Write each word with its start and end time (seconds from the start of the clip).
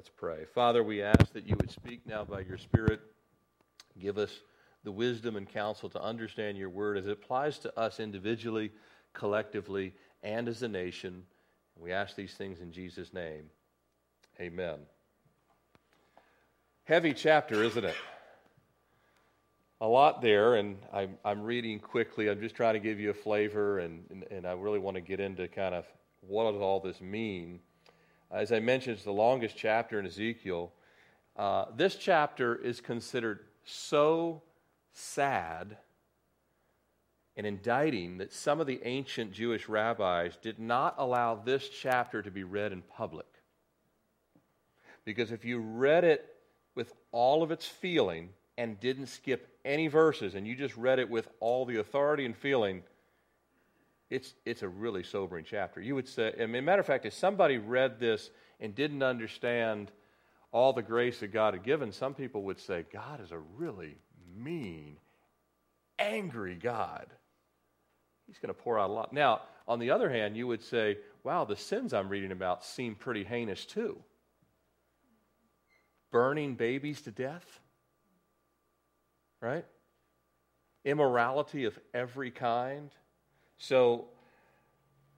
Let's 0.00 0.08
pray. 0.08 0.46
Father, 0.54 0.82
we 0.82 1.02
ask 1.02 1.30
that 1.34 1.46
you 1.46 1.54
would 1.60 1.70
speak 1.70 2.06
now 2.06 2.24
by 2.24 2.40
your 2.40 2.56
Spirit. 2.56 3.02
Give 3.98 4.16
us 4.16 4.32
the 4.82 4.90
wisdom 4.90 5.36
and 5.36 5.46
counsel 5.46 5.90
to 5.90 6.00
understand 6.00 6.56
your 6.56 6.70
word 6.70 6.96
as 6.96 7.04
it 7.04 7.12
applies 7.12 7.58
to 7.58 7.78
us 7.78 8.00
individually, 8.00 8.72
collectively, 9.12 9.92
and 10.22 10.48
as 10.48 10.62
a 10.62 10.68
nation. 10.68 11.24
We 11.78 11.92
ask 11.92 12.16
these 12.16 12.32
things 12.32 12.62
in 12.62 12.72
Jesus' 12.72 13.12
name. 13.12 13.50
Amen. 14.40 14.78
Heavy 16.84 17.12
chapter, 17.12 17.62
isn't 17.62 17.84
it? 17.84 17.96
A 19.82 19.86
lot 19.86 20.22
there, 20.22 20.54
and 20.54 20.78
I'm, 20.94 21.18
I'm 21.26 21.42
reading 21.42 21.78
quickly. 21.78 22.30
I'm 22.30 22.40
just 22.40 22.54
trying 22.54 22.72
to 22.72 22.80
give 22.80 22.98
you 22.98 23.10
a 23.10 23.14
flavor, 23.14 23.80
and, 23.80 24.06
and, 24.08 24.24
and 24.30 24.46
I 24.46 24.52
really 24.52 24.78
want 24.78 24.94
to 24.94 25.02
get 25.02 25.20
into 25.20 25.46
kind 25.46 25.74
of 25.74 25.84
what 26.22 26.50
does 26.50 26.62
all 26.62 26.80
this 26.80 27.02
mean. 27.02 27.60
As 28.32 28.52
I 28.52 28.60
mentioned, 28.60 28.94
it's 28.96 29.04
the 29.04 29.12
longest 29.12 29.56
chapter 29.56 29.98
in 29.98 30.06
Ezekiel. 30.06 30.72
Uh, 31.36 31.64
this 31.76 31.96
chapter 31.96 32.54
is 32.54 32.80
considered 32.80 33.40
so 33.64 34.42
sad 34.92 35.76
and 37.36 37.46
indicting 37.46 38.18
that 38.18 38.32
some 38.32 38.60
of 38.60 38.66
the 38.66 38.80
ancient 38.84 39.32
Jewish 39.32 39.68
rabbis 39.68 40.36
did 40.36 40.58
not 40.58 40.94
allow 40.98 41.34
this 41.34 41.68
chapter 41.68 42.22
to 42.22 42.30
be 42.30 42.44
read 42.44 42.72
in 42.72 42.82
public. 42.82 43.26
Because 45.04 45.32
if 45.32 45.44
you 45.44 45.58
read 45.58 46.04
it 46.04 46.24
with 46.74 46.92
all 47.10 47.42
of 47.42 47.50
its 47.50 47.66
feeling 47.66 48.28
and 48.58 48.78
didn't 48.78 49.06
skip 49.06 49.48
any 49.64 49.88
verses, 49.88 50.34
and 50.34 50.46
you 50.46 50.54
just 50.54 50.76
read 50.76 50.98
it 50.98 51.08
with 51.08 51.28
all 51.40 51.64
the 51.64 51.78
authority 51.78 52.26
and 52.26 52.36
feeling, 52.36 52.82
it's, 54.10 54.34
it's 54.44 54.62
a 54.62 54.68
really 54.68 55.04
sobering 55.04 55.44
chapter. 55.48 55.80
You 55.80 55.94
would 55.94 56.08
say, 56.08 56.34
I 56.40 56.46
mean, 56.46 56.64
matter 56.64 56.80
of 56.80 56.86
fact, 56.86 57.06
if 57.06 57.14
somebody 57.14 57.58
read 57.58 58.00
this 58.00 58.30
and 58.58 58.74
didn't 58.74 59.04
understand 59.04 59.92
all 60.50 60.72
the 60.72 60.82
grace 60.82 61.20
that 61.20 61.32
God 61.32 61.54
had 61.54 61.62
given, 61.62 61.92
some 61.92 62.14
people 62.14 62.42
would 62.42 62.58
say, 62.58 62.84
God 62.92 63.22
is 63.22 63.30
a 63.30 63.38
really 63.38 63.96
mean, 64.36 64.96
angry 65.98 66.56
God. 66.56 67.06
He's 68.26 68.38
going 68.38 68.52
to 68.52 68.60
pour 68.60 68.78
out 68.78 68.90
a 68.90 68.92
lot. 68.92 69.12
Now, 69.12 69.42
on 69.68 69.78
the 69.78 69.92
other 69.92 70.10
hand, 70.10 70.36
you 70.36 70.48
would 70.48 70.62
say, 70.62 70.98
wow, 71.22 71.44
the 71.44 71.56
sins 71.56 71.94
I'm 71.94 72.08
reading 72.08 72.32
about 72.32 72.64
seem 72.64 72.96
pretty 72.96 73.22
heinous 73.22 73.64
too. 73.64 74.02
Burning 76.10 76.56
babies 76.56 77.00
to 77.02 77.12
death, 77.12 77.60
right? 79.40 79.64
Immorality 80.84 81.66
of 81.66 81.78
every 81.94 82.32
kind 82.32 82.90
so 83.60 84.06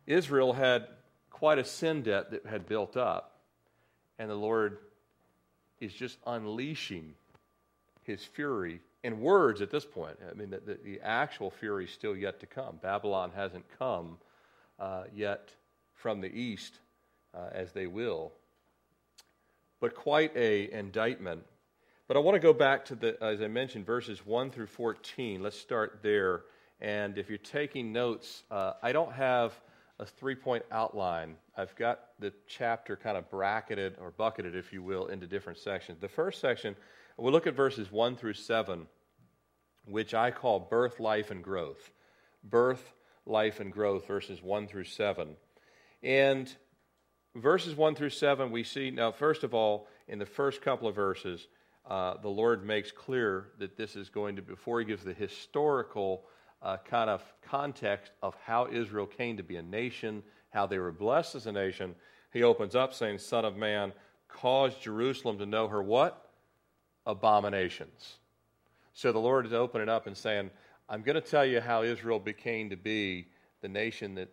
Israel 0.06 0.52
had 0.52 0.88
quite 1.30 1.58
a 1.58 1.64
sin 1.64 2.02
debt 2.02 2.32
that 2.32 2.44
had 2.44 2.66
built 2.66 2.96
up, 2.96 3.38
and 4.18 4.28
the 4.28 4.34
Lord 4.34 4.78
is 5.80 5.94
just 5.94 6.18
unleashing 6.26 7.14
his 8.02 8.24
fury 8.24 8.80
in 9.04 9.20
words 9.20 9.62
at 9.62 9.70
this 9.70 9.84
point. 9.84 10.18
I 10.28 10.34
mean, 10.34 10.50
the, 10.50 10.58
the, 10.58 10.78
the 10.84 11.00
actual 11.02 11.50
fury 11.50 11.84
is 11.84 11.92
still 11.92 12.16
yet 12.16 12.40
to 12.40 12.46
come. 12.46 12.78
Babylon 12.82 13.30
hasn't 13.34 13.64
come 13.78 14.18
uh, 14.78 15.04
yet 15.14 15.50
from 15.94 16.20
the 16.20 16.28
east 16.28 16.74
uh, 17.34 17.48
as 17.52 17.70
they 17.72 17.86
will. 17.86 18.32
But 19.78 19.94
quite 19.94 20.36
a 20.36 20.70
indictment. 20.72 21.44
But 22.08 22.16
I 22.16 22.20
want 22.20 22.34
to 22.34 22.40
go 22.40 22.52
back 22.52 22.84
to 22.86 22.96
the, 22.96 23.22
as 23.22 23.40
I 23.40 23.46
mentioned, 23.46 23.86
verses 23.86 24.26
1 24.26 24.50
through 24.50 24.66
14. 24.66 25.42
Let's 25.42 25.58
start 25.58 26.00
there. 26.02 26.42
And 26.82 27.16
if 27.16 27.28
you're 27.28 27.38
taking 27.38 27.92
notes, 27.92 28.42
uh, 28.50 28.72
I 28.82 28.90
don't 28.90 29.12
have 29.12 29.52
a 30.00 30.04
three 30.04 30.34
point 30.34 30.64
outline. 30.72 31.36
I've 31.56 31.74
got 31.76 32.00
the 32.18 32.32
chapter 32.48 32.96
kind 32.96 33.16
of 33.16 33.30
bracketed 33.30 33.94
or 34.00 34.10
bucketed, 34.10 34.56
if 34.56 34.72
you 34.72 34.82
will, 34.82 35.06
into 35.06 35.28
different 35.28 35.60
sections. 35.60 36.00
The 36.00 36.08
first 36.08 36.40
section, 36.40 36.74
we'll 37.16 37.32
look 37.32 37.46
at 37.46 37.54
verses 37.54 37.92
1 37.92 38.16
through 38.16 38.32
7, 38.34 38.88
which 39.86 40.12
I 40.12 40.32
call 40.32 40.58
birth, 40.58 40.98
life, 40.98 41.30
and 41.30 41.42
growth. 41.42 41.92
Birth, 42.42 42.94
life, 43.26 43.60
and 43.60 43.72
growth, 43.72 44.08
verses 44.08 44.42
1 44.42 44.66
through 44.66 44.84
7. 44.84 45.36
And 46.02 46.52
verses 47.36 47.76
1 47.76 47.94
through 47.94 48.10
7, 48.10 48.50
we 48.50 48.64
see, 48.64 48.90
now, 48.90 49.12
first 49.12 49.44
of 49.44 49.54
all, 49.54 49.86
in 50.08 50.18
the 50.18 50.26
first 50.26 50.60
couple 50.62 50.88
of 50.88 50.96
verses, 50.96 51.46
uh, 51.88 52.14
the 52.20 52.28
Lord 52.28 52.66
makes 52.66 52.90
clear 52.90 53.50
that 53.60 53.76
this 53.76 53.94
is 53.94 54.08
going 54.08 54.34
to, 54.34 54.42
before 54.42 54.80
he 54.80 54.84
gives 54.84 55.04
the 55.04 55.14
historical 55.14 56.24
uh, 56.62 56.76
kind 56.88 57.10
of 57.10 57.22
context 57.42 58.12
of 58.22 58.34
how 58.44 58.68
Israel 58.70 59.06
came 59.06 59.36
to 59.36 59.42
be 59.42 59.56
a 59.56 59.62
nation, 59.62 60.22
how 60.50 60.66
they 60.66 60.78
were 60.78 60.92
blessed 60.92 61.34
as 61.34 61.46
a 61.46 61.52
nation, 61.52 61.94
he 62.32 62.42
opens 62.42 62.74
up 62.74 62.94
saying, 62.94 63.18
Son 63.18 63.44
of 63.44 63.56
man, 63.56 63.92
cause 64.28 64.74
Jerusalem 64.76 65.38
to 65.38 65.46
know 65.46 65.68
her 65.68 65.82
what? 65.82 66.30
Abominations. 67.04 68.16
So 68.94 69.12
the 69.12 69.18
Lord 69.18 69.46
is 69.46 69.52
opening 69.52 69.88
up 69.88 70.06
and 70.06 70.16
saying, 70.16 70.50
I'm 70.88 71.02
going 71.02 71.14
to 71.14 71.20
tell 71.20 71.44
you 71.44 71.60
how 71.60 71.82
Israel 71.82 72.18
became 72.18 72.70
to 72.70 72.76
be 72.76 73.28
the 73.60 73.68
nation 73.68 74.14
that, 74.16 74.30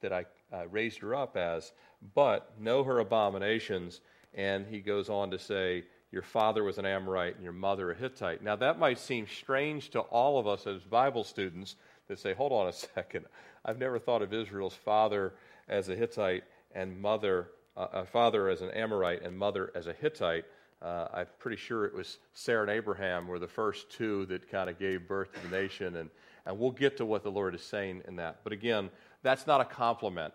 that 0.00 0.12
I 0.12 0.24
uh, 0.52 0.66
raised 0.68 0.98
her 1.00 1.14
up 1.14 1.36
as, 1.36 1.72
but 2.14 2.52
know 2.60 2.84
her 2.84 2.98
abominations. 2.98 4.00
And 4.34 4.66
he 4.66 4.80
goes 4.80 5.08
on 5.08 5.30
to 5.30 5.38
say, 5.38 5.84
your 6.12 6.22
father 6.22 6.62
was 6.62 6.76
an 6.76 6.84
Amorite 6.84 7.36
and 7.36 7.42
your 7.42 7.54
mother 7.54 7.90
a 7.90 7.94
Hittite. 7.94 8.42
Now, 8.42 8.54
that 8.56 8.78
might 8.78 8.98
seem 8.98 9.26
strange 9.26 9.88
to 9.90 10.00
all 10.00 10.38
of 10.38 10.46
us 10.46 10.66
as 10.66 10.82
Bible 10.82 11.24
students 11.24 11.76
that 12.06 12.18
say, 12.18 12.34
hold 12.34 12.52
on 12.52 12.68
a 12.68 12.72
second. 12.94 13.24
I've 13.64 13.78
never 13.78 13.98
thought 13.98 14.20
of 14.20 14.34
Israel's 14.34 14.74
father 14.74 15.32
as 15.68 15.88
a 15.88 15.96
Hittite 15.96 16.44
and 16.74 17.00
mother, 17.00 17.48
uh, 17.76 17.86
a 17.92 18.04
father 18.04 18.50
as 18.50 18.60
an 18.60 18.70
Amorite 18.70 19.22
and 19.22 19.36
mother 19.36 19.72
as 19.74 19.86
a 19.86 19.94
Hittite. 19.94 20.44
Uh, 20.82 21.08
I'm 21.14 21.26
pretty 21.38 21.56
sure 21.56 21.86
it 21.86 21.94
was 21.94 22.18
Sarah 22.34 22.62
and 22.62 22.70
Abraham 22.70 23.26
were 23.26 23.38
the 23.38 23.48
first 23.48 23.90
two 23.90 24.26
that 24.26 24.50
kind 24.50 24.68
of 24.68 24.78
gave 24.78 25.08
birth 25.08 25.32
to 25.32 25.48
the 25.48 25.56
nation. 25.56 25.96
And, 25.96 26.10
and 26.44 26.58
we'll 26.58 26.72
get 26.72 26.98
to 26.98 27.06
what 27.06 27.22
the 27.22 27.30
Lord 27.30 27.54
is 27.54 27.62
saying 27.62 28.02
in 28.06 28.16
that. 28.16 28.40
But 28.44 28.52
again, 28.52 28.90
that's 29.22 29.46
not 29.46 29.62
a 29.62 29.64
compliment. 29.64 30.34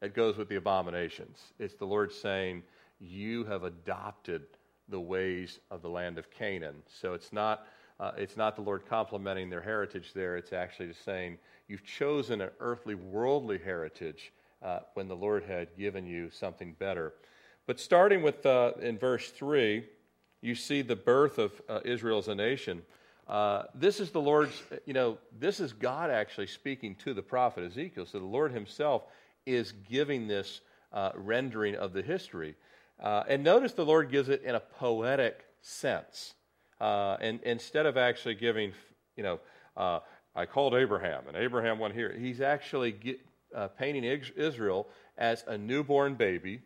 It 0.00 0.14
goes 0.14 0.38
with 0.38 0.48
the 0.48 0.56
abominations. 0.56 1.38
It's 1.58 1.74
the 1.74 1.86
Lord 1.86 2.12
saying, 2.12 2.62
you 2.98 3.44
have 3.44 3.64
adopted 3.64 4.42
the 4.88 5.00
ways 5.00 5.58
of 5.70 5.82
the 5.82 5.88
land 5.88 6.18
of 6.18 6.30
Canaan. 6.30 6.76
So 6.88 7.14
it's 7.14 7.32
not, 7.32 7.66
uh, 7.98 8.12
it's 8.16 8.36
not 8.36 8.56
the 8.56 8.62
Lord 8.62 8.86
complimenting 8.88 9.50
their 9.50 9.60
heritage 9.60 10.12
there. 10.14 10.36
It's 10.36 10.52
actually 10.52 10.88
just 10.88 11.04
saying 11.04 11.38
you've 11.68 11.84
chosen 11.84 12.40
an 12.40 12.50
earthly, 12.60 12.94
worldly 12.94 13.58
heritage 13.58 14.32
uh, 14.62 14.80
when 14.94 15.08
the 15.08 15.16
Lord 15.16 15.44
had 15.44 15.76
given 15.76 16.06
you 16.06 16.30
something 16.30 16.74
better. 16.78 17.14
But 17.66 17.80
starting 17.80 18.22
with 18.22 18.46
uh, 18.46 18.72
in 18.80 18.98
verse 18.98 19.30
3, 19.30 19.84
you 20.40 20.54
see 20.54 20.82
the 20.82 20.96
birth 20.96 21.38
of 21.38 21.60
uh, 21.68 21.80
Israel 21.84 22.18
as 22.18 22.28
a 22.28 22.34
nation. 22.34 22.82
Uh, 23.26 23.64
this 23.74 23.98
is 23.98 24.12
the 24.12 24.20
Lord's, 24.20 24.62
you 24.84 24.92
know, 24.92 25.18
this 25.36 25.58
is 25.58 25.72
God 25.72 26.10
actually 26.10 26.46
speaking 26.46 26.94
to 26.96 27.12
the 27.12 27.22
prophet 27.22 27.64
Ezekiel. 27.64 28.06
So 28.06 28.20
the 28.20 28.24
Lord 28.24 28.52
himself 28.52 29.02
is 29.46 29.72
giving 29.88 30.28
this 30.28 30.60
uh, 30.92 31.10
rendering 31.16 31.74
of 31.74 31.92
the 31.92 32.02
history. 32.02 32.54
Uh, 33.00 33.24
and 33.28 33.44
notice 33.44 33.72
the 33.72 33.84
Lord 33.84 34.10
gives 34.10 34.28
it 34.28 34.42
in 34.42 34.54
a 34.54 34.60
poetic 34.60 35.44
sense. 35.60 36.34
Uh, 36.80 37.16
and 37.20 37.40
instead 37.42 37.86
of 37.86 37.96
actually 37.96 38.34
giving, 38.34 38.72
you 39.16 39.22
know, 39.22 39.40
uh, 39.76 40.00
I 40.34 40.46
called 40.46 40.74
Abraham 40.74 41.24
and 41.28 41.36
Abraham 41.36 41.78
went 41.78 41.94
here, 41.94 42.12
he's 42.12 42.40
actually 42.40 42.92
get, 42.92 43.20
uh, 43.54 43.68
painting 43.68 44.04
Israel 44.04 44.88
as 45.16 45.44
a 45.46 45.56
newborn 45.56 46.14
baby 46.14 46.60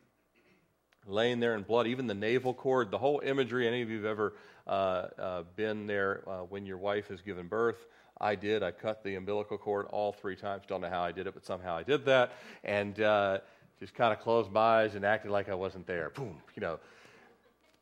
laying 1.06 1.40
there 1.40 1.54
in 1.54 1.62
blood, 1.62 1.86
even 1.86 2.06
the 2.06 2.14
navel 2.14 2.54
cord, 2.54 2.90
the 2.90 2.98
whole 2.98 3.20
imagery. 3.24 3.66
Any 3.66 3.82
of 3.82 3.90
you 3.90 3.96
have 3.96 4.06
ever 4.06 4.34
uh, 4.66 4.70
uh, 4.70 5.42
been 5.56 5.86
there 5.86 6.22
when 6.48 6.66
your 6.66 6.78
wife 6.78 7.08
has 7.08 7.20
given 7.20 7.46
birth? 7.46 7.86
I 8.20 8.34
did. 8.34 8.62
I 8.62 8.70
cut 8.70 9.02
the 9.02 9.14
umbilical 9.14 9.56
cord 9.56 9.86
all 9.86 10.12
three 10.12 10.36
times. 10.36 10.64
Don't 10.68 10.82
know 10.82 10.90
how 10.90 11.02
I 11.02 11.12
did 11.12 11.26
it, 11.26 11.34
but 11.34 11.44
somehow 11.46 11.76
I 11.76 11.82
did 11.82 12.04
that. 12.04 12.32
And 12.62 13.00
just 13.80 13.94
kind 13.94 14.12
of 14.12 14.20
closed 14.20 14.52
my 14.52 14.82
eyes 14.82 14.94
and 14.94 15.04
acted 15.04 15.30
like 15.30 15.48
I 15.48 15.54
wasn't 15.54 15.86
there. 15.86 16.10
Boom, 16.10 16.36
you 16.54 16.60
know. 16.60 16.78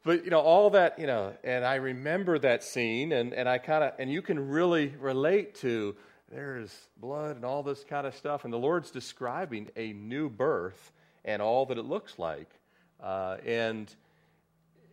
But, 0.05 0.25
you 0.25 0.31
know, 0.31 0.41
all 0.41 0.71
that, 0.71 0.99
you 0.99 1.07
know, 1.07 1.35
and 1.43 1.65
I 1.65 1.75
remember 1.75 2.39
that 2.39 2.63
scene, 2.63 3.13
and, 3.13 3.35
and 3.35 3.49
I 3.49 3.59
kind 3.59 3.85
of, 3.85 3.93
and 3.99 4.11
you 4.11 4.23
can 4.23 4.49
really 4.49 4.95
relate 5.01 5.57
to 5.57 5.97
there's 6.31 6.89
blood 6.99 7.37
and 7.37 7.45
all 7.45 7.63
this 7.63 7.85
kind 7.85 8.07
of 8.07 8.15
stuff. 8.15 8.45
And 8.45 8.53
the 8.53 8.59
Lord's 8.59 8.91
describing 8.91 9.69
a 9.77 9.93
new 9.93 10.31
birth 10.31 10.93
and 11.25 11.43
all 11.43 11.67
that 11.67 11.79
it 11.79 11.85
looks 11.85 12.19
like. 12.19 12.49
Uh, 13.03 13.39
and, 13.45 13.93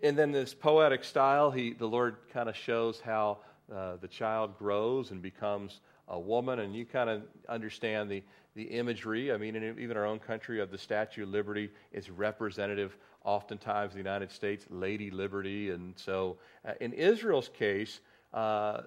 and 0.01 0.17
then 0.17 0.31
this 0.31 0.53
poetic 0.53 1.03
style, 1.03 1.51
he, 1.51 1.73
the 1.73 1.87
Lord 1.87 2.15
kind 2.33 2.49
of 2.49 2.55
shows 2.55 2.99
how 2.99 3.39
uh, 3.73 3.97
the 3.97 4.07
child 4.07 4.57
grows 4.57 5.11
and 5.11 5.21
becomes 5.21 5.79
a 6.07 6.19
woman, 6.19 6.59
and 6.59 6.75
you 6.75 6.85
kind 6.85 7.09
of 7.09 7.23
understand 7.49 8.09
the, 8.09 8.23
the 8.55 8.63
imagery. 8.63 9.31
I 9.31 9.37
mean, 9.37 9.55
in 9.55 9.79
even 9.79 9.97
our 9.97 10.05
own 10.05 10.19
country 10.19 10.59
of 10.61 10.71
the 10.71 10.77
Statue 10.77 11.23
of 11.23 11.29
Liberty 11.29 11.71
is 11.91 12.09
representative, 12.09 12.97
oftentimes, 13.23 13.93
the 13.93 13.99
United 13.99 14.31
States, 14.31 14.65
Lady 14.69 15.09
Liberty. 15.09 15.71
And 15.71 15.93
so, 15.97 16.37
uh, 16.67 16.73
in 16.79 16.93
Israel's 16.93 17.49
case, 17.49 17.99
uh, 18.33 18.81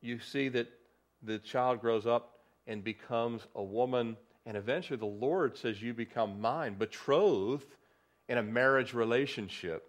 you 0.00 0.18
see 0.18 0.48
that 0.48 0.68
the 1.22 1.38
child 1.38 1.80
grows 1.80 2.06
up 2.06 2.40
and 2.66 2.82
becomes 2.84 3.42
a 3.54 3.62
woman, 3.62 4.16
and 4.46 4.56
eventually 4.56 4.98
the 4.98 5.06
Lord 5.06 5.56
says, 5.56 5.80
You 5.80 5.94
become 5.94 6.40
mine, 6.40 6.74
betrothed 6.74 7.74
in 8.28 8.38
a 8.38 8.42
marriage 8.42 8.94
relationship 8.94 9.87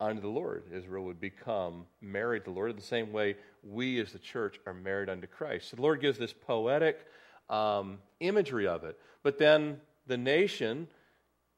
unto 0.00 0.20
the 0.20 0.28
Lord. 0.28 0.64
Israel 0.72 1.04
would 1.04 1.20
become 1.20 1.86
married 2.00 2.44
to 2.44 2.50
the 2.50 2.56
Lord 2.56 2.70
in 2.70 2.76
the 2.76 2.82
same 2.82 3.12
way 3.12 3.36
we 3.62 4.00
as 4.00 4.12
the 4.12 4.18
church 4.18 4.58
are 4.66 4.74
married 4.74 5.08
unto 5.08 5.26
Christ. 5.26 5.70
So 5.70 5.76
the 5.76 5.82
Lord 5.82 6.00
gives 6.00 6.18
this 6.18 6.32
poetic 6.32 7.04
um, 7.50 7.98
imagery 8.20 8.66
of 8.66 8.84
it. 8.84 8.98
But 9.22 9.38
then 9.38 9.80
the 10.06 10.16
nation, 10.16 10.88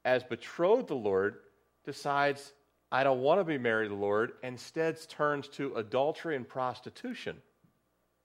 as 0.05 0.25
betrothed 0.25 0.89
the 0.89 0.95
Lord, 0.95 1.37
decides, 1.85 2.53
I 2.91 3.05
don't 3.05 3.21
want 3.21 3.41
to 3.41 3.45
be 3.45 3.59
married 3.59 3.89
to 3.89 3.95
the 3.95 4.01
Lord, 4.01 4.33
instead 4.43 4.99
turns 5.09 5.49
to 5.49 5.75
adultery 5.75 6.37
and 6.37 6.49
prostitution. 6.49 7.37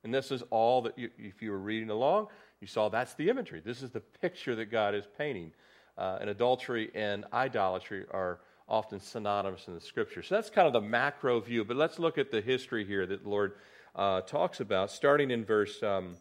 And 0.04 0.14
this 0.14 0.30
is 0.30 0.42
all 0.50 0.82
that, 0.82 0.98
you, 0.98 1.10
if 1.18 1.42
you 1.42 1.50
were 1.50 1.58
reading 1.58 1.90
along, 1.90 2.28
you 2.60 2.66
saw 2.66 2.88
that's 2.88 3.14
the 3.14 3.28
imagery. 3.28 3.60
This 3.64 3.82
is 3.82 3.90
the 3.90 4.00
picture 4.00 4.54
that 4.56 4.66
God 4.66 4.94
is 4.94 5.04
painting. 5.18 5.52
Uh, 5.98 6.18
and 6.20 6.30
adultery 6.30 6.90
and 6.94 7.24
idolatry 7.32 8.04
are 8.10 8.40
often 8.68 9.00
synonymous 9.00 9.68
in 9.68 9.74
the 9.74 9.80
scripture. 9.80 10.22
So 10.22 10.34
that's 10.34 10.50
kind 10.50 10.66
of 10.66 10.72
the 10.72 10.80
macro 10.80 11.40
view. 11.40 11.64
But 11.64 11.76
let's 11.76 11.98
look 11.98 12.18
at 12.18 12.30
the 12.30 12.40
history 12.40 12.84
here 12.84 13.06
that 13.06 13.22
the 13.22 13.28
Lord 13.28 13.52
uh, 13.94 14.22
talks 14.22 14.60
about, 14.60 14.90
starting 14.90 15.30
in 15.30 15.44
verse 15.44 15.82
um, 15.82 16.16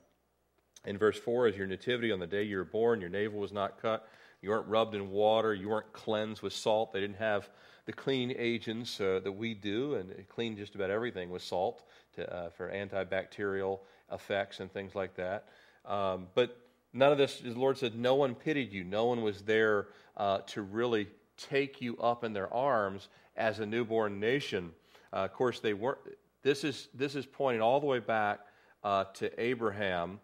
in 0.85 0.97
verse 0.97 1.17
four. 1.17 1.47
As 1.47 1.57
your 1.57 1.67
nativity 1.67 2.11
on 2.11 2.19
the 2.19 2.27
day 2.27 2.43
you 2.43 2.57
were 2.57 2.65
born, 2.65 3.01
your 3.01 3.09
navel 3.09 3.39
was 3.39 3.51
not 3.51 3.81
cut. 3.81 4.07
You 4.41 4.49
weren't 4.51 4.67
rubbed 4.67 4.93
in 4.93 5.09
water. 5.09 5.53
You 5.53 5.69
weren't 5.69 5.91
cleansed 5.91 6.43
with 6.43 6.53
salt. 6.53 6.93
They 6.93 7.01
didn't 7.01 7.17
have 7.17 7.49
the 7.85 7.93
clean 7.93 8.33
agents 8.37 8.99
uh, 8.99 9.19
that 9.23 9.31
we 9.31 9.53
do, 9.53 9.95
and 9.95 10.13
clean 10.29 10.57
just 10.57 10.75
about 10.75 10.89
everything 10.89 11.29
with 11.29 11.43
salt 11.43 11.83
to, 12.15 12.31
uh, 12.31 12.49
for 12.49 12.71
antibacterial 12.71 13.79
effects 14.11 14.59
and 14.59 14.71
things 14.71 14.95
like 14.95 15.15
that. 15.15 15.49
Um, 15.85 16.27
but 16.33 16.57
none 16.93 17.11
of 17.11 17.17
this, 17.17 17.39
the 17.39 17.51
Lord 17.51 17.77
said, 17.77 17.95
no 17.95 18.15
one 18.15 18.33
pitied 18.33 18.71
you. 18.71 18.83
No 18.83 19.05
one 19.05 19.21
was 19.21 19.41
there 19.43 19.87
uh, 20.17 20.39
to 20.47 20.61
really 20.61 21.07
take 21.37 21.81
you 21.81 21.97
up 21.97 22.23
in 22.23 22.33
their 22.33 22.51
arms 22.53 23.09
as 23.35 23.59
a 23.59 23.65
newborn 23.65 24.19
nation. 24.19 24.71
Uh, 25.13 25.17
of 25.17 25.33
course, 25.33 25.59
they 25.59 25.73
weren't. 25.73 25.99
This 26.43 26.63
is 26.63 26.89
this 26.93 27.15
is 27.15 27.25
pointing 27.25 27.61
all 27.61 27.79
the 27.79 27.85
way 27.85 27.99
back 27.99 28.39
uh, 28.83 29.05
to 29.15 29.41
Abraham, 29.41 30.19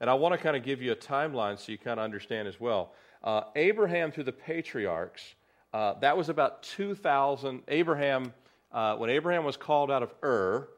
and 0.00 0.08
I 0.08 0.14
want 0.14 0.34
to 0.34 0.38
kind 0.38 0.56
of 0.56 0.62
give 0.62 0.80
you 0.80 0.92
a 0.92 0.96
timeline 0.96 1.58
so 1.58 1.72
you 1.72 1.78
kind 1.78 2.00
of 2.00 2.04
understand 2.04 2.48
as 2.48 2.60
well. 2.60 2.94
Uh, 3.22 3.42
Abraham 3.56 4.10
through 4.12 4.24
the 4.24 4.32
patriarchs. 4.32 5.34
Uh, 5.72 5.94
that 6.00 6.16
was 6.16 6.28
about 6.28 6.62
2,000. 6.62 7.62
Abraham, 7.68 8.32
uh, 8.72 8.96
when 8.96 9.10
Abraham 9.10 9.44
was 9.44 9.56
called 9.56 9.90
out 9.90 10.02
of 10.02 10.14
Ur, 10.22 10.68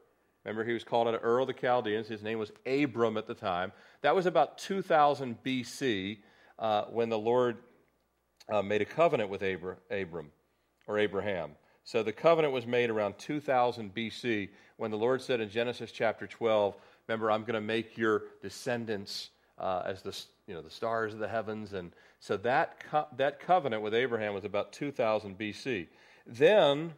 remember 0.44 0.64
he 0.64 0.72
was 0.72 0.82
called 0.82 1.06
out 1.06 1.14
of 1.14 1.22
Ur 1.22 1.40
of 1.40 1.46
the 1.46 1.52
Chaldeans. 1.52 2.08
His 2.08 2.22
name 2.22 2.38
was 2.38 2.50
Abram 2.66 3.16
at 3.16 3.26
the 3.26 3.34
time. 3.34 3.70
That 4.02 4.16
was 4.16 4.26
about 4.26 4.58
2000 4.58 5.36
BC 5.44 6.18
uh, 6.58 6.84
when 6.84 7.08
the 7.08 7.18
Lord 7.18 7.58
uh, 8.50 8.62
made 8.62 8.82
a 8.82 8.84
covenant 8.84 9.30
with 9.30 9.42
Abra- 9.42 9.76
Abram 9.90 10.30
or 10.86 10.98
Abraham. 10.98 11.52
So 11.84 12.02
the 12.02 12.12
covenant 12.12 12.52
was 12.52 12.66
made 12.66 12.90
around 12.90 13.18
2000 13.18 13.94
BC 13.94 14.50
when 14.76 14.90
the 14.90 14.96
Lord 14.96 15.22
said 15.22 15.40
in 15.40 15.48
Genesis 15.48 15.90
chapter 15.90 16.26
12, 16.26 16.76
"Remember, 17.06 17.30
I'm 17.30 17.42
going 17.42 17.54
to 17.54 17.60
make 17.60 17.96
your 17.96 18.24
descendants 18.42 19.30
uh, 19.58 19.82
as 19.84 20.02
the 20.02 20.16
you 20.46 20.54
know 20.54 20.62
the 20.62 20.70
stars 20.70 21.14
of 21.14 21.18
the 21.18 21.28
heavens." 21.28 21.72
And 21.72 21.92
so 22.20 22.36
that 22.38 22.84
co- 22.90 23.08
that 23.16 23.40
covenant 23.40 23.82
with 23.82 23.94
Abraham 23.94 24.34
was 24.34 24.44
about 24.44 24.72
2000 24.72 25.38
BC. 25.38 25.86
Then 26.26 26.92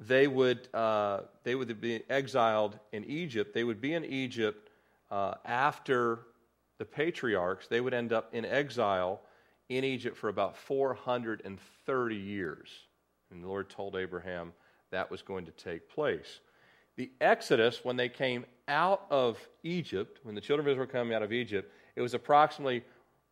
they 0.00 0.26
would 0.26 0.68
uh, 0.74 1.20
they 1.42 1.54
would 1.54 1.80
be 1.80 2.02
exiled 2.08 2.78
in 2.92 3.04
Egypt. 3.04 3.54
They 3.54 3.64
would 3.64 3.80
be 3.80 3.94
in 3.94 4.04
Egypt 4.04 4.70
uh, 5.10 5.34
after 5.44 6.20
the 6.78 6.84
patriarchs. 6.84 7.68
They 7.68 7.80
would 7.80 7.94
end 7.94 8.12
up 8.12 8.34
in 8.34 8.44
exile 8.44 9.20
in 9.68 9.84
Egypt 9.84 10.16
for 10.16 10.28
about 10.28 10.56
430 10.56 12.16
years. 12.16 12.68
And 13.30 13.42
the 13.42 13.48
Lord 13.48 13.70
told 13.70 13.96
Abraham 13.96 14.52
that 14.90 15.10
was 15.10 15.22
going 15.22 15.46
to 15.46 15.52
take 15.52 15.88
place. 15.88 16.40
The 16.96 17.10
Exodus, 17.20 17.80
when 17.82 17.96
they 17.96 18.08
came 18.08 18.44
out 18.68 19.06
of 19.10 19.38
Egypt, 19.64 20.20
when 20.22 20.34
the 20.34 20.40
children 20.40 20.66
of 20.66 20.70
Israel 20.70 20.86
came 20.86 21.12
out 21.12 21.22
of 21.22 21.32
Egypt, 21.32 21.72
it 21.96 22.00
was 22.00 22.14
approximately 22.14 22.84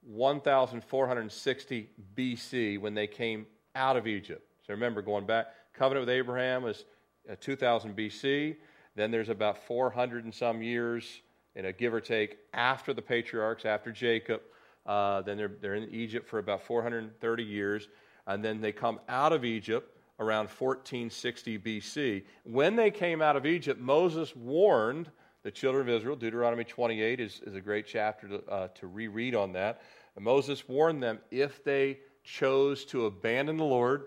1460 0.05 1.88
BC 2.17 2.81
when 2.81 2.94
they 2.94 3.06
came 3.06 3.46
out 3.76 3.96
of 3.96 4.06
Egypt. 4.06 4.43
So 4.67 4.73
remember, 4.75 5.02
going 5.02 5.26
back, 5.26 5.46
covenant 5.73 6.06
with 6.06 6.14
Abraham 6.14 6.64
was 6.64 6.85
uh, 7.31 7.37
2000 7.40 7.96
BC. 7.96 8.56
Then 8.96 9.11
there's 9.11 9.28
about 9.28 9.64
400 9.67 10.25
and 10.25 10.35
some 10.35 10.62
years, 10.62 11.23
in 11.55 11.67
a 11.67 11.73
give 11.73 11.94
or 11.94 12.00
take, 12.00 12.38
after 12.52 12.93
the 12.93 13.02
patriarchs, 13.02 13.64
after 13.64 13.93
Jacob. 13.93 14.40
Uh, 14.87 15.23
then 15.23 15.37
they're, 15.37 15.52
they're 15.61 15.75
in 15.75 15.88
Egypt 15.90 16.29
for 16.29 16.38
about 16.38 16.62
430 16.62 17.43
years. 17.43 17.88
And 18.26 18.44
then 18.44 18.61
they 18.61 18.73
come 18.73 19.00
out 19.08 19.32
of 19.32 19.44
Egypt 19.44 19.96
around 20.19 20.44
1460 20.44 21.58
BC. 21.58 22.25
When 22.44 22.76
they 22.76 22.90
came 22.90 23.23
out 23.23 23.37
of 23.37 23.46
Egypt, 23.46 23.81
Moses 23.81 24.34
warned 24.37 25.11
the 25.43 25.50
children 25.50 25.88
of 25.88 25.94
Israel. 25.94 26.17
Deuteronomy 26.17 26.64
28 26.64 27.20
is, 27.20 27.40
is 27.46 27.55
a 27.55 27.61
great 27.61 27.87
chapter 27.87 28.29
to, 28.29 28.44
uh, 28.49 28.69
to 28.75 28.87
reread 28.87 29.34
on 29.34 29.52
that. 29.52 29.82
And 30.14 30.25
Moses 30.25 30.69
warned 30.69 31.02
them 31.02 31.19
if 31.31 31.64
they 31.64 31.99
chose 32.23 32.85
to 32.87 33.06
abandon 33.06 33.56
the 33.56 33.64
Lord 33.64 34.05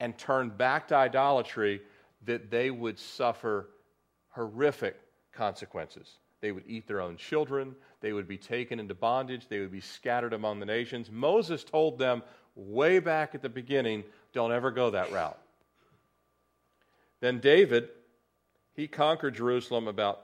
and 0.00 0.16
turn 0.18 0.50
back 0.50 0.88
to 0.88 0.96
idolatry, 0.96 1.80
that 2.24 2.50
they 2.50 2.70
would 2.70 2.98
suffer 2.98 3.68
horrific 4.30 4.96
consequences. 5.32 6.18
They 6.40 6.52
would 6.52 6.64
eat 6.66 6.86
their 6.86 7.00
own 7.00 7.16
children. 7.16 7.74
They 8.00 8.12
would 8.12 8.28
be 8.28 8.38
taken 8.38 8.78
into 8.78 8.94
bondage. 8.94 9.48
They 9.48 9.60
would 9.60 9.72
be 9.72 9.80
scattered 9.80 10.32
among 10.32 10.60
the 10.60 10.66
nations. 10.66 11.10
Moses 11.10 11.64
told 11.64 11.98
them 11.98 12.22
way 12.54 12.98
back 12.98 13.34
at 13.34 13.42
the 13.42 13.48
beginning 13.48 14.04
don't 14.32 14.52
ever 14.52 14.70
go 14.70 14.90
that 14.90 15.12
route. 15.12 15.38
Then 17.20 17.40
David, 17.40 17.88
he 18.74 18.86
conquered 18.86 19.34
Jerusalem 19.34 19.88
about 19.88 20.16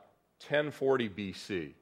1040 0.46 1.08
BC. 1.08 1.72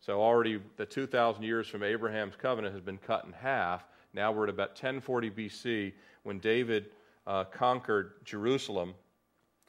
So 0.00 0.20
already 0.20 0.60
the 0.76 0.86
2,000 0.86 1.42
years 1.42 1.68
from 1.68 1.82
Abraham's 1.82 2.34
covenant 2.36 2.74
has 2.74 2.82
been 2.82 2.98
cut 2.98 3.24
in 3.24 3.32
half. 3.32 3.84
Now 4.12 4.32
we're 4.32 4.44
at 4.44 4.50
about 4.50 4.70
1040 4.70 5.30
BC 5.30 5.92
when 6.22 6.38
David 6.38 6.86
uh, 7.26 7.44
conquered 7.44 8.12
Jerusalem. 8.24 8.94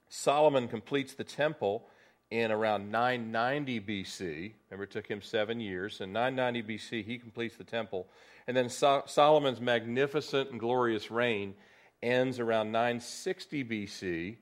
Solomon 0.09 0.67
completes 0.67 1.13
the 1.13 1.23
temple 1.23 1.87
in 2.31 2.49
around 2.49 2.89
990 2.89 3.81
BC. 3.81 4.53
Remember, 4.69 4.85
it 4.85 4.91
took 4.91 5.05
him 5.05 5.21
seven 5.21 5.59
years. 5.59 5.99
In 5.99 6.13
990 6.13 6.63
BC, 6.77 7.05
he 7.05 7.17
completes 7.17 7.57
the 7.57 7.65
temple. 7.65 8.07
And 8.47 8.55
then 8.55 8.69
so- 8.69 9.03
Solomon's 9.05 9.59
magnificent 9.59 10.49
and 10.49 10.59
glorious 10.59 11.11
reign 11.11 11.53
ends 12.01 12.39
around 12.39 12.71
960 12.71 13.63
BC. 13.65 14.37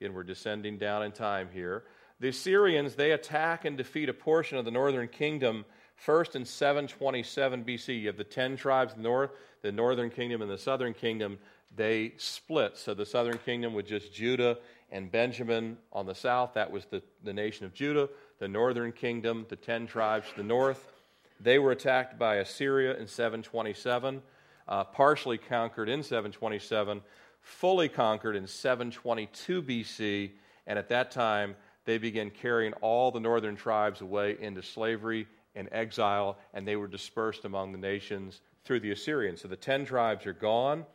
Again, 0.00 0.12
we're 0.12 0.24
descending 0.24 0.76
down 0.76 1.04
in 1.04 1.12
time 1.12 1.48
here. 1.52 1.84
The 2.18 2.28
Assyrians, 2.28 2.96
they 2.96 3.12
attack 3.12 3.64
and 3.64 3.76
defeat 3.78 4.08
a 4.08 4.14
portion 4.14 4.58
of 4.58 4.64
the 4.64 4.70
northern 4.70 5.08
kingdom 5.08 5.64
first 5.94 6.34
in 6.34 6.44
727 6.44 7.64
BC. 7.64 8.00
You 8.00 8.08
have 8.08 8.16
the 8.16 8.24
10 8.24 8.56
tribes 8.56 8.96
north, 8.96 9.30
the 9.62 9.72
northern 9.72 10.10
kingdom 10.10 10.42
and 10.42 10.50
the 10.50 10.58
southern 10.58 10.94
kingdom. 10.94 11.38
They 11.74 12.14
split. 12.16 12.76
So 12.76 12.92
the 12.92 13.06
southern 13.06 13.38
kingdom 13.38 13.72
with 13.72 13.86
just 13.86 14.12
Judah 14.12 14.58
and 14.90 15.10
Benjamin 15.10 15.78
on 15.92 16.06
the 16.06 16.14
south. 16.14 16.54
That 16.54 16.70
was 16.70 16.84
the, 16.86 17.02
the 17.22 17.32
nation 17.32 17.66
of 17.66 17.74
Judah, 17.74 18.08
the 18.38 18.48
northern 18.48 18.92
kingdom, 18.92 19.46
the 19.48 19.56
ten 19.56 19.86
tribes 19.86 20.28
to 20.30 20.36
the 20.36 20.42
north. 20.42 20.92
They 21.40 21.58
were 21.58 21.72
attacked 21.72 22.18
by 22.18 22.36
Assyria 22.36 22.96
in 22.96 23.06
727, 23.06 24.22
uh, 24.68 24.84
partially 24.84 25.38
conquered 25.38 25.88
in 25.88 26.02
727, 26.02 27.02
fully 27.40 27.88
conquered 27.88 28.36
in 28.36 28.46
722 28.46 29.62
BC, 29.62 30.30
and 30.66 30.78
at 30.78 30.88
that 30.88 31.10
time 31.10 31.56
they 31.84 31.98
began 31.98 32.30
carrying 32.30 32.72
all 32.74 33.10
the 33.10 33.20
northern 33.20 33.56
tribes 33.56 34.00
away 34.00 34.36
into 34.40 34.62
slavery 34.62 35.26
and 35.54 35.68
exile, 35.72 36.38
and 36.54 36.66
they 36.66 36.76
were 36.76 36.88
dispersed 36.88 37.44
among 37.44 37.72
the 37.72 37.78
nations 37.78 38.40
through 38.64 38.80
the 38.80 38.90
Assyrians. 38.90 39.42
So 39.42 39.48
the 39.48 39.56
ten 39.56 39.84
tribes 39.84 40.26
are 40.26 40.32
gone. 40.32 40.86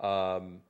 Um, 0.00 0.60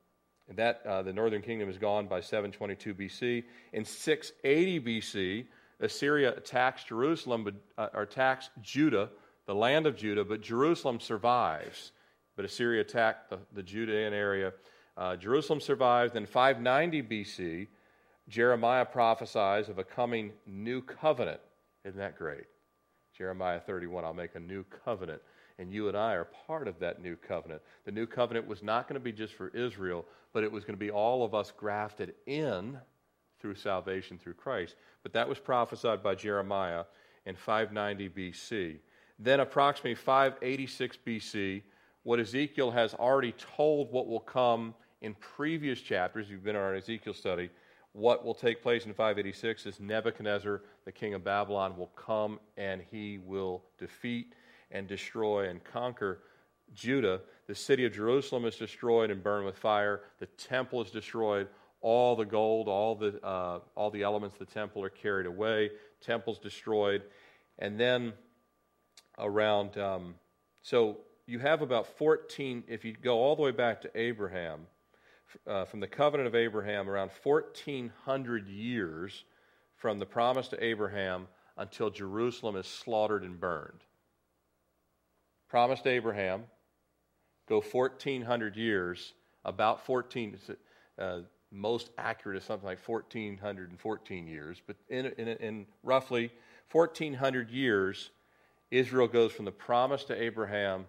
and 0.48 0.58
that 0.58 0.82
uh, 0.86 1.02
the 1.02 1.12
northern 1.12 1.42
kingdom 1.42 1.68
is 1.68 1.78
gone 1.78 2.06
by 2.06 2.20
722 2.20 2.94
BC. 2.94 3.44
In 3.72 3.84
680 3.84 4.80
BC, 4.80 5.46
Assyria 5.80 6.34
attacks 6.36 6.84
Jerusalem, 6.84 7.44
but, 7.44 7.54
uh, 7.78 7.88
or 7.94 8.02
attacks 8.02 8.50
Judah, 8.60 9.10
the 9.46 9.54
land 9.54 9.86
of 9.86 9.96
Judah, 9.96 10.24
but 10.24 10.40
Jerusalem 10.40 11.00
survives. 11.00 11.92
But 12.36 12.44
Assyria 12.44 12.80
attacked 12.80 13.30
the, 13.30 13.38
the 13.52 13.62
Judean 13.62 14.12
area. 14.12 14.52
Uh, 14.96 15.16
Jerusalem 15.16 15.60
survives. 15.60 16.12
Then 16.12 16.26
590 16.26 17.02
BC, 17.02 17.66
Jeremiah 18.28 18.84
prophesies 18.84 19.68
of 19.68 19.78
a 19.78 19.84
coming 19.84 20.32
new 20.46 20.82
covenant. 20.82 21.40
Isn't 21.84 21.98
that 21.98 22.18
great? 22.18 22.44
Jeremiah 23.16 23.60
31, 23.60 24.04
I'll 24.04 24.14
make 24.14 24.34
a 24.34 24.40
new 24.40 24.64
covenant 24.84 25.22
and 25.58 25.72
you 25.72 25.88
and 25.88 25.96
I 25.96 26.14
are 26.14 26.28
part 26.46 26.68
of 26.68 26.78
that 26.80 27.00
new 27.00 27.16
covenant. 27.16 27.62
The 27.84 27.92
new 27.92 28.06
covenant 28.06 28.46
was 28.46 28.62
not 28.62 28.88
going 28.88 29.00
to 29.00 29.04
be 29.04 29.12
just 29.12 29.34
for 29.34 29.48
Israel, 29.48 30.04
but 30.32 30.42
it 30.42 30.50
was 30.50 30.64
going 30.64 30.74
to 30.74 30.84
be 30.84 30.90
all 30.90 31.24
of 31.24 31.34
us 31.34 31.52
grafted 31.56 32.14
in 32.26 32.78
through 33.40 33.54
salvation 33.54 34.18
through 34.18 34.34
Christ. 34.34 34.76
But 35.02 35.12
that 35.12 35.28
was 35.28 35.38
prophesied 35.38 36.02
by 36.02 36.14
Jeremiah 36.14 36.84
in 37.26 37.36
590 37.36 38.08
BC. 38.08 38.78
Then, 39.18 39.40
approximately 39.40 39.94
586 39.94 40.98
BC, 41.06 41.62
what 42.02 42.18
Ezekiel 42.18 42.70
has 42.70 42.94
already 42.94 43.32
told 43.32 43.92
what 43.92 44.08
will 44.08 44.20
come 44.20 44.74
in 45.02 45.14
previous 45.14 45.80
chapters, 45.80 46.28
you've 46.28 46.42
been 46.42 46.56
on 46.56 46.62
our 46.62 46.74
Ezekiel 46.74 47.14
study, 47.14 47.50
what 47.92 48.24
will 48.24 48.34
take 48.34 48.60
place 48.60 48.86
in 48.86 48.92
586 48.92 49.66
is 49.66 49.78
Nebuchadnezzar, 49.78 50.62
the 50.84 50.92
king 50.92 51.14
of 51.14 51.22
Babylon, 51.22 51.76
will 51.76 51.92
come 51.94 52.40
and 52.56 52.82
he 52.90 53.18
will 53.18 53.62
defeat 53.78 54.34
and 54.70 54.86
destroy 54.86 55.48
and 55.48 55.62
conquer 55.62 56.20
Judah. 56.72 57.20
The 57.46 57.54
city 57.54 57.84
of 57.84 57.92
Jerusalem 57.92 58.44
is 58.44 58.56
destroyed 58.56 59.10
and 59.10 59.22
burned 59.22 59.46
with 59.46 59.58
fire. 59.58 60.02
The 60.18 60.26
temple 60.26 60.82
is 60.82 60.90
destroyed. 60.90 61.48
All 61.80 62.16
the 62.16 62.24
gold, 62.24 62.68
all 62.68 62.94
the, 62.94 63.22
uh, 63.22 63.60
all 63.74 63.90
the 63.90 64.02
elements 64.02 64.36
of 64.40 64.46
the 64.46 64.54
temple 64.54 64.82
are 64.82 64.90
carried 64.90 65.26
away. 65.26 65.70
Temple's 66.00 66.38
destroyed. 66.38 67.02
And 67.58 67.78
then 67.78 68.14
around, 69.18 69.76
um, 69.78 70.14
so 70.62 70.98
you 71.26 71.38
have 71.38 71.62
about 71.62 71.86
14, 71.98 72.64
if 72.68 72.84
you 72.84 72.94
go 72.94 73.18
all 73.18 73.36
the 73.36 73.42
way 73.42 73.50
back 73.50 73.82
to 73.82 73.90
Abraham, 73.94 74.66
uh, 75.46 75.64
from 75.64 75.80
the 75.80 75.86
covenant 75.86 76.26
of 76.26 76.34
Abraham, 76.34 76.88
around 76.88 77.10
1400 77.22 78.48
years 78.48 79.24
from 79.76 79.98
the 79.98 80.06
promise 80.06 80.48
to 80.48 80.64
Abraham 80.64 81.26
until 81.56 81.90
Jerusalem 81.90 82.56
is 82.56 82.66
slaughtered 82.66 83.22
and 83.22 83.38
burned. 83.38 83.80
Promise 85.54 85.82
to 85.82 85.88
Abraham, 85.88 86.42
go 87.48 87.60
1400 87.60 88.56
years, 88.56 89.12
about 89.44 89.86
14, 89.86 90.36
uh, 90.98 91.18
most 91.52 91.90
accurate 91.96 92.38
is 92.38 92.42
something 92.42 92.66
like 92.66 92.80
1414 92.84 94.26
years, 94.26 94.60
but 94.66 94.74
in, 94.88 95.06
in, 95.16 95.28
in 95.28 95.66
roughly 95.84 96.32
1400 96.72 97.50
years, 97.50 98.10
Israel 98.72 99.06
goes 99.06 99.30
from 99.30 99.44
the 99.44 99.52
promise 99.52 100.02
to 100.06 100.20
Abraham 100.20 100.86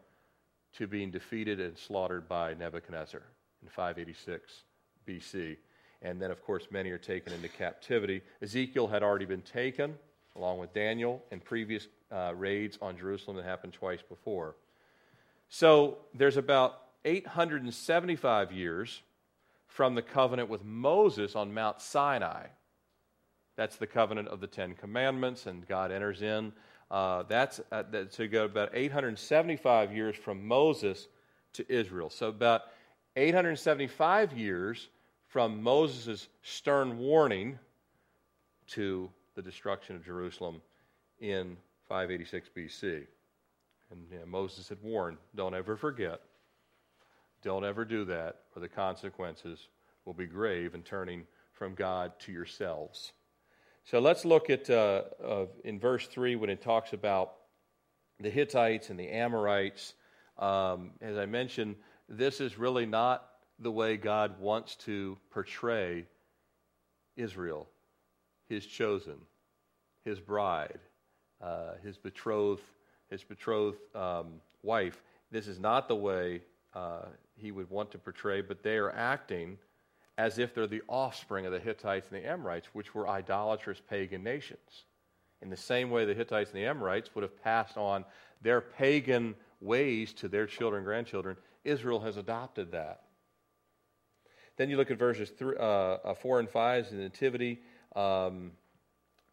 to 0.77 0.87
being 0.87 1.11
defeated 1.11 1.59
and 1.59 1.77
slaughtered 1.77 2.27
by 2.27 2.55
Nebuchadnezzar 2.55 3.21
in 3.61 3.69
586 3.69 4.63
BC. 5.07 5.57
And 6.01 6.19
then, 6.19 6.31
of 6.31 6.43
course, 6.43 6.69
many 6.71 6.89
are 6.89 6.97
taken 6.97 7.33
into 7.33 7.49
captivity. 7.49 8.23
Ezekiel 8.41 8.87
had 8.87 9.03
already 9.03 9.25
been 9.25 9.43
taken, 9.43 9.93
along 10.35 10.57
with 10.57 10.73
Daniel, 10.73 11.23
and 11.29 11.45
previous 11.45 11.87
uh, 12.11 12.33
raids 12.35 12.77
on 12.81 12.97
Jerusalem 12.97 13.37
that 13.37 13.45
happened 13.45 13.73
twice 13.73 14.01
before. 14.07 14.55
So 15.49 15.97
there's 16.13 16.37
about 16.37 16.81
875 17.05 18.51
years 18.51 19.01
from 19.67 19.95
the 19.95 20.01
covenant 20.01 20.49
with 20.49 20.63
Moses 20.63 21.35
on 21.35 21.53
Mount 21.53 21.81
Sinai. 21.81 22.47
That's 23.55 23.77
the 23.77 23.87
covenant 23.87 24.27
of 24.27 24.41
the 24.41 24.47
Ten 24.47 24.73
Commandments, 24.73 25.45
and 25.45 25.67
God 25.67 25.91
enters 25.91 26.21
in. 26.21 26.51
Uh, 26.91 27.23
that's 27.23 27.59
uh, 27.71 27.83
that, 27.91 28.31
go 28.31 28.45
about 28.45 28.69
875 28.73 29.93
years 29.93 30.15
from 30.15 30.47
Moses 30.47 31.07
to 31.53 31.65
Israel. 31.71 32.09
So 32.09 32.27
about 32.27 32.63
875 33.15 34.37
years 34.37 34.89
from 35.27 35.63
Moses' 35.63 36.27
stern 36.43 36.97
warning 36.97 37.59
to 38.67 39.09
the 39.35 39.41
destruction 39.41 39.95
of 39.95 40.05
Jerusalem 40.05 40.61
in 41.19 41.57
586 41.87 42.49
BC. 42.55 43.05
And 43.91 44.05
you 44.11 44.19
know, 44.19 44.25
Moses 44.25 44.69
had 44.69 44.81
warned 44.81 45.17
don't 45.35 45.55
ever 45.55 45.75
forget, 45.75 46.21
don't 47.41 47.63
ever 47.63 47.85
do 47.85 48.05
that, 48.05 48.37
or 48.55 48.61
the 48.61 48.69
consequences 48.69 49.67
will 50.05 50.13
be 50.13 50.25
grave 50.25 50.73
in 50.73 50.81
turning 50.81 51.25
from 51.53 51.73
God 51.73 52.19
to 52.21 52.31
yourselves. 52.31 53.13
So 53.85 53.99
let's 53.99 54.25
look 54.25 54.49
at 54.49 54.69
uh, 54.69 55.03
uh, 55.23 55.45
in 55.63 55.79
verse 55.79 56.07
3 56.07 56.35
when 56.35 56.49
it 56.49 56.61
talks 56.61 56.93
about 56.93 57.33
the 58.19 58.29
Hittites 58.29 58.89
and 58.89 58.99
the 58.99 59.09
Amorites. 59.09 59.93
Um, 60.39 60.91
as 61.01 61.17
I 61.17 61.25
mentioned, 61.25 61.75
this 62.09 62.41
is 62.41 62.57
really 62.57 62.85
not 62.85 63.27
the 63.59 63.71
way 63.71 63.95
God 63.95 64.39
wants 64.39 64.75
to 64.77 65.17
portray 65.31 66.05
Israel, 67.15 67.67
his 68.49 68.65
chosen, 68.65 69.17
his 70.03 70.19
bride, 70.19 70.79
uh, 71.41 71.73
his 71.83 71.97
betrothed, 71.97 72.63
his 73.09 73.23
betrothed 73.23 73.77
um, 73.95 74.41
wife. 74.63 75.01
This 75.31 75.47
is 75.47 75.59
not 75.59 75.87
the 75.87 75.95
way 75.95 76.41
uh, 76.73 77.05
he 77.37 77.51
would 77.51 77.69
want 77.69 77.91
to 77.91 77.97
portray, 77.97 78.41
but 78.41 78.63
they 78.63 78.77
are 78.77 78.91
acting 78.91 79.57
as 80.17 80.39
if 80.39 80.53
they're 80.53 80.67
the 80.67 80.83
offspring 80.87 81.45
of 81.45 81.51
the 81.51 81.59
Hittites 81.59 82.07
and 82.11 82.23
the 82.23 82.27
Amorites, 82.27 82.69
which 82.73 82.95
were 82.95 83.07
idolatrous 83.07 83.81
pagan 83.89 84.23
nations. 84.23 84.85
In 85.41 85.49
the 85.49 85.57
same 85.57 85.89
way, 85.89 86.05
the 86.05 86.13
Hittites 86.13 86.51
and 86.51 86.59
the 86.59 86.65
Amorites 86.65 87.13
would 87.13 87.23
have 87.23 87.43
passed 87.43 87.77
on 87.77 88.05
their 88.41 88.61
pagan 88.61 89.35
ways 89.59 90.13
to 90.13 90.27
their 90.27 90.45
children 90.45 90.79
and 90.79 90.85
grandchildren. 90.85 91.35
Israel 91.63 91.99
has 91.99 92.17
adopted 92.17 92.71
that. 92.71 93.01
Then 94.57 94.69
you 94.69 94.77
look 94.77 94.91
at 94.91 94.97
verses 94.97 95.29
three, 95.29 95.57
uh, 95.57 95.97
uh, 96.03 96.13
4 96.13 96.39
and 96.39 96.49
5, 96.49 96.91
the 96.91 96.95
Nativity 96.95 97.59
um, 97.95 98.51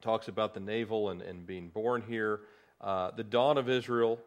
talks 0.03 0.29
about 0.29 0.53
the 0.53 0.61
navel 0.61 1.11
and, 1.11 1.23
and 1.23 1.47
being 1.47 1.69
born 1.69 2.03
here. 2.07 2.41
Uh, 2.81 3.13
the 3.13 3.25
dawn 3.25 3.57
of 3.57 3.69
Israel, 3.69 4.19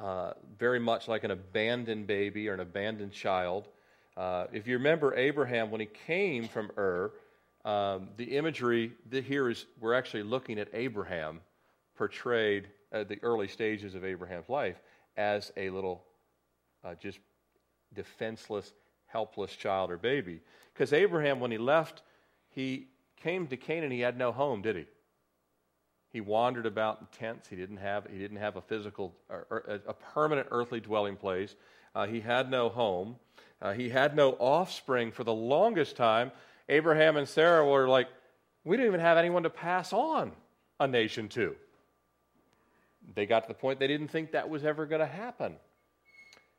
uh, 0.00 0.32
very 0.58 0.80
much 0.80 1.06
like 1.06 1.24
an 1.24 1.30
abandoned 1.30 2.06
baby 2.06 2.48
or 2.48 2.54
an 2.54 2.60
abandoned 2.60 3.12
child. 3.12 3.68
Uh, 4.16 4.46
if 4.52 4.66
you 4.66 4.76
remember 4.76 5.14
Abraham, 5.14 5.70
when 5.70 5.80
he 5.80 5.88
came 6.06 6.48
from 6.48 6.70
Ur, 6.76 7.12
um, 7.64 8.08
the 8.16 8.36
imagery 8.36 8.92
here 9.10 9.50
is 9.50 9.66
we're 9.78 9.94
actually 9.94 10.22
looking 10.22 10.58
at 10.58 10.68
Abraham 10.72 11.40
portrayed 11.96 12.68
at 12.92 13.08
the 13.08 13.18
early 13.22 13.48
stages 13.48 13.94
of 13.94 14.04
Abraham's 14.04 14.48
life 14.48 14.76
as 15.16 15.52
a 15.56 15.68
little 15.68 16.02
uh, 16.84 16.94
just 16.94 17.18
defenseless, 17.94 18.72
helpless 19.06 19.54
child 19.54 19.90
or 19.90 19.98
baby. 19.98 20.40
Because 20.72 20.92
Abraham, 20.92 21.40
when 21.40 21.50
he 21.50 21.58
left, 21.58 22.02
he 22.50 22.86
came 23.16 23.46
to 23.48 23.56
Canaan, 23.56 23.90
he 23.90 24.00
had 24.00 24.16
no 24.16 24.32
home, 24.32 24.62
did 24.62 24.76
he? 24.76 24.86
He 26.18 26.22
wandered 26.22 26.66
about 26.66 26.98
in 27.00 27.06
tents. 27.16 27.48
He 27.48 27.54
didn't 27.54 27.76
have, 27.76 28.08
he 28.10 28.18
didn't 28.18 28.38
have 28.38 28.56
a 28.56 28.60
physical, 28.60 29.14
a 29.30 29.94
permanent 30.12 30.48
earthly 30.50 30.80
dwelling 30.80 31.14
place. 31.14 31.54
Uh, 31.94 32.08
he 32.08 32.18
had 32.18 32.50
no 32.50 32.68
home. 32.68 33.14
Uh, 33.62 33.72
he 33.72 33.88
had 33.88 34.16
no 34.16 34.32
offspring 34.40 35.12
for 35.12 35.22
the 35.22 35.32
longest 35.32 35.94
time. 35.94 36.32
Abraham 36.68 37.16
and 37.16 37.28
Sarah 37.28 37.64
were 37.64 37.86
like, 37.86 38.08
we 38.64 38.76
don't 38.76 38.86
even 38.86 38.98
have 38.98 39.16
anyone 39.16 39.44
to 39.44 39.50
pass 39.50 39.92
on 39.92 40.32
a 40.80 40.88
nation 40.88 41.28
to. 41.28 41.54
They 43.14 43.24
got 43.24 43.44
to 43.44 43.48
the 43.48 43.54
point 43.54 43.78
they 43.78 43.86
didn't 43.86 44.08
think 44.08 44.32
that 44.32 44.48
was 44.48 44.64
ever 44.64 44.86
going 44.86 45.02
to 45.02 45.06
happen. 45.06 45.54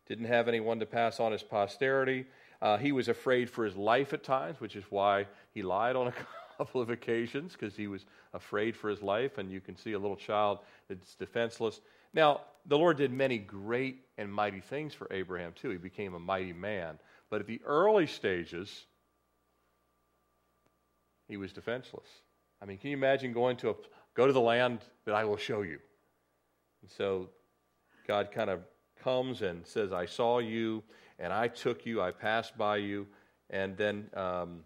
Didn't 0.07 0.27
have 0.27 0.47
anyone 0.47 0.79
to 0.79 0.85
pass 0.85 1.19
on 1.19 1.33
his 1.33 1.43
posterity. 1.43 2.27
Uh, 2.61 2.77
he 2.77 2.93
was 2.93 3.09
afraid 3.09 3.49
for 3.49 3.65
his 3.65 3.75
life 3.75 4.13
at 4.13 4.23
times, 4.23 4.61
which 4.61 4.77
is 4.77 4.85
why 4.89 5.27
he 5.53 5.63
lied 5.63 5.97
on 5.97 6.07
a 6.07 6.13
couple 6.59 6.81
of 6.81 6.89
occasions, 6.89 7.53
because 7.53 7.75
he 7.75 7.87
was 7.87 8.05
afraid 8.33 8.75
for 8.75 8.89
his 8.89 9.01
life. 9.01 9.37
And 9.37 9.49
you 9.49 9.61
can 9.61 9.77
see 9.77 9.93
a 9.93 9.99
little 9.99 10.17
child 10.17 10.59
that's 10.89 11.15
defenseless. 11.15 11.79
Now, 12.13 12.41
the 12.65 12.77
Lord 12.77 12.97
did 12.97 13.13
many 13.13 13.37
great 13.37 14.01
and 14.17 14.31
mighty 14.31 14.59
things 14.59 14.93
for 14.93 15.07
Abraham, 15.09 15.53
too. 15.53 15.69
He 15.69 15.77
became 15.77 16.13
a 16.13 16.19
mighty 16.19 16.51
man. 16.51 16.99
But 17.29 17.39
at 17.39 17.47
the 17.47 17.61
early 17.65 18.07
stages, 18.07 18.85
he 21.29 21.37
was 21.37 21.53
defenseless. 21.53 22.07
I 22.61 22.65
mean, 22.65 22.77
can 22.77 22.89
you 22.89 22.97
imagine 22.97 23.31
going 23.31 23.55
to 23.57 23.69
a, 23.69 23.75
go 24.15 24.27
to 24.27 24.33
the 24.33 24.41
land 24.41 24.79
that 25.05 25.15
I 25.15 25.23
will 25.23 25.37
show 25.37 25.61
you? 25.61 25.79
And 26.81 26.91
so 26.91 27.29
God 28.05 28.31
kind 28.33 28.49
of 28.49 28.59
comes 29.01 29.43
and 29.43 29.65
says, 29.65 29.93
I 29.93 30.07
saw 30.07 30.39
you 30.39 30.83
and 31.19 31.31
I 31.31 31.47
took 31.47 31.85
you, 31.85 32.01
I 32.01 32.11
passed 32.11 32.57
by 32.57 32.77
you. 32.77 33.07
And 33.49 33.77
then 33.77 34.09
um, 34.13 34.61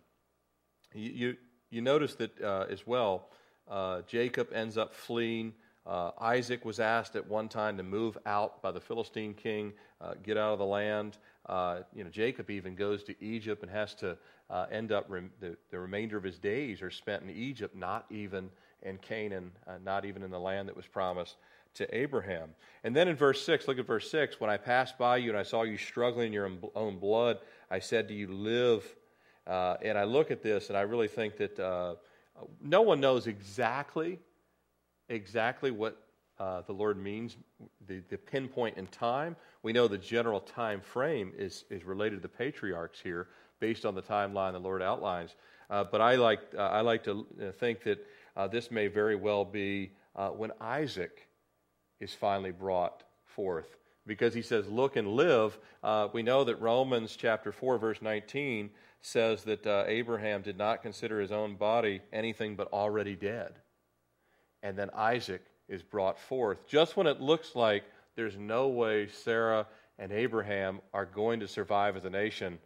you, 0.94 1.12
you, 1.12 1.36
you, 1.74 1.82
notice 1.82 2.16
that 2.16 2.42
uh, 2.42 2.66
as 2.70 2.86
well, 2.86 3.30
uh, 3.70 4.02
Jacob 4.08 4.54
ends 4.54 4.78
up 4.78 4.94
fleeing 4.94 5.54
uh, 5.86 6.12
Isaac 6.20 6.64
was 6.64 6.80
asked 6.80 7.16
at 7.16 7.28
one 7.28 7.50
time 7.50 7.76
to 7.78 7.84
move 7.84 8.18
out 8.26 8.62
by 8.62 8.72
the 8.72 8.80
Philistine 8.80 9.34
king, 9.34 9.74
uh, 10.00 10.14
get 10.24 10.38
out 10.38 10.54
of 10.54 10.60
the 10.60 10.66
land. 10.66 11.18
Uh, 11.46 11.80
you 11.94 12.04
know, 12.06 12.10
Jacob 12.10 12.50
even 12.50 12.74
goes 12.74 13.04
to 13.04 13.24
Egypt 13.24 13.64
and 13.64 13.72
has 13.72 13.94
to 13.96 14.18
uh, 14.50 14.66
end 14.72 14.94
up 14.94 15.06
rem- 15.10 15.32
the, 15.42 15.58
the, 15.72 15.80
remainder 15.80 16.16
of 16.16 16.24
his 16.24 16.40
days 16.40 16.82
are 16.82 16.90
spent 16.90 17.24
in 17.24 17.30
Egypt, 17.30 17.76
not 17.76 18.06
even 18.10 18.50
in 18.82 18.98
Canaan, 18.98 19.52
not 19.84 20.06
even 20.06 20.24
in 20.24 20.32
the 20.32 20.40
land 20.40 20.70
that 20.70 20.76
was 20.76 20.88
promised 20.88 21.36
to 21.74 21.96
Abraham. 21.96 22.50
And 22.84 22.96
then 22.96 23.08
in 23.08 23.16
verse 23.16 23.44
6, 23.44 23.68
look 23.68 23.80
at 23.80 23.86
verse 23.86 24.10
6. 24.10 24.40
When 24.40 24.50
I 24.50 24.58
passed 24.58 24.98
by 24.98 25.18
you 25.18 25.30
and 25.30 25.38
I 25.38 25.44
saw 25.44 25.64
you 25.64 25.78
struggling 25.78 26.28
in 26.28 26.34
your 26.34 26.50
own 26.76 26.98
blood, 26.98 27.40
I 27.70 27.80
said 27.80 28.08
to 28.08 28.14
you, 28.14 28.28
Live. 28.28 28.96
Uh, 29.46 29.76
and 29.82 29.98
I 29.98 30.04
look 30.04 30.32
at 30.32 30.42
this 30.42 30.70
and 30.70 30.78
I 30.78 30.82
really 30.82 31.08
think 31.08 31.38
that 31.38 31.98
no 32.62 32.82
one 32.82 33.00
knows 33.00 33.28
exactly 33.28 34.20
exactly 35.10 35.72
what 35.72 35.98
uh, 36.40 36.62
the 36.62 36.74
Lord 36.74 36.98
means, 36.98 37.38
the, 37.88 38.02
the 38.10 38.18
pinpoint 38.18 38.78
in 38.78 38.88
time. 38.88 39.36
We 39.62 39.72
know 39.72 39.88
the 39.88 39.98
general 39.98 40.40
time 40.40 40.82
frame 40.82 41.32
is, 41.38 41.66
is 41.70 41.84
related 41.84 42.18
to 42.18 42.22
the 42.22 42.28
patriarchs 42.28 43.00
here 43.00 43.28
based 43.60 43.86
on 43.86 43.96
the 43.96 44.02
timeline 44.02 44.54
the 44.54 44.60
Lord 44.60 44.82
outlines. 44.82 45.36
Uh, 45.70 45.84
but 45.84 46.02
I 46.02 46.16
like, 46.16 46.42
uh, 46.58 46.62
I 46.62 46.82
like 46.82 47.04
to 47.06 47.26
uh, 47.42 47.52
think 47.52 47.84
that 47.84 48.06
uh, 48.36 48.48
this 48.48 48.72
may 48.72 48.88
very 48.88 49.16
well 49.16 49.46
be 49.46 49.92
uh, 50.16 50.30
when 50.30 50.52
Isaac 50.60 51.28
is 52.00 52.14
finally 52.14 52.52
brought 52.52 53.04
forth 53.26 53.78
because 54.06 54.34
he 54.34 54.42
says, 54.42 54.68
Look 54.68 54.96
and 54.96 55.08
live. 55.10 55.58
Uh, 55.84 56.08
we 56.14 56.24
know 56.24 56.44
that 56.44 56.62
Romans 56.62 57.16
chapter 57.16 57.52
4, 57.52 57.78
verse 57.78 58.02
19 58.02 58.70
says 59.02 59.44
that 59.44 59.66
uh, 59.68 59.84
Abraham 59.88 60.42
did 60.42 60.58
not 60.58 60.82
consider 60.82 61.20
his 61.20 61.32
own 61.32 61.56
body 61.56 62.02
anything 62.12 62.56
but 62.56 62.72
already 62.72 63.16
dead. 63.16 63.54
And 64.62 64.78
then 64.78 64.90
Isaac 64.96 65.44
is 65.68 65.84
brought 65.84 66.18
forth. 66.18 66.66
Just 66.68 66.96
when 66.96 67.08
it 67.08 67.20
looks 67.20 67.56
like 67.56 67.84
there's 68.16 68.38
no 68.38 68.70
way 68.70 69.08
Sarah 69.08 69.68
and 70.00 70.12
Abraham 70.12 70.80
are 70.94 71.06
going 71.06 71.40
to 71.42 71.48
survive 71.48 71.98
as 71.98 72.06
a 72.06 72.10
nation, 72.10 72.60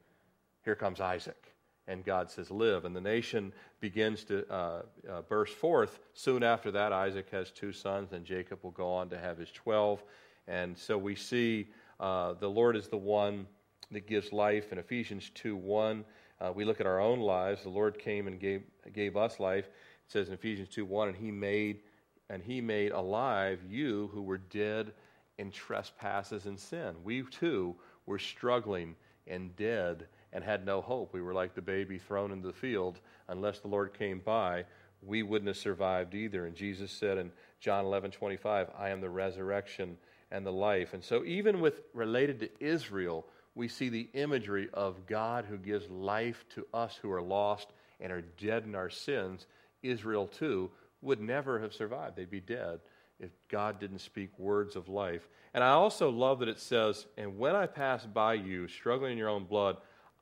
here 0.64 0.76
comes 0.76 1.02
Isaac. 1.02 1.54
And 1.88 2.04
God 2.04 2.30
says, 2.30 2.52
Live. 2.52 2.86
And 2.86 2.96
the 2.96 3.02
nation 3.02 3.54
begins 3.80 4.24
to 4.26 4.46
uh, 4.52 4.82
uh, 5.10 5.22
burst 5.24 5.54
forth. 5.54 6.00
Soon 6.14 6.44
after 6.44 6.70
that, 6.72 6.92
Isaac 6.92 7.30
has 7.32 7.50
two 7.50 7.72
sons, 7.72 8.12
and 8.12 8.26
Jacob 8.26 8.60
will 8.62 8.72
go 8.72 8.92
on 8.92 9.10
to 9.10 9.18
have 9.18 9.38
his 9.38 9.52
12. 9.52 10.04
And 10.48 10.78
so 10.78 10.98
we 10.98 11.16
see 11.16 11.68
uh, 12.00 12.34
the 12.34 12.50
Lord 12.50 12.76
is 12.76 12.88
the 12.88 12.98
one 12.98 13.48
that 13.92 14.08
gives 14.08 14.32
life. 14.32 14.72
In 14.72 14.78
Ephesians 14.78 15.32
2 15.36 15.56
1, 15.56 16.06
uh, 16.40 16.52
we 16.54 16.66
look 16.66 16.80
at 16.80 16.86
our 16.86 17.00
own 17.00 17.20
lives. 17.20 17.64
The 17.64 17.70
Lord 17.70 17.98
came 17.98 18.28
and 18.28 18.40
gave, 18.40 18.64
gave 18.94 19.18
us 19.18 19.40
life. 19.40 19.66
It 19.66 20.12
says 20.12 20.28
in 20.28 20.34
Ephesians 20.34 20.70
2 20.70 20.86
1, 20.86 21.10
and 21.10 21.18
he 21.18 21.32
made 21.32 21.82
and 22.30 22.44
he 22.44 22.60
made 22.60 22.92
alive 22.92 23.60
you 23.70 24.10
who 24.14 24.22
were 24.22 24.38
dead 24.38 24.92
in 25.38 25.52
trespasses 25.52 26.46
and 26.46 26.60
sin. 26.60 26.96
We 27.04 27.24
too 27.24 27.76
were 28.06 28.20
struggling 28.20 28.96
and 29.28 29.56
dead 29.56 30.08
and 30.34 30.44
had 30.44 30.66
no 30.66 30.82
hope. 30.82 31.14
We 31.14 31.22
were 31.22 31.34
like 31.34 31.54
the 31.54 31.62
baby 31.62 31.98
thrown 31.98 32.32
into 32.32 32.48
the 32.48 32.54
field. 32.54 33.00
Unless 33.30 33.60
the 33.60 33.68
Lord 33.68 33.94
came 33.94 34.20
by, 34.20 34.66
we 35.02 35.24
wouldn't 35.24 35.48
have 35.48 35.58
survived 35.58 36.16
either. 36.16 36.46
And 36.46 36.56
Jesus 36.56 36.92
said 36.92 37.18
in 37.18 37.32
John 37.60 37.86
11 37.86 38.12
25, 38.12 38.70
I 38.78 38.90
am 38.90 39.00
the 39.00 39.10
resurrection 39.10 39.98
and 40.32 40.46
the 40.46 40.52
life. 40.52 40.94
And 40.94 41.04
so, 41.04 41.24
even 41.26 41.62
with 41.62 41.82
related 41.94 42.40
to 42.42 42.50
Israel, 42.60 43.26
we 43.56 43.68
see 43.68 43.90
the 43.90 44.10
imagery 44.14 44.70
of 44.74 45.08
God 45.08 45.46
who 45.46 45.58
gives 45.58 45.90
life 45.90 46.46
to 46.56 46.66
us 46.74 46.98
who 47.02 47.12
are 47.12 47.22
lost 47.22 47.68
and 48.00 48.12
are 48.12 48.22
dead 48.22 48.64
in 48.66 48.76
our 48.76 48.90
sins. 48.90 49.48
Israel, 49.82 50.28
too, 50.28 50.70
would 51.02 51.20
never 51.20 51.60
have 51.60 51.74
survived. 51.74 52.16
They'd 52.16 52.30
be 52.30 52.40
dead 52.40 52.80
if 53.20 53.32
God 53.50 53.80
didn't 53.80 54.00
speak 54.00 54.38
words 54.38 54.76
of 54.76 54.90
life. 54.90 55.28
And 55.54 55.64
I 55.64 55.70
also 55.72 56.10
love 56.10 56.40
that 56.40 56.50
it 56.50 56.60
says, 56.60 57.06
And 57.18 57.38
when 57.38 57.56
I 57.56 57.66
passed 57.66 58.14
by 58.14 58.36
you, 58.36 58.68
struggling 58.68 59.14
in 59.14 59.18
your 59.18 59.30
own 59.30 59.46
blood, 59.46 59.78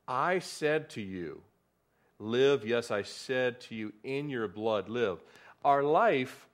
I 0.08 0.38
said 0.38 0.90
to 0.90 1.02
you, 1.02 1.42
Live. 2.18 2.66
Yes, 2.66 2.90
I 2.90 3.02
said 3.02 3.60
to 3.62 3.74
you, 3.74 3.92
in 4.02 4.30
your 4.30 4.48
blood, 4.48 4.88
live. 4.88 5.22
Our 5.64 5.82
life 5.82 6.48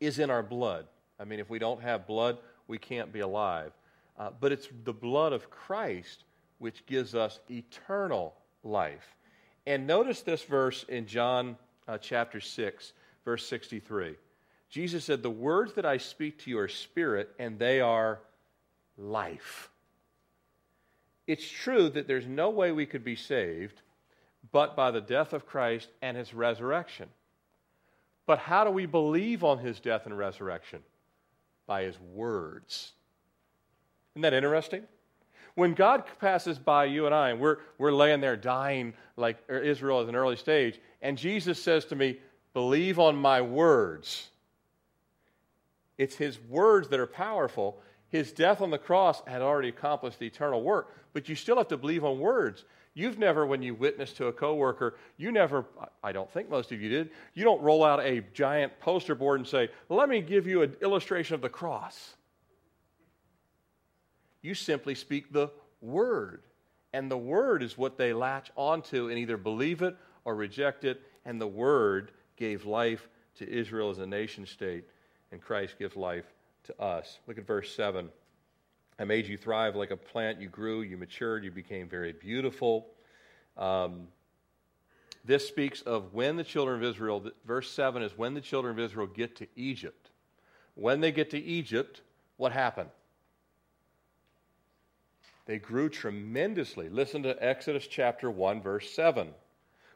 is 0.00 0.18
in 0.18 0.30
our 0.30 0.42
blood. 0.42 0.86
I 1.20 1.24
mean, 1.24 1.38
if 1.38 1.50
we 1.50 1.58
don't 1.58 1.82
have 1.82 2.06
blood, 2.06 2.38
we 2.66 2.78
can't 2.78 3.12
be 3.12 3.20
alive. 3.20 3.72
Uh, 4.18 4.30
but 4.40 4.52
it's 4.52 4.68
the 4.84 4.92
blood 4.92 5.32
of 5.32 5.50
Christ 5.50 6.24
which 6.58 6.84
gives 6.86 7.14
us 7.14 7.40
eternal 7.50 8.34
life. 8.64 9.16
And 9.66 9.86
notice 9.86 10.22
this 10.22 10.42
verse 10.42 10.84
in 10.88 11.06
John 11.06 11.56
uh, 11.86 11.98
chapter 11.98 12.40
6 12.40 12.92
verse 13.24 13.46
63. 13.46 14.16
Jesus 14.68 15.04
said, 15.04 15.22
The 15.22 15.30
words 15.30 15.74
that 15.74 15.86
I 15.86 15.98
speak 15.98 16.38
to 16.40 16.50
you 16.50 16.58
are 16.58 16.68
spirit, 16.68 17.30
and 17.38 17.58
they 17.58 17.80
are 17.80 18.20
life. 18.96 19.70
It's 21.26 21.48
true 21.48 21.88
that 21.90 22.06
there's 22.06 22.26
no 22.26 22.50
way 22.50 22.72
we 22.72 22.86
could 22.86 23.04
be 23.04 23.16
saved 23.16 23.82
but 24.52 24.74
by 24.74 24.90
the 24.90 25.00
death 25.00 25.32
of 25.32 25.46
Christ 25.46 25.88
and 26.02 26.16
his 26.16 26.32
resurrection. 26.32 27.08
But 28.26 28.38
how 28.38 28.64
do 28.64 28.70
we 28.70 28.86
believe 28.86 29.44
on 29.44 29.58
his 29.58 29.80
death 29.80 30.06
and 30.06 30.16
resurrection? 30.16 30.80
By 31.66 31.82
his 31.84 31.98
words. 32.14 32.92
Isn't 34.14 34.22
that 34.22 34.34
interesting? 34.34 34.82
When 35.54 35.74
God 35.74 36.04
passes 36.20 36.58
by 36.58 36.86
you 36.86 37.06
and 37.06 37.14
I, 37.14 37.30
and 37.30 37.40
we're, 37.40 37.58
we're 37.78 37.92
laying 37.92 38.20
there 38.20 38.36
dying 38.36 38.94
like 39.16 39.38
Israel 39.48 40.00
at 40.00 40.08
an 40.08 40.14
early 40.14 40.36
stage, 40.36 40.80
and 41.02 41.18
Jesus 41.18 41.62
says 41.62 41.84
to 41.86 41.96
me, 41.96 42.18
Believe 42.52 42.98
on 42.98 43.16
my 43.16 43.40
words. 43.40 44.30
It's 45.98 46.16
his 46.16 46.38
words 46.48 46.88
that 46.88 46.98
are 46.98 47.06
powerful. 47.06 47.80
His 48.08 48.32
death 48.32 48.60
on 48.60 48.70
the 48.70 48.78
cross 48.78 49.22
had 49.26 49.42
already 49.42 49.68
accomplished 49.68 50.18
the 50.18 50.26
eternal 50.26 50.62
work, 50.62 50.96
but 51.12 51.28
you 51.28 51.34
still 51.34 51.58
have 51.58 51.68
to 51.68 51.76
believe 51.76 52.04
on 52.04 52.18
words. 52.18 52.64
You've 52.94 53.18
never, 53.18 53.46
when 53.46 53.62
you 53.62 53.74
witness 53.74 54.12
to 54.14 54.26
a 54.26 54.32
coworker, 54.32 54.96
you 55.16 55.30
never, 55.30 55.64
I 56.02 56.12
don't 56.12 56.30
think 56.30 56.50
most 56.50 56.72
of 56.72 56.80
you 56.80 56.88
did, 56.88 57.10
you 57.34 57.44
don't 57.44 57.62
roll 57.62 57.84
out 57.84 58.00
a 58.00 58.22
giant 58.32 58.78
poster 58.80 59.14
board 59.14 59.40
and 59.40 59.48
say, 59.48 59.68
Let 59.88 60.08
me 60.08 60.20
give 60.20 60.46
you 60.46 60.62
an 60.62 60.76
illustration 60.82 61.34
of 61.34 61.40
the 61.40 61.48
cross. 61.48 62.14
You 64.42 64.54
simply 64.54 64.94
speak 64.94 65.32
the 65.32 65.50
word. 65.80 66.42
And 66.92 67.10
the 67.10 67.18
word 67.18 67.62
is 67.62 67.78
what 67.78 67.96
they 67.96 68.12
latch 68.12 68.50
onto 68.56 69.08
and 69.08 69.18
either 69.18 69.36
believe 69.36 69.82
it 69.82 69.96
or 70.24 70.34
reject 70.34 70.84
it. 70.84 71.02
And 71.24 71.40
the 71.40 71.46
word 71.46 72.10
gave 72.36 72.64
life 72.64 73.08
to 73.36 73.48
Israel 73.48 73.90
as 73.90 73.98
a 73.98 74.06
nation 74.06 74.44
state, 74.46 74.84
and 75.30 75.40
Christ 75.40 75.78
gives 75.78 75.94
life 75.94 76.24
to 76.64 76.82
us. 76.82 77.20
Look 77.26 77.38
at 77.38 77.46
verse 77.46 77.74
7. 77.74 78.08
I 79.00 79.04
made 79.04 79.26
you 79.26 79.38
thrive 79.38 79.76
like 79.76 79.90
a 79.90 79.96
plant. 79.96 80.42
You 80.42 80.48
grew, 80.48 80.82
you 80.82 80.98
matured, 80.98 81.42
you 81.42 81.50
became 81.50 81.88
very 81.88 82.12
beautiful. 82.12 82.86
Um, 83.56 84.08
this 85.24 85.48
speaks 85.48 85.80
of 85.80 86.12
when 86.12 86.36
the 86.36 86.44
children 86.44 86.76
of 86.76 86.84
Israel, 86.84 87.24
verse 87.46 87.70
7 87.70 88.02
is 88.02 88.12
when 88.18 88.34
the 88.34 88.42
children 88.42 88.78
of 88.78 88.78
Israel 88.78 89.06
get 89.06 89.36
to 89.36 89.46
Egypt. 89.56 90.10
When 90.74 91.00
they 91.00 91.12
get 91.12 91.30
to 91.30 91.38
Egypt, 91.38 92.02
what 92.36 92.52
happened? 92.52 92.90
They 95.46 95.58
grew 95.58 95.88
tremendously. 95.88 96.90
Listen 96.90 97.22
to 97.22 97.42
Exodus 97.42 97.86
chapter 97.86 98.30
1, 98.30 98.60
verse 98.60 98.90
7. 98.90 99.28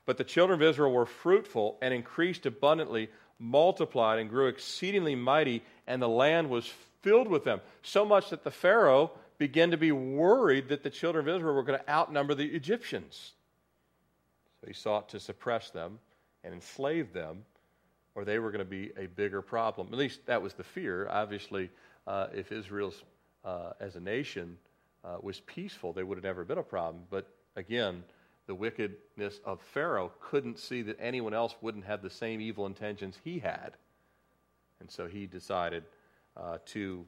But 0.06 0.16
the 0.16 0.24
children 0.24 0.62
of 0.62 0.66
Israel 0.66 0.92
were 0.92 1.04
fruitful 1.04 1.76
and 1.82 1.92
increased 1.92 2.46
abundantly, 2.46 3.10
multiplied 3.38 4.18
and 4.18 4.30
grew 4.30 4.46
exceedingly 4.46 5.14
mighty, 5.14 5.62
and 5.86 6.00
the 6.00 6.08
land 6.08 6.48
was 6.48 6.72
filled 7.04 7.28
with 7.28 7.44
them. 7.44 7.60
So 7.82 8.04
much 8.04 8.30
that 8.30 8.42
the 8.42 8.50
Pharaoh 8.50 9.12
began 9.38 9.70
to 9.70 9.76
be 9.76 9.92
worried 9.92 10.68
that 10.70 10.82
the 10.82 10.90
children 10.90 11.28
of 11.28 11.36
Israel 11.36 11.54
were 11.54 11.62
going 11.62 11.78
to 11.78 11.90
outnumber 11.90 12.34
the 12.34 12.46
Egyptians. 12.46 13.32
So 14.60 14.66
he 14.66 14.72
sought 14.72 15.10
to 15.10 15.20
suppress 15.20 15.70
them 15.70 15.98
and 16.42 16.54
enslave 16.54 17.12
them, 17.12 17.44
or 18.14 18.24
they 18.24 18.38
were 18.38 18.50
going 18.50 18.64
to 18.64 18.64
be 18.64 18.90
a 18.96 19.06
bigger 19.06 19.42
problem. 19.42 19.88
At 19.92 19.98
least 19.98 20.24
that 20.26 20.40
was 20.40 20.54
the 20.54 20.64
fear. 20.64 21.06
Obviously, 21.10 21.70
uh, 22.06 22.28
if 22.34 22.50
Israel's 22.50 23.04
uh, 23.44 23.72
as 23.80 23.96
a 23.96 24.00
nation 24.00 24.56
uh, 25.04 25.18
was 25.20 25.40
peaceful, 25.40 25.92
they 25.92 26.02
would 26.02 26.16
have 26.16 26.24
never 26.24 26.44
been 26.44 26.58
a 26.58 26.62
problem. 26.62 27.04
But 27.10 27.28
again, 27.56 28.02
the 28.46 28.54
wickedness 28.54 29.40
of 29.44 29.60
Pharaoh, 29.60 30.12
couldn't 30.20 30.58
see 30.58 30.82
that 30.82 30.96
anyone 30.98 31.34
else 31.34 31.54
wouldn't 31.60 31.84
have 31.84 32.02
the 32.02 32.10
same 32.10 32.40
evil 32.40 32.66
intentions 32.66 33.18
he 33.24 33.38
had. 33.38 33.72
And 34.80 34.90
so 34.90 35.06
he 35.06 35.26
decided 35.26 35.84
uh, 36.36 36.58
to 36.66 37.04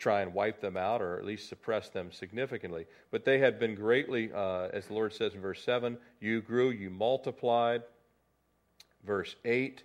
try 0.00 0.22
and 0.22 0.32
wipe 0.32 0.60
them 0.60 0.76
out 0.76 1.02
or 1.02 1.18
at 1.18 1.24
least 1.24 1.48
suppress 1.48 1.90
them 1.90 2.10
significantly. 2.10 2.86
But 3.10 3.24
they 3.24 3.38
had 3.38 3.60
been 3.60 3.74
greatly, 3.74 4.32
uh, 4.32 4.68
as 4.72 4.86
the 4.86 4.94
Lord 4.94 5.12
says 5.12 5.34
in 5.34 5.40
verse 5.40 5.62
7, 5.62 5.98
you 6.20 6.40
grew, 6.40 6.70
you 6.70 6.90
multiplied. 6.90 7.82
Verse 9.06 9.36
8, 9.44 9.82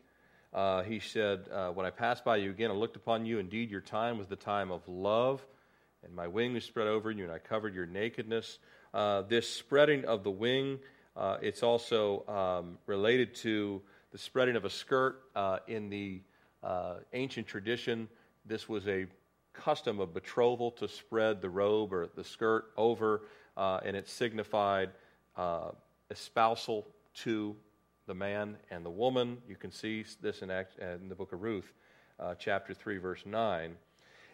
uh, 0.54 0.84
he 0.84 1.00
said, 1.00 1.48
uh, 1.52 1.70
When 1.72 1.86
I 1.86 1.90
passed 1.90 2.24
by 2.24 2.38
you 2.38 2.50
again 2.50 2.72
and 2.72 2.80
looked 2.80 2.96
upon 2.96 3.26
you, 3.26 3.40
indeed 3.40 3.70
your 3.70 3.82
time 3.82 4.18
was 4.18 4.28
the 4.28 4.38
time 4.38 4.72
of 4.72 4.88
love, 4.88 5.46
and 6.04 6.16
my 6.16 6.28
wing 6.28 6.54
was 6.54 6.64
spread 6.64 6.88
over 6.88 7.12
you, 7.12 7.24
and 7.24 7.32
I 7.32 7.40
covered 7.40 7.76
your 7.76 7.86
nakedness. 7.86 8.60
Uh, 8.94 9.24
this 9.24 9.50
spreading 9.50 10.06
of 10.06 10.24
the 10.24 10.32
wing, 10.32 10.80
uh, 11.18 11.38
it's 11.42 11.62
also 11.62 12.26
um, 12.28 12.78
related 12.86 13.36
to 13.36 13.82
the 14.14 14.18
spreading 14.18 14.56
of 14.56 14.64
a 14.64 14.70
skirt 14.70 15.24
uh, 15.36 15.60
in 15.68 15.90
the 15.90 16.22
ancient 17.14 17.46
tradition. 17.46 18.08
This 18.46 18.70
was 18.70 18.88
a 18.88 19.08
custom 19.54 20.00
of 20.00 20.14
betrothal 20.14 20.72
to 20.72 20.88
spread 20.88 21.42
the 21.42 21.50
robe 21.50 21.94
or 21.94 22.08
the 22.16 22.24
skirt 22.24 22.66
over, 22.78 23.24
uh, 23.58 23.80
and 23.84 23.96
it 23.96 24.08
signified 24.08 24.92
espousal 26.12 26.88
to 27.14 27.56
the 28.08 28.14
man 28.14 28.58
and 28.70 28.86
the 28.86 28.90
woman. 28.90 29.38
You 29.48 29.56
can 29.56 29.72
see 29.72 30.06
this 30.22 30.42
in, 30.42 30.52
in 30.52 31.10
the 31.10 31.16
book 31.16 31.34
of 31.34 31.42
Ruth, 31.42 31.74
chapter 32.38 32.74
3, 32.74 32.98
verse 32.98 33.24
9. 33.26 33.76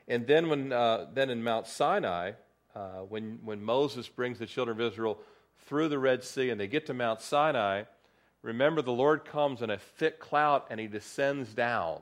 And 0.08 0.28
then, 0.28 0.50
when, 0.50 0.70
then 0.70 1.30
in 1.30 1.44
Mount 1.44 1.68
Sinai, 1.68 2.34
uh, 2.76 3.00
when, 3.00 3.40
when 3.44 3.64
Moses 3.64 4.08
brings 4.08 4.40
the 4.40 4.46
children 4.46 4.80
of 4.80 4.92
Israel 4.92 5.20
through 5.68 5.90
the 5.90 6.00
Red 6.00 6.24
Sea 6.24 6.50
and 6.50 6.60
they 6.60 6.68
get 6.68 6.86
to 6.88 6.94
Mount 6.94 7.22
Sinai, 7.22 7.84
remember 8.42 8.82
the 8.82 8.92
Lord 8.92 9.26
comes 9.26 9.62
in 9.62 9.70
a 9.70 9.78
thick 9.78 10.20
cloud 10.20 10.64
and 10.70 10.80
he 10.80 10.88
descends 10.88 11.54
down. 11.54 12.02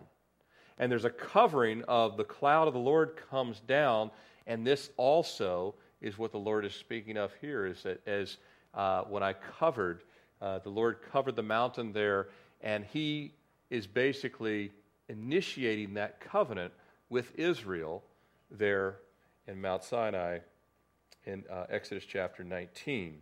And 0.79 0.91
there's 0.91 1.05
a 1.05 1.09
covering 1.09 1.83
of 1.83 2.17
the 2.17 2.23
cloud 2.23 2.67
of 2.67 2.73
the 2.73 2.79
Lord 2.79 3.19
comes 3.29 3.59
down, 3.59 4.11
and 4.47 4.65
this 4.65 4.89
also 4.97 5.75
is 6.01 6.17
what 6.17 6.31
the 6.31 6.39
Lord 6.39 6.65
is 6.65 6.73
speaking 6.73 7.17
of 7.17 7.33
here 7.41 7.65
is 7.65 7.83
that 7.83 8.05
as 8.07 8.37
uh, 8.73 9.03
when 9.03 9.21
I 9.21 9.33
covered, 9.33 10.03
uh, 10.41 10.59
the 10.59 10.69
Lord 10.69 10.99
covered 11.11 11.35
the 11.35 11.43
mountain 11.43 11.91
there, 11.91 12.29
and 12.61 12.85
he 12.85 13.33
is 13.69 13.85
basically 13.85 14.71
initiating 15.09 15.95
that 15.95 16.21
covenant 16.21 16.71
with 17.09 17.37
Israel 17.37 18.03
there 18.49 18.99
in 19.47 19.59
Mount 19.59 19.83
Sinai 19.83 20.39
in 21.25 21.43
uh, 21.51 21.65
Exodus 21.69 22.05
chapter 22.05 22.43
19. 22.43 23.21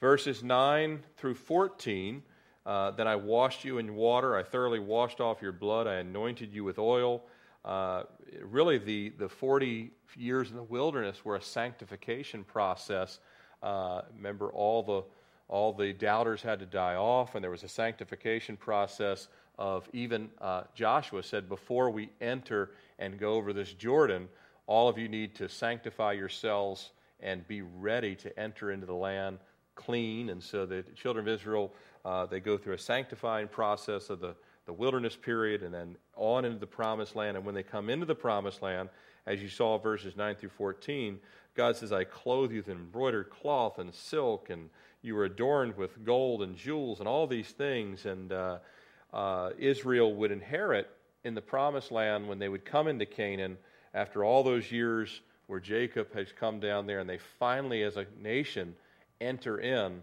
Verses 0.00 0.42
9 0.42 1.02
through 1.16 1.34
14 1.34 2.22
uh, 2.66 2.90
Then 2.92 3.06
I 3.06 3.16
washed 3.16 3.64
you 3.64 3.78
in 3.78 3.94
water, 3.94 4.36
I 4.36 4.42
thoroughly 4.42 4.78
washed 4.78 5.20
off 5.20 5.42
your 5.42 5.52
blood, 5.52 5.86
I 5.86 5.94
anointed 5.94 6.52
you 6.52 6.64
with 6.64 6.78
oil. 6.78 7.24
Uh, 7.64 8.04
really, 8.42 8.78
the, 8.78 9.10
the 9.18 9.28
40 9.28 9.90
years 10.16 10.50
in 10.50 10.56
the 10.56 10.62
wilderness 10.62 11.24
were 11.24 11.36
a 11.36 11.42
sanctification 11.42 12.44
process. 12.44 13.20
Uh, 13.62 14.02
remember, 14.14 14.50
all 14.50 14.82
the, 14.82 15.02
all 15.48 15.72
the 15.72 15.92
doubters 15.92 16.42
had 16.42 16.58
to 16.58 16.66
die 16.66 16.94
off, 16.94 17.34
and 17.34 17.42
there 17.42 17.50
was 17.50 17.62
a 17.62 17.68
sanctification 17.68 18.56
process 18.56 19.28
of 19.58 19.88
even 19.92 20.30
uh, 20.40 20.64
Joshua 20.74 21.22
said, 21.22 21.48
Before 21.48 21.90
we 21.90 22.10
enter 22.20 22.70
and 22.98 23.18
go 23.18 23.34
over 23.34 23.52
this 23.52 23.72
Jordan, 23.72 24.28
all 24.66 24.88
of 24.88 24.98
you 24.98 25.08
need 25.08 25.34
to 25.36 25.48
sanctify 25.48 26.12
yourselves 26.12 26.90
and 27.20 27.46
be 27.46 27.62
ready 27.62 28.14
to 28.16 28.38
enter 28.38 28.72
into 28.72 28.86
the 28.86 28.94
land 28.94 29.38
clean. 29.74 30.30
And 30.30 30.42
so 30.42 30.66
the 30.66 30.82
children 30.94 31.26
of 31.26 31.32
Israel, 31.32 31.72
uh, 32.04 32.26
they 32.26 32.40
go 32.40 32.58
through 32.58 32.74
a 32.74 32.78
sanctifying 32.78 33.48
process 33.48 34.10
of 34.10 34.20
the, 34.20 34.34
the 34.66 34.72
wilderness 34.72 35.16
period 35.16 35.62
and 35.62 35.72
then 35.72 35.96
on 36.16 36.44
into 36.44 36.58
the 36.58 36.66
promised 36.66 37.16
land. 37.16 37.36
And 37.36 37.46
when 37.46 37.54
they 37.54 37.62
come 37.62 37.88
into 37.88 38.06
the 38.06 38.14
promised 38.14 38.62
land, 38.62 38.88
as 39.26 39.42
you 39.42 39.48
saw 39.48 39.78
verses 39.78 40.16
9 40.16 40.36
through 40.36 40.50
14, 40.50 41.18
God 41.54 41.76
says, 41.76 41.92
I 41.92 42.04
clothe 42.04 42.50
you 42.50 42.58
with 42.58 42.68
embroidered 42.68 43.30
cloth 43.30 43.78
and 43.78 43.94
silk, 43.94 44.50
and 44.50 44.68
you 45.02 45.16
are 45.16 45.24
adorned 45.24 45.76
with 45.76 46.04
gold 46.04 46.42
and 46.42 46.56
jewels 46.56 46.98
and 46.98 47.08
all 47.08 47.26
these 47.26 47.50
things. 47.50 48.06
And 48.06 48.32
uh, 48.32 48.58
uh, 49.12 49.50
Israel 49.58 50.14
would 50.14 50.32
inherit 50.32 50.90
in 51.22 51.34
the 51.34 51.40
promised 51.40 51.90
land 51.90 52.28
when 52.28 52.38
they 52.38 52.48
would 52.48 52.64
come 52.64 52.88
into 52.88 53.06
Canaan 53.06 53.56
after 53.94 54.24
all 54.24 54.42
those 54.42 54.70
years 54.70 55.20
where 55.46 55.60
Jacob 55.60 56.12
has 56.14 56.32
come 56.32 56.58
down 56.58 56.86
there 56.86 56.98
and 56.98 57.08
they 57.08 57.18
finally, 57.38 57.82
as 57.82 57.96
a 57.96 58.06
nation, 58.20 58.74
enter 59.20 59.58
in, 59.58 60.02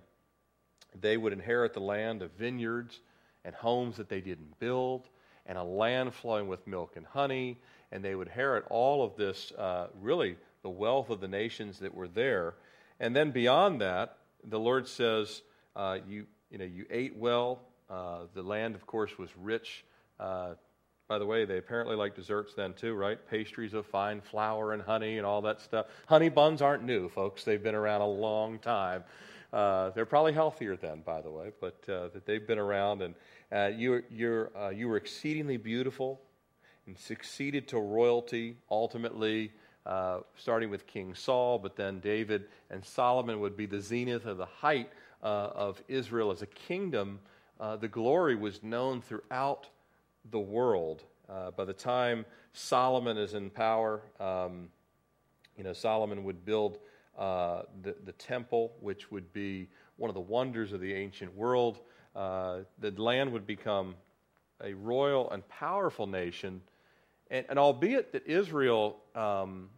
they 1.00 1.18
would 1.18 1.34
inherit 1.34 1.74
the 1.74 1.80
land 1.80 2.22
of 2.22 2.32
vineyards 2.32 3.00
and 3.46 3.56
homes 3.56 3.98
that 3.98 4.10
they 4.10 4.22
didn't 4.22 4.60
build 4.60 5.08
and 5.46 5.58
a 5.58 5.64
land 5.64 6.14
flowing 6.14 6.48
with 6.48 6.66
milk 6.68 6.94
and 6.96 7.06
honey. 7.06 7.60
And 7.92 8.04
they 8.04 8.16
would 8.16 8.28
inherit 8.28 8.66
all 8.70 9.04
of 9.04 9.16
this, 9.16 9.52
uh, 9.58 9.88
really, 10.00 10.38
the 10.64 10.70
wealth 10.70 11.10
of 11.10 11.20
the 11.20 11.28
nations 11.28 11.80
that 11.80 11.94
were 11.94 12.08
there. 12.08 12.56
And 13.00 13.16
then 13.16 13.32
beyond 13.32 13.82
that, 13.82 14.18
the 14.44 14.60
Lord 14.60 14.88
says, 14.88 15.42
uh, 15.76 15.98
you, 16.08 16.26
you, 16.50 16.58
know, 16.58 16.66
you 16.66 16.86
ate 16.90 17.16
well. 17.18 17.62
Uh, 17.90 18.22
the 18.34 18.44
land, 18.44 18.76
of 18.76 18.86
course, 18.86 19.18
was 19.18 19.30
rich 19.38 19.84
uh, 20.22 20.54
by 21.12 21.20
the 21.20 21.26
way, 21.26 21.44
they 21.44 21.58
apparently 21.58 21.98
like 21.98 22.16
desserts 22.16 22.54
then 22.54 22.74
too, 22.74 22.94
right? 22.94 23.18
Pastries 23.30 23.74
of 23.74 23.86
fine 23.86 24.22
flour 24.22 24.72
and 24.72 24.82
honey 24.82 25.18
and 25.18 25.26
all 25.26 25.42
that 25.42 25.60
stuff. 25.60 25.88
Honey 26.08 26.30
buns 26.30 26.62
aren't 26.62 26.86
new, 26.86 27.10
folks. 27.10 27.44
They've 27.44 27.62
been 27.62 27.76
around 27.76 28.00
a 28.00 28.08
long 28.08 28.60
time. 28.60 29.04
Uh, 29.54 29.90
they're 29.92 30.06
probably 30.06 30.34
healthier 30.34 30.76
then, 30.76 31.02
by 31.06 31.22
the 31.22 31.30
way, 31.30 31.52
but 31.60 31.84
uh, 31.90 32.08
that 32.14 32.26
they've 32.26 32.48
been 32.48 32.60
around. 32.60 33.02
And 33.02 33.16
uh, 33.52 33.78
you, 33.78 34.04
you're, 34.10 34.52
uh, 34.58 34.70
you 34.70 34.88
were 34.88 34.98
exceedingly 34.98 35.58
beautiful 35.58 36.22
and 36.88 36.98
succeeded 36.98 37.68
to 37.70 37.80
royalty 37.80 38.58
ultimately, 38.70 39.52
uh, 39.86 40.20
starting 40.36 40.70
with 40.70 40.88
King 40.88 41.14
Saul, 41.14 41.60
but 41.60 41.76
then 41.76 42.00
David 42.00 42.46
and 42.70 42.84
Solomon 42.84 43.40
would 43.42 43.58
be 43.58 43.66
the 43.66 43.80
zenith 43.80 44.26
of 44.26 44.38
the 44.38 44.46
height 44.46 44.90
uh, 45.22 45.50
of 45.54 45.82
Israel 45.88 46.32
as 46.32 46.42
a 46.42 46.48
kingdom. 46.48 47.20
the 47.80 47.88
glory 47.88 48.36
was 48.36 48.64
known 48.64 49.02
throughout 49.02 49.68
the 50.30 50.40
world. 50.40 51.04
Uh, 51.30 51.52
by 51.52 51.66
the 51.66 51.74
time 51.74 52.26
Solomon 52.54 53.18
is 53.18 53.34
in 53.34 53.50
power, 53.50 54.02
um, 54.20 54.68
you 55.58 55.64
know, 55.64 55.74
Solomon 55.74 56.24
would 56.24 56.46
build 56.46 56.80
uh, 57.18 57.64
the, 57.82 57.96
the 58.06 58.14
temple, 58.14 58.74
which 58.80 59.12
would 59.12 59.32
be 59.34 59.68
one 59.98 60.10
of 60.10 60.16
the 60.16 60.22
wonders 60.22 60.74
of 60.74 60.80
the 60.80 60.94
ancient 60.94 61.36
world. 61.36 61.80
Uh, 62.16 62.60
the 62.80 62.92
land 62.92 63.32
would 63.32 63.46
become 63.46 63.96
a 64.64 64.74
royal 64.74 65.30
and 65.32 65.48
powerful 65.48 66.08
nation. 66.08 66.62
And, 67.30 67.46
and 67.50 67.60
albeit 67.60 68.12
that 68.14 68.28
Israel, 68.28 68.98
um, 69.16 69.70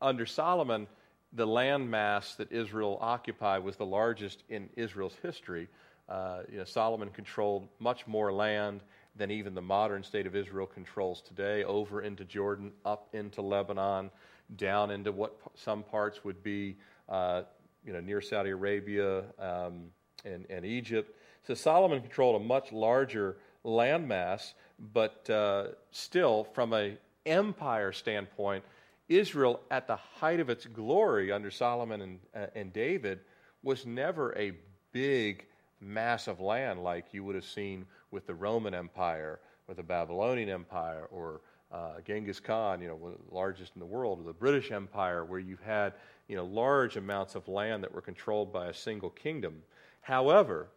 under 0.00 0.26
Solomon, 0.26 0.86
the 1.32 1.46
land 1.46 1.90
mass 1.90 2.34
that 2.36 2.50
Israel 2.52 2.98
occupied 3.00 3.62
was 3.62 3.76
the 3.76 3.86
largest 3.86 4.42
in 4.48 4.68
Israel's 4.76 5.16
history. 5.22 5.68
Uh, 6.08 6.40
you 6.50 6.58
know, 6.58 6.64
Solomon 6.64 7.10
controlled 7.10 7.68
much 7.78 8.06
more 8.06 8.32
land 8.32 8.82
than 9.16 9.30
even 9.30 9.54
the 9.54 9.62
modern 9.62 10.02
state 10.02 10.26
of 10.26 10.34
Israel 10.34 10.66
controls 10.66 11.22
today, 11.22 11.62
over 11.64 12.02
into 12.02 12.24
Jordan, 12.24 12.72
up 12.84 13.08
into 13.12 13.42
Lebanon, 13.42 14.10
down 14.56 14.90
into 14.90 15.12
what 15.12 15.36
some 15.54 15.82
parts 15.82 16.24
would 16.24 16.42
be, 16.42 16.76
uh, 17.08 17.42
you 17.84 17.92
know, 17.92 18.00
near 18.00 18.20
Saudi 18.20 18.50
Arabia 18.50 19.24
um, 19.38 19.84
and, 20.24 20.46
and 20.50 20.64
Egypt. 20.64 21.16
So 21.46 21.54
Solomon 21.54 22.00
controlled 22.00 22.40
a 22.40 22.44
much 22.44 22.72
larger 22.72 23.38
landmass, 23.64 24.52
but 24.92 25.28
uh, 25.30 25.68
still, 25.90 26.44
from 26.44 26.72
an 26.72 26.98
empire 27.26 27.92
standpoint, 27.92 28.64
Israel, 29.08 29.60
at 29.70 29.86
the 29.86 29.96
height 29.96 30.40
of 30.40 30.50
its 30.50 30.66
glory 30.66 31.32
under 31.32 31.50
Solomon 31.50 32.00
and, 32.02 32.18
uh, 32.34 32.46
and 32.54 32.72
David, 32.72 33.20
was 33.62 33.84
never 33.84 34.36
a 34.38 34.52
big 34.92 35.46
mass 35.80 36.28
of 36.28 36.40
land 36.40 36.82
like 36.82 37.06
you 37.12 37.24
would 37.24 37.34
have 37.34 37.44
seen 37.44 37.86
with 38.10 38.26
the 38.26 38.34
Roman 38.34 38.74
Empire 38.74 39.40
or 39.66 39.74
the 39.74 39.82
Babylonian 39.82 40.48
Empire 40.48 41.06
or 41.10 41.40
uh, 41.72 42.00
Genghis 42.04 42.40
Khan, 42.40 42.80
you 42.80 42.88
know, 42.88 42.98
the 43.28 43.34
largest 43.34 43.72
in 43.74 43.80
the 43.80 43.86
world, 43.86 44.20
or 44.20 44.24
the 44.24 44.32
British 44.32 44.72
Empire, 44.72 45.24
where 45.24 45.38
you 45.38 45.58
had 45.64 45.94
you 46.28 46.36
know 46.36 46.44
large 46.44 46.96
amounts 46.96 47.34
of 47.34 47.48
land 47.48 47.82
that 47.82 47.92
were 47.92 48.00
controlled 48.00 48.52
by 48.52 48.66
a 48.66 48.74
single 48.74 49.10
kingdom. 49.10 49.62
However, 50.00 50.68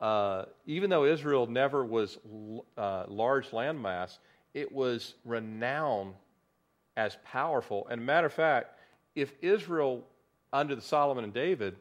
uh, 0.00 0.44
even 0.66 0.90
though 0.90 1.04
Israel 1.04 1.46
never 1.46 1.84
was 1.84 2.18
uh, 2.76 3.04
large 3.08 3.50
landmass, 3.50 4.18
it 4.52 4.70
was 4.70 5.14
renowned 5.24 6.14
as 6.96 7.16
powerful. 7.24 7.86
And 7.90 8.04
matter 8.04 8.26
of 8.26 8.32
fact, 8.32 8.78
if 9.14 9.32
Israel 9.40 10.04
under 10.52 10.74
the 10.74 10.82
Solomon 10.82 11.24
and 11.24 11.34
David, 11.34 11.76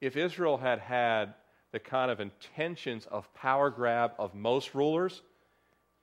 if 0.00 0.16
Israel 0.16 0.56
had 0.56 0.78
had 0.78 1.34
the 1.72 1.78
kind 1.78 2.10
of 2.10 2.20
intentions 2.20 3.06
of 3.06 3.32
power 3.34 3.70
grab 3.70 4.12
of 4.18 4.34
most 4.34 4.74
rulers, 4.74 5.22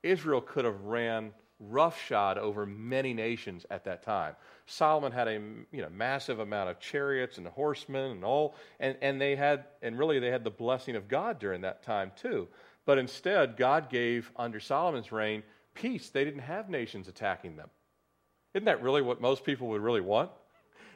Israel 0.03 0.41
could 0.41 0.65
have 0.65 0.81
ran 0.83 1.31
roughshod 1.59 2.37
over 2.37 2.65
many 2.65 3.13
nations 3.13 3.65
at 3.71 3.83
that 3.85 4.03
time. 4.03 4.35
Solomon 4.65 5.11
had 5.11 5.27
a 5.27 5.33
you 5.33 5.81
know, 5.81 5.89
massive 5.89 6.39
amount 6.39 6.69
of 6.69 6.79
chariots 6.79 7.37
and 7.37 7.47
horsemen 7.47 8.11
and 8.11 8.23
all, 8.23 8.55
and, 8.79 8.95
and 9.01 9.19
they 9.19 9.35
had, 9.35 9.65
and 9.81 9.97
really 9.97 10.19
they 10.19 10.29
had 10.29 10.43
the 10.43 10.51
blessing 10.51 10.95
of 10.95 11.07
God 11.07 11.39
during 11.39 11.61
that 11.61 11.83
time 11.83 12.11
too. 12.15 12.47
But 12.85 12.97
instead, 12.97 13.57
God 13.57 13.89
gave 13.89 14.31
under 14.35 14.59
Solomon's 14.59 15.11
reign 15.11 15.43
peace. 15.73 16.09
They 16.09 16.23
didn't 16.23 16.41
have 16.41 16.69
nations 16.69 17.07
attacking 17.07 17.55
them. 17.55 17.69
Isn't 18.53 18.65
that 18.65 18.81
really 18.81 19.01
what 19.01 19.21
most 19.21 19.43
people 19.43 19.67
would 19.69 19.81
really 19.81 20.01
want? 20.01 20.31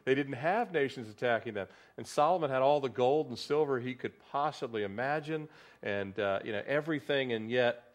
They 0.03 0.15
didn't 0.15 0.33
have 0.33 0.71
nations 0.71 1.07
attacking 1.09 1.53
them. 1.53 1.67
And 1.95 2.07
Solomon 2.07 2.49
had 2.49 2.63
all 2.63 2.79
the 2.79 2.89
gold 2.89 3.29
and 3.29 3.37
silver 3.37 3.79
he 3.79 3.93
could 3.93 4.13
possibly 4.31 4.81
imagine 4.81 5.47
and, 5.83 6.19
uh, 6.19 6.39
you 6.43 6.51
know, 6.51 6.63
everything. 6.65 7.33
And 7.33 7.51
yet, 7.51 7.90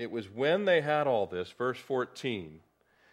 it 0.00 0.10
was 0.10 0.30
when 0.30 0.64
they 0.64 0.80
had 0.80 1.06
all 1.06 1.26
this, 1.26 1.50
verse 1.50 1.78
14, 1.78 2.58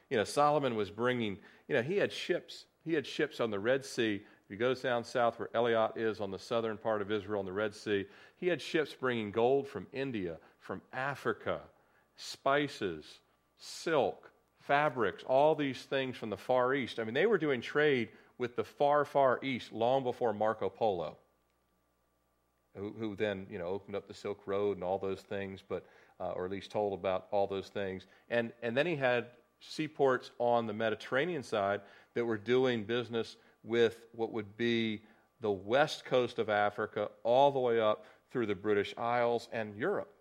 you 0.09 0.15
know, 0.15 0.23
Solomon 0.23 0.77
was 0.77 0.89
bringing, 0.89 1.37
you 1.67 1.75
know, 1.75 1.81
he 1.81 1.97
had 1.97 2.13
ships. 2.13 2.63
He 2.85 2.93
had 2.93 3.05
ships 3.05 3.41
on 3.41 3.51
the 3.51 3.59
Red 3.59 3.83
Sea. 3.83 4.21
If 4.45 4.49
you 4.51 4.55
go 4.55 4.73
down 4.73 5.03
south 5.03 5.37
where 5.37 5.49
Eilat 5.53 5.97
is 5.97 6.21
on 6.21 6.31
the 6.31 6.39
southern 6.39 6.77
part 6.77 7.01
of 7.01 7.11
Israel 7.11 7.39
on 7.39 7.45
the 7.45 7.51
Red 7.51 7.75
Sea, 7.75 8.05
he 8.37 8.47
had 8.47 8.61
ships 8.61 8.93
bringing 8.93 9.31
gold 9.31 9.67
from 9.67 9.85
India, 9.91 10.37
from 10.61 10.81
Africa, 10.93 11.59
spices, 12.15 13.19
silk, 13.57 14.31
fabrics, 14.61 15.25
all 15.27 15.55
these 15.55 15.81
things 15.81 16.15
from 16.15 16.29
the 16.29 16.37
Far 16.37 16.73
East. 16.73 16.99
I 16.99 17.03
mean, 17.03 17.13
they 17.13 17.25
were 17.25 17.37
doing 17.37 17.59
trade 17.59 18.07
with 18.37 18.55
the 18.55 18.63
far, 18.63 19.03
far 19.03 19.43
East 19.43 19.73
long 19.73 20.03
before 20.03 20.33
Marco 20.33 20.69
Polo, 20.69 21.17
who, 22.77 22.93
who 22.97 23.13
then, 23.17 23.45
you 23.49 23.57
know, 23.57 23.67
opened 23.67 23.97
up 23.97 24.07
the 24.07 24.13
Silk 24.13 24.39
Road 24.45 24.77
and 24.77 24.85
all 24.85 24.99
those 24.99 25.19
things, 25.19 25.61
but, 25.67 25.85
uh, 26.19 26.31
or 26.31 26.45
at 26.45 26.51
least 26.51 26.71
told 26.71 26.93
about 26.93 27.27
all 27.31 27.47
those 27.47 27.69
things. 27.69 28.07
And, 28.29 28.51
and 28.61 28.75
then 28.75 28.85
he 28.85 28.95
had 28.95 29.27
seaports 29.59 30.31
on 30.39 30.67
the 30.67 30.73
Mediterranean 30.73 31.43
side 31.43 31.81
that 32.13 32.25
were 32.25 32.37
doing 32.37 32.83
business 32.83 33.37
with 33.63 33.99
what 34.13 34.31
would 34.31 34.57
be 34.57 35.01
the 35.41 35.51
west 35.51 36.05
coast 36.05 36.39
of 36.39 36.49
Africa 36.49 37.09
all 37.23 37.51
the 37.51 37.59
way 37.59 37.79
up 37.79 38.05
through 38.31 38.45
the 38.45 38.55
British 38.55 38.93
Isles 38.97 39.49
and 39.51 39.75
Europe, 39.75 40.11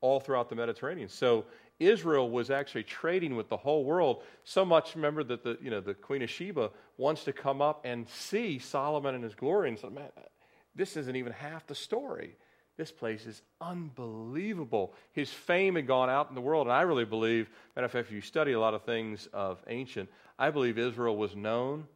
all 0.00 0.20
throughout 0.20 0.48
the 0.48 0.56
Mediterranean. 0.56 1.08
So 1.08 1.46
Israel 1.80 2.30
was 2.30 2.50
actually 2.50 2.82
trading 2.82 3.36
with 3.36 3.48
the 3.48 3.56
whole 3.56 3.84
world 3.84 4.22
so 4.44 4.64
much. 4.64 4.94
Remember 4.94 5.22
that 5.24 5.42
the 5.42 5.58
you 5.62 5.70
know 5.70 5.80
the 5.80 5.94
Queen 5.94 6.22
of 6.22 6.30
Sheba 6.30 6.70
wants 6.96 7.24
to 7.24 7.32
come 7.32 7.62
up 7.62 7.82
and 7.84 8.08
see 8.08 8.58
Solomon 8.58 9.14
and 9.14 9.24
his 9.24 9.34
glory, 9.34 9.68
and 9.68 9.78
said, 9.78 9.92
"Man, 9.92 10.10
this 10.74 10.96
isn't 10.96 11.16
even 11.16 11.32
half 11.32 11.66
the 11.66 11.74
story. 11.74 12.36
This 12.78 12.92
place 12.92 13.26
is 13.26 13.42
unbelievable. 13.60 14.94
His 15.12 15.30
fame 15.30 15.74
had 15.74 15.88
gone 15.88 16.08
out 16.08 16.28
in 16.28 16.36
the 16.36 16.40
world, 16.40 16.68
and 16.68 16.72
I 16.72 16.82
really 16.82 17.04
believe, 17.04 17.50
matter 17.74 17.84
of 17.84 17.90
fact, 17.90 18.06
if 18.06 18.14
you 18.14 18.20
study 18.20 18.52
a 18.52 18.60
lot 18.60 18.72
of 18.72 18.84
things 18.84 19.28
of 19.32 19.60
ancient, 19.66 20.08
I 20.38 20.50
believe 20.50 20.78
Israel 20.78 21.16
was 21.16 21.34
known 21.34 21.88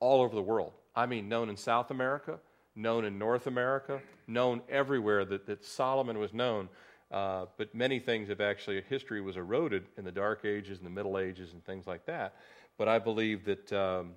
all 0.00 0.22
over 0.22 0.34
the 0.34 0.42
world. 0.42 0.72
I 0.96 1.06
mean, 1.06 1.28
known 1.28 1.48
in 1.48 1.56
South 1.56 1.92
America, 1.92 2.40
known 2.74 3.04
in 3.04 3.16
North 3.16 3.46
America, 3.46 4.02
known 4.26 4.60
everywhere 4.68 5.24
that, 5.24 5.46
that 5.46 5.64
Solomon 5.64 6.18
was 6.18 6.34
known. 6.34 6.68
Uh, 7.12 7.46
but 7.56 7.72
many 7.72 8.00
things 8.00 8.28
have 8.28 8.40
actually, 8.40 8.82
history 8.88 9.20
was 9.20 9.36
eroded 9.36 9.86
in 9.96 10.04
the 10.04 10.10
Dark 10.10 10.44
Ages 10.44 10.78
and 10.78 10.86
the 10.86 10.90
Middle 10.90 11.16
Ages 11.16 11.52
and 11.52 11.64
things 11.64 11.86
like 11.86 12.06
that. 12.06 12.34
But 12.76 12.88
I 12.88 12.98
believe 12.98 13.44
that, 13.44 13.72
um, 13.72 14.14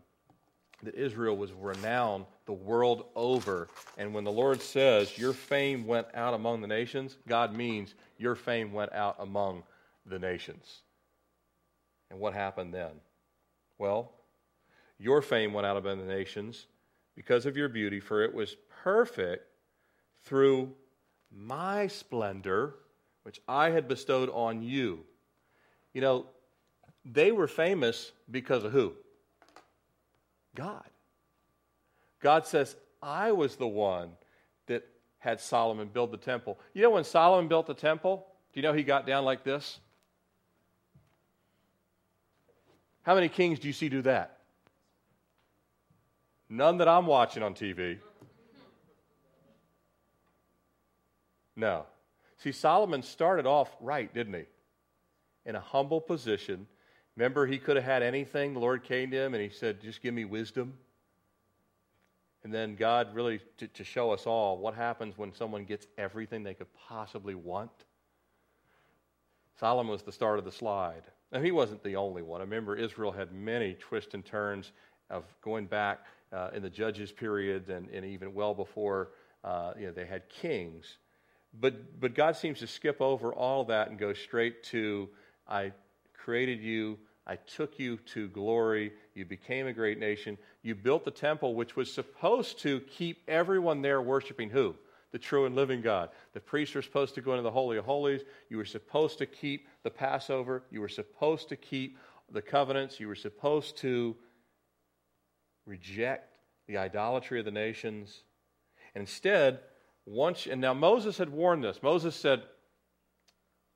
that 0.82 0.96
Israel 0.96 1.38
was 1.38 1.54
renowned 1.54 2.26
the 2.48 2.54
world 2.54 3.06
over. 3.16 3.68
And 4.00 4.14
when 4.16 4.24
the 4.24 4.32
Lord 4.32 4.62
says, 4.62 5.16
Your 5.18 5.34
fame 5.34 5.86
went 5.86 6.08
out 6.16 6.34
among 6.34 6.62
the 6.62 6.68
nations, 6.68 7.18
God 7.28 7.56
means 7.56 7.94
your 8.18 8.34
fame 8.34 8.74
went 8.74 8.92
out 8.94 9.18
among 9.20 9.62
the 10.08 10.18
nations. 10.18 10.82
And 12.10 12.20
what 12.20 12.34
happened 12.34 12.74
then? 12.74 12.92
Well, 13.78 14.12
your 14.98 15.22
fame 15.22 15.54
went 15.54 15.68
out 15.68 15.78
among 15.78 16.00
the 16.00 16.12
nations 16.12 16.66
because 17.16 17.46
of 17.46 17.56
your 17.56 17.70
beauty, 17.70 18.00
for 18.00 18.24
it 18.24 18.34
was 18.34 18.56
perfect 18.84 19.46
through 20.24 20.74
my 21.32 21.86
splendor 21.86 22.76
which 23.28 23.42
I 23.46 23.72
had 23.72 23.90
bestowed 23.90 24.30
on 24.30 24.62
you. 24.62 25.04
You 25.94 26.00
know, 26.00 26.28
they 27.04 27.34
were 27.34 27.50
famous 27.50 28.14
because 28.32 28.64
of 28.64 28.72
who? 28.72 28.94
God. 30.56 30.86
God 32.20 32.46
says, 32.46 32.76
I 33.02 33.32
was 33.32 33.56
the 33.56 33.68
one 33.68 34.12
that 34.68 34.88
had 35.20 35.40
Solomon 35.40 35.88
build 35.88 36.12
the 36.12 36.18
temple. 36.18 36.60
You 36.74 36.82
know, 36.82 36.92
when 36.92 37.04
Solomon 37.04 37.48
built 37.48 37.68
the 37.68 37.74
temple, 37.74 38.26
do 38.54 38.60
you 38.60 38.64
know 38.64 38.74
he 38.74 38.84
got 38.84 39.06
down 39.06 39.26
like 39.26 39.44
this? 39.44 39.80
How 43.04 43.16
many 43.16 43.30
kings 43.30 43.60
do 43.60 43.68
you 43.68 43.74
see 43.74 43.88
do 43.88 44.02
that? 44.02 44.40
None 46.50 46.78
that 46.78 46.88
I'm 46.88 47.06
watching 47.06 47.44
on 47.44 47.54
TV. 47.54 48.00
No. 51.56 51.86
See, 52.38 52.52
Solomon 52.52 53.02
started 53.02 53.46
off 53.46 53.76
right, 53.82 54.14
didn't 54.14 54.34
he? 54.34 54.44
In 55.46 55.56
a 55.56 55.60
humble 55.60 56.00
position. 56.00 56.68
Remember, 57.16 57.48
he 57.48 57.58
could 57.58 57.76
have 57.76 57.86
had 57.86 58.04
anything. 58.04 58.54
The 58.54 58.60
Lord 58.60 58.84
came 58.84 59.10
to 59.12 59.18
him 59.18 59.34
and 59.34 59.42
he 59.42 59.50
said, 59.50 59.82
Just 59.82 60.02
give 60.02 60.14
me 60.14 60.24
wisdom. 60.24 60.74
And 62.48 62.54
then 62.54 62.78
God 62.78 63.14
really, 63.14 63.42
to, 63.58 63.68
to 63.68 63.84
show 63.84 64.12
us 64.12 64.26
all 64.26 64.58
what 64.58 64.74
happens 64.74 65.18
when 65.18 65.34
someone 65.34 65.66
gets 65.66 65.86
everything 65.98 66.44
they 66.44 66.54
could 66.54 66.74
possibly 66.88 67.36
want. 67.36 67.84
Solomon 69.60 69.92
was 69.92 70.02
the 70.04 70.14
start 70.14 70.40
of 70.40 70.46
the 70.46 70.52
slide. 70.54 71.02
Now, 71.34 71.42
he 71.42 71.52
wasn't 71.52 71.84
the 71.84 71.98
only 71.98 72.22
one. 72.22 72.40
I 72.40 72.46
remember 72.46 72.78
Israel 72.78 73.12
had 73.12 73.34
many 73.34 73.74
twists 73.74 74.14
and 74.14 74.26
turns 74.26 74.72
of 75.10 75.26
going 75.42 75.66
back 75.66 76.06
uh, 76.32 76.52
in 76.54 76.64
the 76.64 76.70
judges 76.70 77.12
period 77.12 77.68
and, 77.68 77.90
and 77.90 78.06
even 78.06 78.34
well 78.34 78.54
before 78.54 79.10
uh, 79.44 79.74
you 79.78 79.88
know, 79.88 79.92
they 79.92 80.06
had 80.06 80.30
kings. 80.30 81.00
But, 81.60 82.00
but 82.00 82.16
God 82.16 82.38
seems 82.38 82.60
to 82.60 82.68
skip 82.68 83.02
over 83.02 83.34
all 83.34 83.66
that 83.66 83.90
and 83.90 84.00
go 84.00 84.14
straight 84.14 84.64
to 84.72 85.10
I 85.50 85.74
created 86.14 86.62
you, 86.62 86.98
I 87.26 87.36
took 87.36 87.78
you 87.78 87.98
to 88.14 88.30
glory, 88.30 88.94
you 89.18 89.26
became 89.26 89.68
a 89.68 89.74
great 89.74 90.00
nation, 90.00 90.38
you 90.62 90.76
built 90.76 91.04
the 91.04 91.12
temple, 91.12 91.56
which 91.56 91.76
was 91.76 91.92
supposed 91.92 92.60
to 92.60 92.80
keep 92.82 93.24
everyone 93.28 93.82
there 93.82 94.02
worshiping 94.02 94.50
who? 94.50 94.76
The 95.12 95.18
true 95.18 95.46
and 95.46 95.56
living 95.56 95.82
God. 95.82 96.10
The 96.34 96.40
priests 96.40 96.76
were 96.76 96.82
supposed 96.82 97.16
to 97.16 97.22
go 97.22 97.32
into 97.32 97.42
the 97.42 97.52
Holy 97.52 97.78
of 97.78 97.86
Holies. 97.86 98.22
You 98.50 98.58
were 98.58 98.66
supposed 98.66 99.18
to 99.18 99.26
keep 99.26 99.68
the 99.84 99.90
Passover. 99.90 100.64
You 100.70 100.82
were 100.82 100.90
supposed 100.90 101.50
to 101.50 101.56
keep 101.56 101.98
the 102.32 102.42
covenants. 102.42 103.00
You 103.00 103.08
were 103.08 103.16
supposed 103.16 103.78
to 103.78 104.16
reject 105.66 106.30
the 106.68 106.78
idolatry 106.78 107.40
of 107.40 107.46
the 107.46 107.52
nations. 107.52 108.24
And 108.94 109.02
instead, 109.02 109.62
once, 110.06 110.46
and 110.46 110.62
now 110.62 110.74
Moses 110.74 111.18
had 111.18 111.30
warned 111.30 111.64
this. 111.64 111.82
Moses 111.82 112.16
said, 112.16 112.44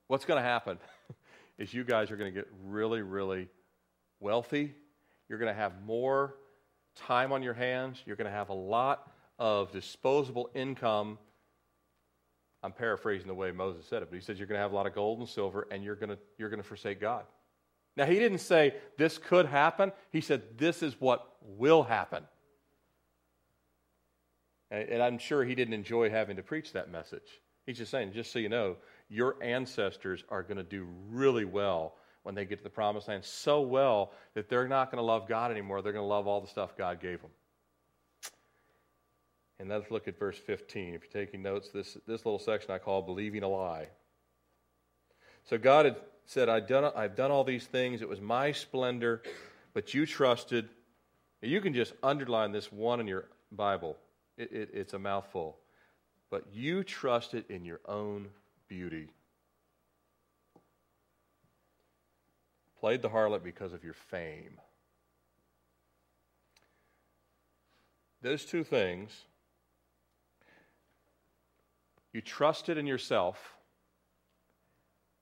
What's 0.07 0.25
going 0.25 0.37
to 0.37 0.47
happen 0.47 0.77
is 1.57 1.73
you 1.73 1.85
guys 1.85 2.11
are 2.11 2.17
going 2.17 2.31
to 2.33 2.37
get 2.37 2.49
really, 2.65 3.01
really 3.01 3.47
wealthy. 4.19 4.75
You're 5.31 5.39
going 5.39 5.55
to 5.55 5.57
have 5.57 5.81
more 5.85 6.35
time 7.07 7.31
on 7.31 7.41
your 7.41 7.53
hands. 7.53 8.03
You're 8.05 8.17
going 8.17 8.29
to 8.29 8.35
have 8.35 8.49
a 8.49 8.53
lot 8.53 9.09
of 9.39 9.71
disposable 9.71 10.49
income. 10.53 11.17
I'm 12.61 12.73
paraphrasing 12.73 13.27
the 13.27 13.33
way 13.33 13.53
Moses 13.53 13.85
said 13.85 14.03
it, 14.03 14.09
but 14.09 14.15
he 14.15 14.21
says 14.21 14.37
you're 14.37 14.47
going 14.47 14.57
to 14.57 14.61
have 14.61 14.73
a 14.73 14.75
lot 14.75 14.87
of 14.87 14.93
gold 14.93 15.19
and 15.19 15.29
silver, 15.29 15.69
and 15.71 15.85
you're 15.85 15.95
going 15.95 16.09
to, 16.09 16.17
you're 16.37 16.49
going 16.49 16.61
to 16.61 16.67
forsake 16.67 16.99
God. 16.99 17.23
Now, 17.95 18.07
he 18.07 18.15
didn't 18.15 18.39
say 18.39 18.75
this 18.97 19.17
could 19.17 19.45
happen. 19.45 19.93
He 20.09 20.19
said 20.19 20.57
this 20.57 20.83
is 20.83 20.99
what 20.99 21.25
will 21.41 21.83
happen. 21.83 22.25
And 24.69 25.01
I'm 25.01 25.17
sure 25.17 25.45
he 25.45 25.55
didn't 25.55 25.75
enjoy 25.75 26.09
having 26.09 26.35
to 26.35 26.43
preach 26.43 26.73
that 26.73 26.91
message. 26.91 27.39
He's 27.65 27.77
just 27.77 27.89
saying, 27.89 28.11
just 28.11 28.33
so 28.33 28.39
you 28.39 28.49
know, 28.49 28.75
your 29.07 29.41
ancestors 29.41 30.25
are 30.27 30.43
going 30.43 30.57
to 30.57 30.63
do 30.63 30.85
really 31.09 31.45
well 31.45 31.95
when 32.23 32.35
they 32.35 32.45
get 32.45 32.57
to 32.57 32.63
the 32.63 32.69
promised 32.69 33.07
land, 33.07 33.23
so 33.23 33.61
well 33.61 34.11
that 34.35 34.49
they're 34.49 34.67
not 34.67 34.91
going 34.91 35.01
to 35.01 35.05
love 35.05 35.27
God 35.27 35.51
anymore. 35.51 35.81
They're 35.81 35.93
going 35.93 36.03
to 36.03 36.07
love 36.07 36.27
all 36.27 36.41
the 36.41 36.47
stuff 36.47 36.77
God 36.77 36.99
gave 36.99 37.21
them. 37.21 37.31
And 39.59 39.69
let's 39.69 39.91
look 39.91 40.07
at 40.07 40.17
verse 40.17 40.37
15. 40.37 40.95
If 40.95 41.03
you're 41.03 41.25
taking 41.25 41.43
notes, 41.43 41.69
this, 41.69 41.95
this 42.07 42.25
little 42.25 42.39
section 42.39 42.71
I 42.71 42.79
call 42.79 43.03
Believing 43.03 43.43
a 43.43 43.47
Lie. 43.47 43.89
So 45.49 45.57
God 45.57 45.85
had 45.85 45.97
said, 46.25 46.49
I've 46.49 46.67
done, 46.67 46.91
I've 46.95 47.15
done 47.15 47.29
all 47.29 47.43
these 47.43 47.65
things. 47.65 48.01
It 48.01 48.09
was 48.09 48.21
my 48.21 48.51
splendor, 48.53 49.21
but 49.73 49.93
you 49.93 50.05
trusted. 50.05 50.69
You 51.41 51.61
can 51.61 51.73
just 51.73 51.93
underline 52.01 52.51
this 52.51 52.71
one 52.71 52.99
in 52.99 53.07
your 53.07 53.25
Bible. 53.51 53.97
It, 54.37 54.51
it, 54.51 54.69
it's 54.73 54.93
a 54.93 54.99
mouthful. 54.99 55.57
But 56.29 56.45
you 56.53 56.83
trusted 56.83 57.45
in 57.49 57.65
your 57.65 57.81
own 57.85 58.29
beauty. 58.67 59.09
Played 62.81 63.01
the 63.01 63.09
harlot 63.09 63.43
because 63.43 63.71
of 63.71 63.83
your 63.83 63.93
fame. 63.93 64.59
Those 68.21 68.45
two 68.45 68.63
things, 68.63 69.11
you 72.11 72.21
trusted 72.21 72.77
in 72.77 72.85
yourself 72.85 73.55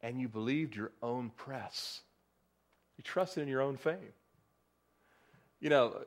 and 0.01 0.19
you 0.19 0.27
believed 0.27 0.75
your 0.75 0.91
own 1.03 1.29
press. 1.29 2.01
You 2.97 3.03
trusted 3.03 3.43
in 3.43 3.49
your 3.49 3.61
own 3.61 3.77
fame. 3.77 4.13
You 5.61 5.69
know, 5.69 5.99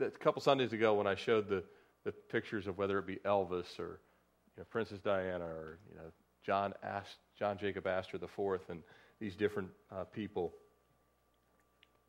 a 0.00 0.10
couple 0.10 0.42
Sundays 0.42 0.72
ago 0.72 0.94
when 0.94 1.06
I 1.06 1.14
showed 1.14 1.48
the 1.48 1.62
the 2.06 2.12
pictures 2.12 2.68
of 2.68 2.78
whether 2.78 3.00
it 3.00 3.06
be 3.06 3.16
Elvis 3.16 3.80
or 3.80 4.00
you 4.56 4.58
know, 4.58 4.64
Princess 4.70 5.00
Diana 5.00 5.44
or 5.44 5.78
you 5.90 5.96
know, 5.96 6.04
John, 6.44 6.72
Ast- 6.84 7.18
John 7.36 7.58
Jacob 7.58 7.86
Astor 7.88 8.16
IV 8.16 8.60
and 8.68 8.80
these 9.18 9.34
different 9.34 9.68
uh, 9.92 10.04
people. 10.04 10.54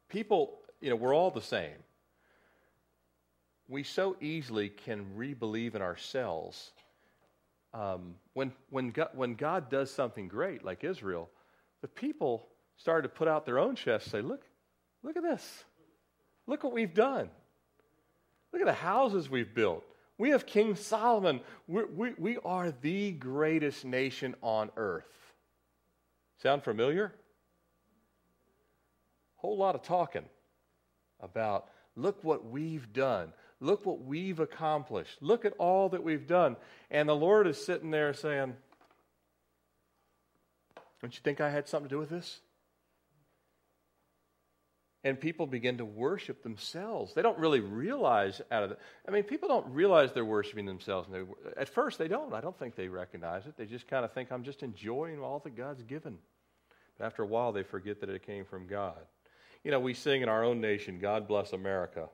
People, 0.10 0.60
you 0.82 0.89
know, 0.89 0.96
we're 0.96 1.15
all 1.15 1.32
the 1.32 1.41
same. 1.41 1.76
We 3.67 3.84
so 3.84 4.15
easily 4.22 4.70
can 4.70 5.15
re-believe 5.15 5.76
in 5.76 5.82
ourselves. 5.82 6.72
Um, 7.74 8.15
when, 8.34 8.54
when, 8.70 8.91
God, 8.91 9.10
when 9.13 9.36
God 9.36 9.70
does 9.70 9.91
something 9.91 10.28
great, 10.28 10.63
like 10.63 10.84
Israel, 10.84 11.30
the 11.82 11.88
people 11.88 12.48
started 12.78 13.04
to 13.04 13.10
put 13.10 13.28
out 13.28 13.46
their 13.46 13.60
own 13.60 13.76
chests 13.76 14.13
and 14.13 14.24
say, 14.24 14.28
look, 14.28 14.43
look 15.04 15.17
at 15.17 15.24
this. 15.24 15.65
Look 16.46 16.63
what 16.63 16.74
we've 16.74 16.93
done. 16.93 17.30
Look 18.54 18.62
at 18.62 18.67
the 18.67 18.74
houses 18.74 19.30
we've 19.30 19.54
built. 19.54 19.84
We 20.17 20.30
have 20.30 20.46
King 20.46 20.76
Solomon. 20.76 21.41
We're, 21.67 21.88
we, 21.88 22.13
we 22.17 22.38
are 22.46 22.72
the 22.82 23.12
greatest 23.12 23.86
nation 23.86 24.36
on 24.41 24.72
earth. 24.78 25.04
Sound 26.41 26.63
familiar? 26.63 27.13
Whole 29.38 29.58
lot 29.58 29.76
of 29.76 29.84
talking 29.84 30.26
about 31.19 31.65
look 31.95 32.23
what 32.23 32.45
we've 32.45 32.91
done. 32.93 33.34
Look 33.60 33.86
what 33.86 34.02
we've 34.02 34.39
accomplished. 34.39 35.17
Look 35.21 35.45
at 35.45 35.54
all 35.58 35.89
that 35.89 36.04
we've 36.04 36.28
done. 36.28 36.58
And 36.91 37.10
the 37.10 37.15
Lord 37.15 37.47
is 37.47 37.63
sitting 37.63 37.89
there 37.89 38.13
saying, 38.13 38.54
Don't 41.02 41.13
you 41.13 41.21
think 41.23 41.41
I 41.41 41.50
had 41.50 41.67
something 41.67 41.89
to 41.89 41.95
do 41.95 42.00
with 42.00 42.10
this? 42.10 42.39
and 45.08 45.17
people 45.17 45.47
begin 45.47 45.78
to 45.78 45.86
worship 45.86 46.43
themselves. 46.43 47.13
They 47.13 47.21
don't 47.21 47.38
really 47.39 47.62
realize 47.62 48.41
out 48.52 48.63
of 48.63 48.71
it. 48.71 48.80
I 49.08 49.12
mean, 49.12 49.23
people 49.23 49.47
don't 49.47 49.65
realize 49.73 50.12
they're 50.12 50.26
worshiping 50.26 50.65
themselves. 50.65 51.08
At 51.56 51.69
first, 51.69 51.97
they 51.97 52.10
don't. 52.10 52.34
I 52.34 52.41
don't 52.41 52.60
think 52.60 52.76
they 52.76 52.89
recognize 52.89 53.45
it. 53.45 53.56
They 53.56 53.67
just 53.67 53.88
kind 53.88 54.04
of 54.04 54.12
think, 54.12 54.34
I'm 54.34 54.43
just 54.43 54.63
enjoying 54.63 55.21
all 55.21 55.39
that 55.39 55.56
God's 55.56 55.82
given. 55.84 56.17
But 56.97 57.06
after 57.06 57.23
a 57.23 57.26
while, 57.26 57.54
they 57.54 57.63
forget 57.63 58.02
that 58.02 58.10
it 58.10 58.26
came 58.26 58.43
from 58.43 58.67
God. 58.67 58.97
You 59.67 59.71
know, 59.71 59.82
we 59.82 59.93
sing 59.93 60.21
in 60.21 60.30
our 60.30 60.45
own 60.45 60.62
nation, 60.62 60.97
God 60.97 61.27
bless 61.27 61.51
America. 61.51 62.08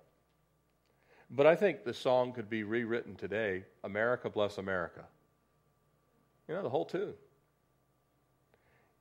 But 1.30 1.46
I 1.46 1.56
think 1.56 1.84
the 1.84 1.94
song 1.94 2.34
could 2.34 2.50
be 2.50 2.64
rewritten 2.64 3.14
today 3.14 3.66
America 3.84 4.28
bless 4.28 4.58
America. 4.58 5.04
You 6.48 6.56
know, 6.56 6.64
the 6.64 6.70
whole 6.72 6.86
tune. 6.86 7.14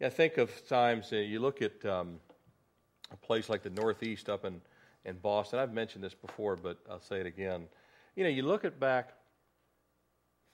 Yeah, 0.00 0.10
think 0.10 0.36
of 0.36 0.50
times 0.68 1.14
uh, 1.14 1.16
you 1.16 1.40
look 1.40 1.62
at 1.62 1.82
um, 1.86 2.20
a 3.10 3.16
place 3.16 3.48
like 3.48 3.62
the 3.62 3.70
Northeast 3.70 4.28
up 4.28 4.44
in, 4.44 4.60
in 5.06 5.16
Boston. 5.16 5.58
I've 5.58 5.72
mentioned 5.72 6.04
this 6.04 6.12
before, 6.12 6.56
but 6.56 6.76
I'll 6.90 7.00
say 7.00 7.20
it 7.20 7.26
again. 7.26 7.64
You 8.16 8.24
know, 8.24 8.28
you 8.28 8.42
look 8.42 8.66
at 8.66 8.78
back 8.78 9.14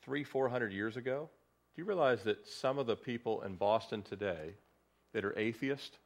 three, 0.02 0.22
four 0.22 0.48
hundred 0.48 0.72
years 0.72 0.96
ago. 0.96 1.28
Do 1.74 1.82
you 1.82 1.84
realize 1.84 2.22
that 2.22 2.46
some 2.46 2.78
of 2.78 2.86
the 2.86 2.94
people 2.94 3.42
in 3.42 3.56
Boston 3.56 4.02
today 4.02 4.54
that 5.14 5.24
are 5.24 5.36
atheist, 5.36 5.98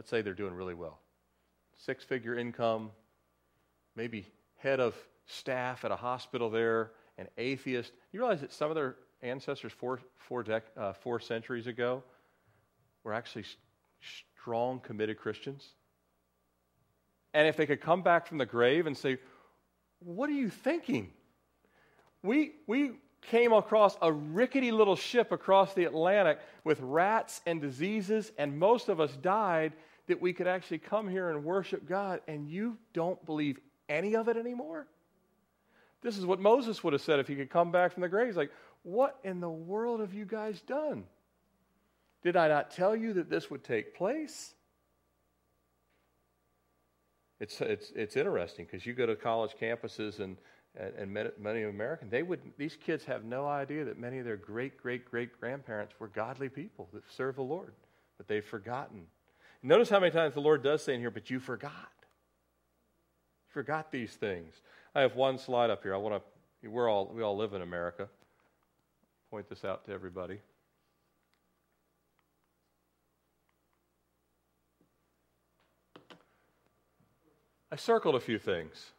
let's 0.00 0.08
say 0.08 0.22
they're 0.22 0.32
doing 0.32 0.54
really 0.54 0.72
well, 0.72 0.98
six 1.76 2.02
figure 2.02 2.34
income, 2.34 2.90
maybe 3.94 4.24
head 4.56 4.80
of 4.80 4.94
staff 5.26 5.84
at 5.84 5.90
a 5.90 5.96
hospital 5.96 6.48
there, 6.48 6.92
an 7.18 7.28
atheist. 7.36 7.92
You 8.10 8.20
realize 8.20 8.40
that 8.40 8.50
some 8.50 8.70
of 8.70 8.76
their 8.76 8.96
ancestors 9.20 9.72
four, 9.72 10.00
four, 10.16 10.42
dec, 10.42 10.62
uh, 10.74 10.94
four 10.94 11.20
centuries 11.20 11.66
ago 11.66 12.02
were 13.04 13.12
actually 13.12 13.44
strong, 14.38 14.80
committed 14.80 15.18
Christians? 15.18 15.68
And 17.34 17.46
if 17.46 17.58
they 17.58 17.66
could 17.66 17.82
come 17.82 18.00
back 18.00 18.26
from 18.26 18.38
the 18.38 18.46
grave 18.46 18.86
and 18.86 18.96
say, 18.96 19.18
What 19.98 20.30
are 20.30 20.32
you 20.32 20.48
thinking? 20.48 21.12
We, 22.22 22.52
we 22.66 22.92
came 23.20 23.52
across 23.52 23.98
a 24.00 24.10
rickety 24.10 24.72
little 24.72 24.96
ship 24.96 25.30
across 25.30 25.74
the 25.74 25.84
Atlantic 25.84 26.38
with 26.64 26.80
rats 26.80 27.42
and 27.44 27.60
diseases, 27.60 28.32
and 28.38 28.58
most 28.58 28.88
of 28.88 28.98
us 28.98 29.14
died 29.16 29.74
that 30.06 30.20
we 30.20 30.32
could 30.32 30.46
actually 30.46 30.78
come 30.78 31.08
here 31.08 31.30
and 31.30 31.44
worship 31.44 31.88
God, 31.88 32.20
and 32.28 32.48
you 32.48 32.76
don't 32.92 33.24
believe 33.26 33.58
any 33.88 34.16
of 34.16 34.28
it 34.28 34.36
anymore? 34.36 34.86
This 36.02 36.16
is 36.16 36.24
what 36.24 36.40
Moses 36.40 36.82
would 36.82 36.92
have 36.92 37.02
said 37.02 37.18
if 37.20 37.28
he 37.28 37.36
could 37.36 37.50
come 37.50 37.70
back 37.72 37.92
from 37.92 38.02
the 38.02 38.08
grave. 38.08 38.26
He's 38.26 38.36
like, 38.36 38.52
What 38.82 39.18
in 39.24 39.40
the 39.40 39.50
world 39.50 40.00
have 40.00 40.14
you 40.14 40.24
guys 40.24 40.60
done? 40.62 41.04
Did 42.22 42.36
I 42.36 42.48
not 42.48 42.70
tell 42.70 42.94
you 42.94 43.14
that 43.14 43.30
this 43.30 43.50
would 43.50 43.64
take 43.64 43.94
place? 43.94 44.54
It's, 47.40 47.60
it's, 47.62 47.90
it's 47.96 48.16
interesting 48.16 48.66
because 48.66 48.84
you 48.84 48.92
go 48.92 49.06
to 49.06 49.16
college 49.16 49.52
campuses 49.58 50.20
and, 50.20 50.36
and, 50.76 51.14
and 51.14 51.32
many 51.38 51.62
Americans, 51.62 52.10
they 52.10 52.22
would, 52.22 52.40
these 52.58 52.76
kids 52.76 53.04
have 53.06 53.24
no 53.24 53.46
idea 53.46 53.84
that 53.86 53.98
many 53.98 54.18
of 54.18 54.26
their 54.26 54.36
great, 54.36 54.76
great, 54.76 55.10
great 55.10 55.40
grandparents 55.40 55.94
were 55.98 56.08
godly 56.08 56.50
people 56.50 56.88
that 56.92 57.02
serve 57.10 57.36
the 57.36 57.42
Lord, 57.42 57.72
but 58.18 58.28
they've 58.28 58.44
forgotten. 58.44 59.06
Notice 59.62 59.90
how 59.90 60.00
many 60.00 60.12
times 60.12 60.34
the 60.34 60.40
Lord 60.40 60.62
does 60.62 60.82
say 60.82 60.94
in 60.94 61.00
here, 61.00 61.10
but 61.10 61.28
you 61.28 61.38
forgot. 61.38 61.72
You 61.72 63.52
forgot 63.52 63.92
these 63.92 64.12
things. 64.12 64.54
I 64.94 65.02
have 65.02 65.16
one 65.16 65.38
slide 65.38 65.70
up 65.70 65.82
here. 65.82 65.94
I 65.94 65.98
want 65.98 66.22
to, 66.62 66.70
we're 66.70 66.88
all, 66.88 67.10
we 67.14 67.22
all 67.22 67.36
live 67.36 67.52
in 67.52 67.62
America. 67.62 68.08
Point 69.30 69.48
this 69.48 69.64
out 69.64 69.84
to 69.84 69.92
everybody. 69.92 70.40
I 77.72 77.76
circled 77.76 78.16
a 78.16 78.20
few 78.20 78.38
things. 78.38 78.92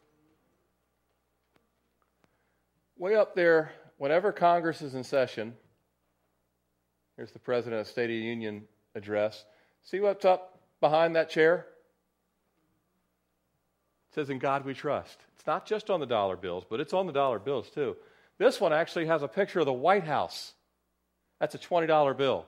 Way 2.97 3.15
up 3.15 3.35
there, 3.35 3.71
whenever 3.97 4.31
Congress 4.31 4.81
is 4.81 4.95
in 4.95 5.03
session, 5.03 5.53
here's 7.17 7.31
the 7.31 7.39
President 7.39 7.81
of 7.81 7.87
the 7.87 7.91
State 7.91 8.03
of 8.05 8.09
the 8.09 8.15
Union 8.15 8.63
address. 8.95 9.43
See 9.83 9.99
what's 9.99 10.23
up 10.23 10.50
behind 10.81 11.15
that 11.15 11.29
chair? 11.29 11.65
It 14.09 14.15
says, 14.15 14.29
In 14.29 14.39
God 14.39 14.65
we 14.65 14.73
trust. 14.73 15.17
It's 15.37 15.47
not 15.47 15.65
just 15.65 15.89
on 15.89 16.01
the 16.01 16.05
dollar 16.05 16.35
bills, 16.35 16.65
but 16.69 16.81
it's 16.81 16.93
on 16.93 17.07
the 17.07 17.13
dollar 17.13 17.39
bills 17.39 17.69
too. 17.69 17.95
This 18.37 18.59
one 18.59 18.73
actually 18.73 19.05
has 19.05 19.23
a 19.23 19.27
picture 19.27 19.59
of 19.59 19.65
the 19.65 19.73
White 19.73 20.03
House. 20.03 20.53
That's 21.39 21.55
a 21.55 21.59
$20 21.59 22.17
bill. 22.17 22.45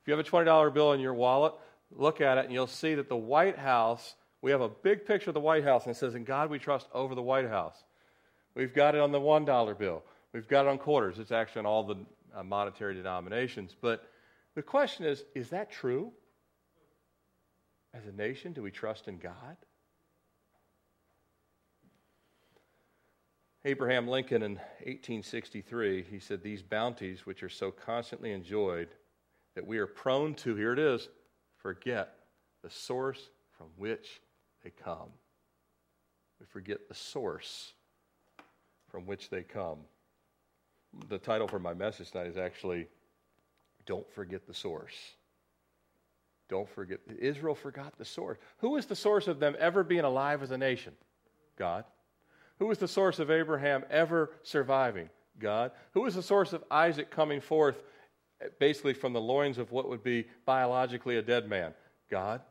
If 0.00 0.08
you 0.08 0.16
have 0.16 0.26
a 0.26 0.28
$20 0.28 0.72
bill 0.72 0.92
in 0.92 1.00
your 1.00 1.14
wallet, 1.14 1.52
look 1.90 2.22
at 2.22 2.38
it 2.38 2.46
and 2.46 2.54
you'll 2.54 2.66
see 2.66 2.94
that 2.94 3.10
the 3.10 3.16
White 3.16 3.58
House 3.58 4.14
we 4.44 4.50
have 4.50 4.60
a 4.60 4.68
big 4.68 5.06
picture 5.06 5.30
of 5.30 5.34
the 5.34 5.40
White 5.40 5.64
House, 5.64 5.86
and 5.86 5.94
it 5.94 5.98
says, 5.98 6.14
In 6.14 6.24
God 6.24 6.50
we 6.50 6.58
trust 6.58 6.86
over 6.92 7.14
the 7.14 7.22
White 7.22 7.48
House. 7.48 7.82
We've 8.54 8.74
got 8.74 8.94
it 8.94 9.00
on 9.00 9.10
the 9.10 9.18
$1 9.18 9.78
bill. 9.78 10.02
We've 10.34 10.46
got 10.46 10.66
it 10.66 10.68
on 10.68 10.76
quarters. 10.76 11.18
It's 11.18 11.32
actually 11.32 11.60
on 11.60 11.66
all 11.66 11.82
the 11.82 11.96
uh, 12.36 12.42
monetary 12.42 12.92
denominations. 12.92 13.74
But 13.80 14.06
the 14.54 14.60
question 14.60 15.06
is 15.06 15.24
is 15.34 15.48
that 15.48 15.70
true? 15.72 16.12
As 17.94 18.06
a 18.06 18.12
nation, 18.12 18.52
do 18.52 18.62
we 18.62 18.72
trust 18.72 19.06
in 19.06 19.18
God? 19.18 19.56
Abraham 23.64 24.08
Lincoln 24.08 24.42
in 24.42 24.56
1863, 24.56 26.02
he 26.02 26.18
said, 26.18 26.42
These 26.42 26.62
bounties, 26.62 27.24
which 27.24 27.42
are 27.42 27.48
so 27.48 27.70
constantly 27.70 28.32
enjoyed, 28.32 28.88
that 29.54 29.66
we 29.66 29.78
are 29.78 29.86
prone 29.86 30.34
to, 30.34 30.56
here 30.56 30.72
it 30.72 30.78
is, 30.78 31.08
forget 31.56 32.14
the 32.62 32.68
source 32.68 33.30
from 33.56 33.68
which 33.76 34.20
they 34.62 34.70
come. 34.70 35.08
We 36.40 36.46
forget 36.46 36.88
the 36.88 36.94
source 36.94 37.72
from 38.90 39.06
which 39.06 39.30
they 39.30 39.42
come. 39.42 39.78
The 41.08 41.18
title 41.18 41.48
for 41.48 41.58
my 41.58 41.74
message 41.74 42.10
tonight 42.10 42.26
is 42.26 42.36
actually 42.36 42.88
Don't 43.86 44.10
Forget 44.12 44.46
the 44.46 44.54
Source. 44.54 45.14
Don't 46.48 46.68
forget. 46.68 47.00
Israel 47.18 47.54
forgot 47.54 47.96
the 47.98 48.04
source. 48.04 48.38
Who 48.58 48.70
was 48.70 48.86
the 48.86 48.96
source 48.96 49.28
of 49.28 49.40
them 49.40 49.56
ever 49.58 49.82
being 49.82 50.04
alive 50.04 50.42
as 50.42 50.50
a 50.50 50.58
nation? 50.58 50.92
God. 51.56 51.84
Who 52.58 52.66
was 52.66 52.78
the 52.78 52.88
source 52.88 53.18
of 53.18 53.30
Abraham 53.30 53.84
ever 53.90 54.30
surviving? 54.42 55.08
God. 55.38 55.72
Who 55.92 56.02
was 56.02 56.14
the 56.14 56.22
source 56.22 56.52
of 56.52 56.62
Isaac 56.70 57.10
coming 57.10 57.40
forth 57.40 57.82
basically 58.58 58.94
from 58.94 59.12
the 59.12 59.20
loins 59.20 59.58
of 59.58 59.72
what 59.72 59.88
would 59.88 60.02
be 60.02 60.26
biologically 60.44 61.16
a 61.16 61.22
dead 61.22 61.48
man? 61.48 61.74
God. 62.10 62.42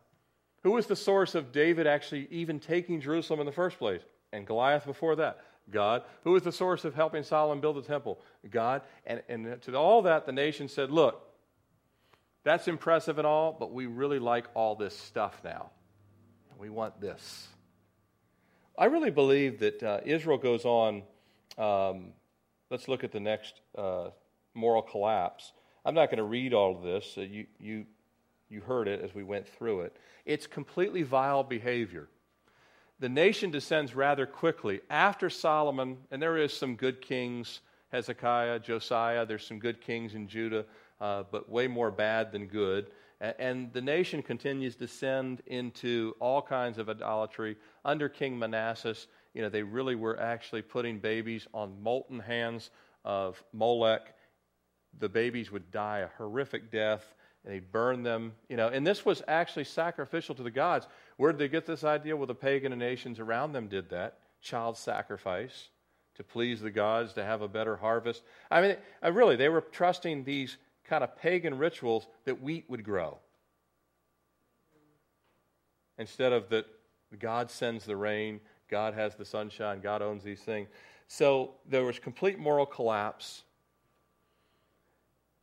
Who 0.63 0.71
was 0.71 0.88
the 0.88 0.95
source 0.95 1.36
of 1.36 1.51
David 1.51 1.88
actually 1.88 2.27
even 2.32 2.60
taking 2.60 3.01
Jerusalem 3.01 3.41
in 3.41 3.45
the 3.45 3.51
first 3.51 3.77
place? 3.77 4.01
And 4.32 4.47
Goliath 4.47 4.86
before 4.86 5.15
that? 5.17 5.41
God. 5.69 6.03
Who 6.23 6.32
was 6.32 6.43
the 6.43 6.51
source 6.51 6.84
of 6.86 6.95
helping 6.95 7.23
Solomon 7.23 7.62
build 7.62 7.77
the 7.77 7.82
temple? 7.82 8.19
God. 8.49 8.82
And, 9.06 9.21
and 9.29 9.62
to 9.62 9.77
all 9.77 10.01
that, 10.01 10.25
the 10.25 10.32
nation 10.32 10.67
said, 10.67 10.91
Look, 10.91 11.21
that's 12.43 12.67
impressive 12.67 13.17
and 13.17 13.27
all, 13.27 13.56
but 13.58 13.71
we 13.71 13.86
really 13.86 14.19
like 14.19 14.45
all 14.53 14.75
this 14.75 14.97
stuff 14.97 15.39
now. 15.43 15.69
We 16.58 16.69
want 16.69 16.99
this. 16.99 17.47
I 18.77 18.86
really 18.86 19.12
believe 19.12 19.60
that 19.60 19.84
uh, 19.84 19.99
Israel 20.06 20.38
goes 20.38 20.65
on. 20.65 21.03
Um, 21.58 22.13
let's 22.69 22.88
look 22.88 23.03
at 23.03 23.12
the 23.12 23.19
next 23.19 23.62
uh, 23.77 24.10
moral 24.53 24.82
collapse. 24.82 25.53
I'm 25.86 25.93
not 25.93 26.08
going 26.08 26.17
to 26.17 26.23
read 26.23 26.53
all 26.53 26.75
of 26.75 26.84
this. 26.84 27.17
You, 27.17 27.45
you, 27.60 27.86
you 28.49 28.62
heard 28.62 28.88
it 28.88 29.01
as 29.01 29.13
we 29.13 29.23
went 29.23 29.47
through 29.47 29.82
it. 29.82 29.95
It's 30.25 30.47
completely 30.47 31.03
vile 31.03 31.43
behavior. 31.43 32.08
The 32.99 33.10
nation 33.10 33.51
descends 33.51 33.95
rather 33.95 34.25
quickly 34.25 34.82
after 34.89 35.29
Solomon, 35.29 35.97
and 36.10 36.21
there 36.21 36.38
is 36.38 36.53
some 36.53 36.75
good 36.75 37.01
kings 37.01 37.62
Hezekiah, 37.93 38.60
Josiah, 38.60 39.23
there's 39.23 39.45
some 39.45 39.60
good 39.60 39.79
kings 39.79 40.15
in 40.15 40.27
Judah, 40.27 40.65
uh, 41.03 41.23
but 41.29 41.49
way 41.49 41.67
more 41.67 41.91
bad 41.91 42.31
than 42.31 42.47
good. 42.47 42.87
And 43.19 43.71
the 43.73 43.81
nation 43.81 44.23
continues 44.23 44.75
to 44.75 44.79
descend 44.79 45.41
into 45.45 46.15
all 46.19 46.41
kinds 46.41 46.77
of 46.77 46.89
idolatry. 46.89 47.57
Under 47.83 48.07
King 48.07 48.39
Manasseh, 48.39 48.95
you 49.33 49.41
know, 49.41 49.49
they 49.49 49.63
really 49.63 49.95
were 49.95 50.17
actually 50.19 50.61
putting 50.61 50.99
babies 50.99 51.45
on 51.53 51.81
molten 51.83 52.19
hands 52.19 52.69
of 53.03 53.41
Molech. 53.51 54.15
The 54.99 55.09
babies 55.09 55.51
would 55.51 55.71
die 55.71 55.99
a 55.99 56.07
horrific 56.17 56.71
death 56.71 57.03
and 57.43 57.53
he'd 57.53 57.71
burn 57.71 58.03
them. 58.03 58.33
You 58.47 58.55
know, 58.55 58.69
and 58.69 58.87
this 58.87 59.05
was 59.05 59.21
actually 59.27 59.65
sacrificial 59.65 60.35
to 60.35 60.43
the 60.43 60.51
gods. 60.51 60.87
Where 61.17 61.33
did 61.33 61.39
they 61.39 61.49
get 61.49 61.65
this 61.65 61.83
idea? 61.83 62.15
Well, 62.15 62.27
the 62.27 62.35
pagan 62.35 62.77
nations 62.77 63.19
around 63.19 63.51
them 63.51 63.67
did 63.67 63.89
that 63.89 64.19
child 64.41 64.77
sacrifice 64.77 65.69
to 66.15 66.23
please 66.23 66.61
the 66.61 66.71
gods, 66.71 67.13
to 67.13 67.23
have 67.23 67.41
a 67.41 67.47
better 67.47 67.75
harvest. 67.75 68.23
I 68.51 68.61
mean, 68.61 68.77
uh, 69.03 69.11
really, 69.11 69.35
they 69.35 69.49
were 69.49 69.61
trusting 69.61 70.23
these 70.23 70.57
kind 70.93 71.03
of 71.03 71.17
pagan 71.17 71.58
rituals 71.58 72.06
that 72.23 72.39
wheat 72.39 72.65
would 72.67 72.84
grow 72.84 73.17
instead 75.97 76.32
of 76.32 76.49
that 76.49 76.67
God 77.17 77.49
sends 77.49 77.84
the 77.84 77.95
rain, 77.95 78.39
God 78.70 78.93
has 78.93 79.15
the 79.15 79.26
sunshine, 79.26 79.80
God 79.82 80.03
owns 80.03 80.22
these 80.22 80.41
things. 80.41 80.67
So 81.07 81.55
there 81.67 81.84
was 81.84 81.97
complete 81.97 82.38
moral 82.38 82.67
collapse, 82.67 83.41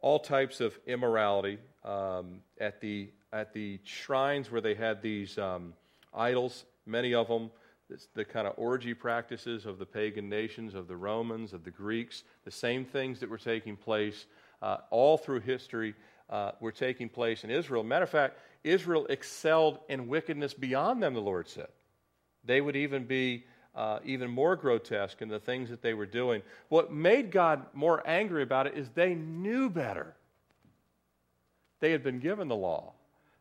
all 0.00 0.20
types 0.20 0.60
of 0.60 0.78
immorality 0.86 1.58
um, 1.84 2.42
at 2.60 2.80
the 2.80 3.10
at 3.32 3.52
the 3.52 3.80
shrines 3.82 4.52
where 4.52 4.60
they 4.60 4.76
had 4.76 5.02
these 5.02 5.36
um, 5.36 5.74
idols, 6.14 6.64
many 6.86 7.12
of 7.12 7.26
them, 7.26 7.50
the 8.14 8.24
kind 8.24 8.46
of 8.46 8.54
orgy 8.56 8.94
practices 8.94 9.66
of 9.66 9.80
the 9.80 9.86
pagan 9.86 10.28
nations, 10.28 10.76
of 10.76 10.86
the 10.86 10.96
Romans, 10.96 11.52
of 11.52 11.64
the 11.64 11.72
Greeks, 11.72 12.22
the 12.44 12.52
same 12.52 12.84
things 12.84 13.18
that 13.18 13.28
were 13.28 13.36
taking 13.36 13.76
place 13.76 14.26
uh, 14.62 14.78
all 14.90 15.16
through 15.18 15.40
history 15.40 15.94
uh, 16.28 16.52
were 16.60 16.72
taking 16.72 17.08
place 17.08 17.44
in 17.44 17.50
Israel. 17.50 17.82
Matter 17.82 18.04
of 18.04 18.10
fact, 18.10 18.38
Israel 18.62 19.06
excelled 19.08 19.78
in 19.88 20.08
wickedness 20.08 20.54
beyond 20.54 21.02
them, 21.02 21.14
the 21.14 21.20
Lord 21.20 21.48
said. 21.48 21.68
They 22.44 22.60
would 22.60 22.76
even 22.76 23.04
be 23.04 23.44
uh, 23.74 24.00
even 24.04 24.30
more 24.30 24.56
grotesque 24.56 25.22
in 25.22 25.28
the 25.28 25.38
things 25.38 25.70
that 25.70 25.82
they 25.82 25.94
were 25.94 26.06
doing. 26.06 26.42
What 26.68 26.92
made 26.92 27.30
God 27.30 27.64
more 27.72 28.02
angry 28.06 28.42
about 28.42 28.66
it 28.66 28.74
is 28.74 28.88
they 28.90 29.14
knew 29.14 29.70
better. 29.70 30.14
They 31.80 31.92
had 31.92 32.02
been 32.02 32.20
given 32.20 32.48
the 32.48 32.56
law, 32.56 32.92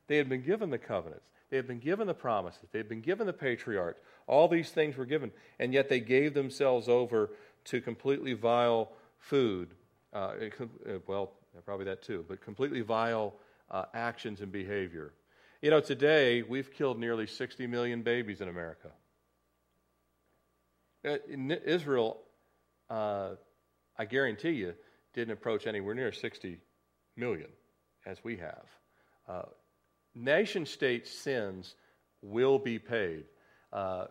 they 0.07 0.17
had 0.17 0.29
been 0.29 0.43
given 0.43 0.69
the 0.69 0.77
covenants, 0.77 1.25
they 1.49 1.57
had 1.57 1.67
been 1.67 1.79
given 1.79 2.07
the 2.07 2.13
promises, 2.13 2.69
they 2.71 2.79
had 2.79 2.89
been 2.89 3.01
given 3.01 3.27
the 3.27 3.33
patriarchs. 3.33 3.99
All 4.27 4.47
these 4.47 4.69
things 4.69 4.95
were 4.95 5.05
given, 5.05 5.31
and 5.59 5.73
yet 5.73 5.89
they 5.89 5.99
gave 5.99 6.33
themselves 6.33 6.87
over 6.87 7.31
to 7.65 7.81
completely 7.81 8.33
vile 8.33 8.91
food. 9.17 9.69
Uh, 10.13 10.17
uh 10.17 10.99
well, 11.07 11.31
probably 11.65 11.85
that 11.85 12.01
too, 12.01 12.25
but 12.27 12.41
completely 12.41 12.81
vile 12.81 13.33
uh, 13.71 13.85
actions 13.93 14.41
and 14.41 14.51
behavior. 14.51 15.13
You 15.61 15.69
know, 15.69 15.81
today 15.81 16.41
we've 16.41 16.71
killed 16.73 16.99
nearly 16.99 17.27
60 17.27 17.67
million 17.67 18.01
babies 18.01 18.41
in 18.41 18.47
America. 18.47 18.89
Uh, 21.05 21.17
in 21.29 21.51
Israel, 21.51 22.17
uh, 22.89 23.31
I 23.97 24.05
guarantee 24.05 24.51
you, 24.51 24.73
didn't 25.13 25.33
approach 25.33 25.67
anywhere 25.67 25.95
near 25.95 26.11
60 26.11 26.59
million 27.15 27.49
as 28.05 28.23
we 28.23 28.37
have. 28.37 28.65
Uh, 29.27 29.43
nation 30.15 30.65
state 30.65 31.07
sins 31.07 31.75
will 32.21 32.59
be 32.59 32.79
paid. 32.79 33.25
Uh, 33.71 34.05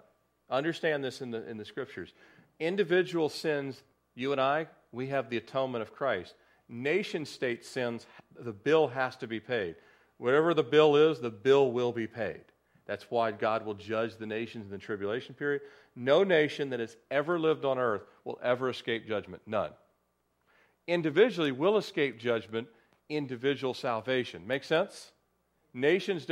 understand 0.51 1.03
this 1.03 1.20
in 1.20 1.30
the, 1.30 1.49
in 1.49 1.57
the 1.57 1.64
scriptures. 1.64 2.12
Individual 2.61 3.28
sins, 3.28 3.82
you 4.14 4.32
and 4.32 4.40
I, 4.40 4.66
we 4.93 5.07
have 5.09 5.28
the 5.30 5.36
atonement 5.36 5.82
of 5.82 5.95
Christ. 5.95 6.34
Nation 6.68 7.24
state 7.24 7.64
sins, 7.64 8.07
the 8.39 8.53
bill 8.53 8.89
has 8.89 9.16
to 9.16 9.26
be 9.26 9.41
paid. 9.41 9.76
Whatever 10.18 10.55
the 10.55 10.62
bill 10.62 10.97
is, 10.97 11.20
the 11.20 11.30
bill 11.30 11.72
will 11.72 11.93
be 11.93 12.07
paid. 12.07 12.43
That's 12.86 13.11
why 13.11 13.32
God 13.32 13.64
will 13.64 13.74
judge 13.74 14.16
the 14.16 14.26
nations 14.26 14.64
in 14.66 14.70
the 14.70 14.78
tribulation 14.78 15.34
period. 15.34 15.62
No 15.95 16.24
nation 16.24 16.70
that 16.70 16.80
has 16.80 16.97
ever 17.11 17.39
lived 17.39 17.64
on 17.64 17.78
earth 17.78 18.03
will 18.24 18.39
ever 18.43 18.70
escape 18.70 19.07
judgment. 19.07 19.43
None. 19.47 19.70
Individually 20.86 21.53
will 21.53 21.76
escape 21.76 22.18
judgment, 22.18 22.66
individual 23.09 23.74
salvation. 23.74 24.47
Make 24.47 24.64
sense? 24.64 25.12
Nations, 25.74 26.26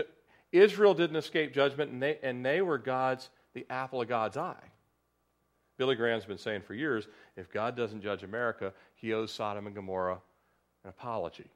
Israel 0.51 0.95
didn't 0.95 1.17
escape 1.17 1.53
judgment, 1.53 1.91
and 1.91 2.03
they, 2.03 2.19
and 2.23 2.45
they 2.45 2.63
were 2.63 2.79
God's, 2.79 3.29
the 3.53 3.67
apple 3.69 4.01
of 4.01 4.09
God's 4.09 4.37
eye. 4.37 4.57
Billy 5.77 5.95
Graham's 5.95 6.25
been 6.25 6.39
saying 6.39 6.63
for 6.63 6.75
years 6.75 7.09
if 7.37 7.51
God 7.51 7.77
doesn't 7.77 8.01
judge 8.01 8.23
America, 8.23 8.73
he 8.95 9.13
owes 9.13 9.33
Sodom 9.33 9.67
and 9.67 9.75
Gomorrah 9.75 10.21
an 10.85 10.91
apology. 10.91 11.51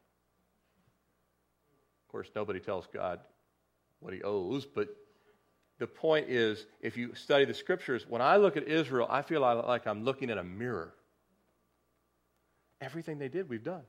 Of 2.05 2.13
course, 2.13 2.31
nobody 2.35 2.61
tells 2.61 2.87
God 2.93 3.21
what 4.01 4.13
he 4.13 4.23
owes, 4.23 4.67
but 4.67 4.89
the 5.79 5.87
point 5.87 6.29
is 6.29 6.67
if 6.81 6.97
you 6.97 7.15
study 7.15 7.45
the 7.45 7.55
scriptures, 7.55 8.07
when 8.09 8.21
I 8.21 8.37
look 8.37 8.57
at 8.57 8.65
Israel, 8.65 9.07
I 9.09 9.23
feel 9.23 9.41
like 9.41 9.87
I'm 9.87 10.05
looking 10.05 10.31
at 10.31 10.37
a 10.37 10.45
mirror. 10.45 10.95
Everything 12.81 13.19
they 13.19 13.29
did, 13.29 13.49
we've 13.49 13.65
done. 13.65 13.83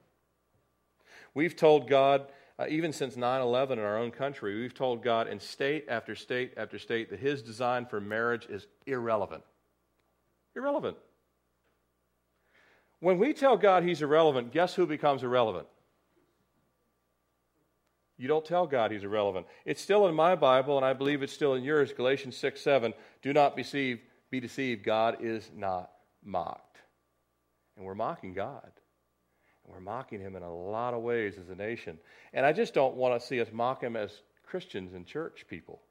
We've 1.33 1.55
told 1.55 1.89
God, 1.89 2.27
uh, 2.59 2.65
even 2.69 2.93
since 2.93 3.15
9 3.17 3.41
11 3.41 3.79
in 3.79 3.85
our 3.85 3.97
own 3.97 4.11
country, 4.11 4.59
we've 4.59 4.73
told 4.73 5.03
God 5.03 5.27
in 5.27 5.39
state 5.39 5.85
after 5.87 6.15
state 6.15 6.53
after 6.57 6.77
state 6.77 7.09
that 7.09 7.19
his 7.19 7.41
design 7.41 7.85
for 7.85 7.99
marriage 7.99 8.45
is 8.49 8.67
irrelevant. 8.85 9.43
Irrelevant. 10.55 10.97
When 12.99 13.17
we 13.17 13.33
tell 13.33 13.57
God 13.57 13.83
he's 13.83 14.01
irrelevant, 14.01 14.51
guess 14.51 14.75
who 14.75 14.85
becomes 14.85 15.23
irrelevant? 15.23 15.67
You 18.17 18.27
don't 18.27 18.45
tell 18.45 18.67
God 18.67 18.91
he's 18.91 19.03
irrelevant. 19.03 19.47
It's 19.65 19.81
still 19.81 20.07
in 20.07 20.13
my 20.13 20.35
Bible, 20.35 20.77
and 20.77 20.85
I 20.85 20.93
believe 20.93 21.23
it's 21.23 21.33
still 21.33 21.55
in 21.55 21.63
yours, 21.63 21.91
Galatians 21.91 22.37
6 22.37 22.61
7. 22.61 22.93
Do 23.23 23.33
not 23.33 23.55
be 23.55 23.63
deceived, 23.63 24.01
be 24.29 24.39
deceived. 24.39 24.83
God 24.83 25.17
is 25.21 25.49
not 25.55 25.89
mocked. 26.23 26.77
And 27.75 27.83
we're 27.83 27.95
mocking 27.95 28.33
God. 28.33 28.71
And 29.65 29.73
we're 29.73 29.79
mocking 29.79 30.19
him 30.19 30.35
in 30.35 30.43
a 30.43 30.53
lot 30.53 30.93
of 30.93 31.01
ways 31.01 31.39
as 31.39 31.49
a 31.49 31.55
nation. 31.55 31.97
And 32.31 32.45
I 32.45 32.53
just 32.53 32.75
don't 32.75 32.95
want 32.95 33.19
to 33.19 33.25
see 33.25 33.41
us 33.41 33.47
mock 33.51 33.81
him 33.81 33.95
as 33.95 34.11
Christians 34.45 34.93
and 34.93 35.07
church 35.07 35.45
people. 35.49 35.81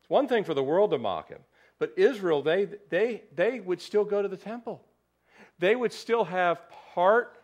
It's 0.00 0.08
one 0.08 0.28
thing 0.28 0.44
for 0.44 0.54
the 0.54 0.62
world 0.62 0.90
to 0.92 0.98
mock 0.98 1.28
him, 1.28 1.40
but 1.78 1.92
Israel, 1.96 2.42
they, 2.42 2.68
they, 2.90 3.22
they 3.34 3.60
would 3.60 3.80
still 3.80 4.04
go 4.04 4.22
to 4.22 4.28
the 4.28 4.36
temple. 4.36 4.84
They 5.58 5.74
would 5.74 5.92
still 5.92 6.24
have 6.24 6.60
part 6.94 7.36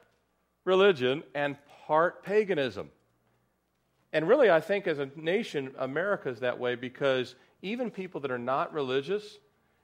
religion 0.64 1.22
and 1.34 1.56
part 1.86 2.22
paganism. 2.22 2.90
And 4.12 4.28
really, 4.28 4.50
I 4.50 4.60
think 4.60 4.86
as 4.86 4.98
a 4.98 5.10
nation, 5.16 5.74
America 5.78 6.28
is 6.28 6.40
that 6.40 6.58
way 6.58 6.74
because 6.74 7.34
even 7.62 7.90
people 7.90 8.20
that 8.22 8.30
are 8.30 8.38
not 8.38 8.72
religious 8.72 9.38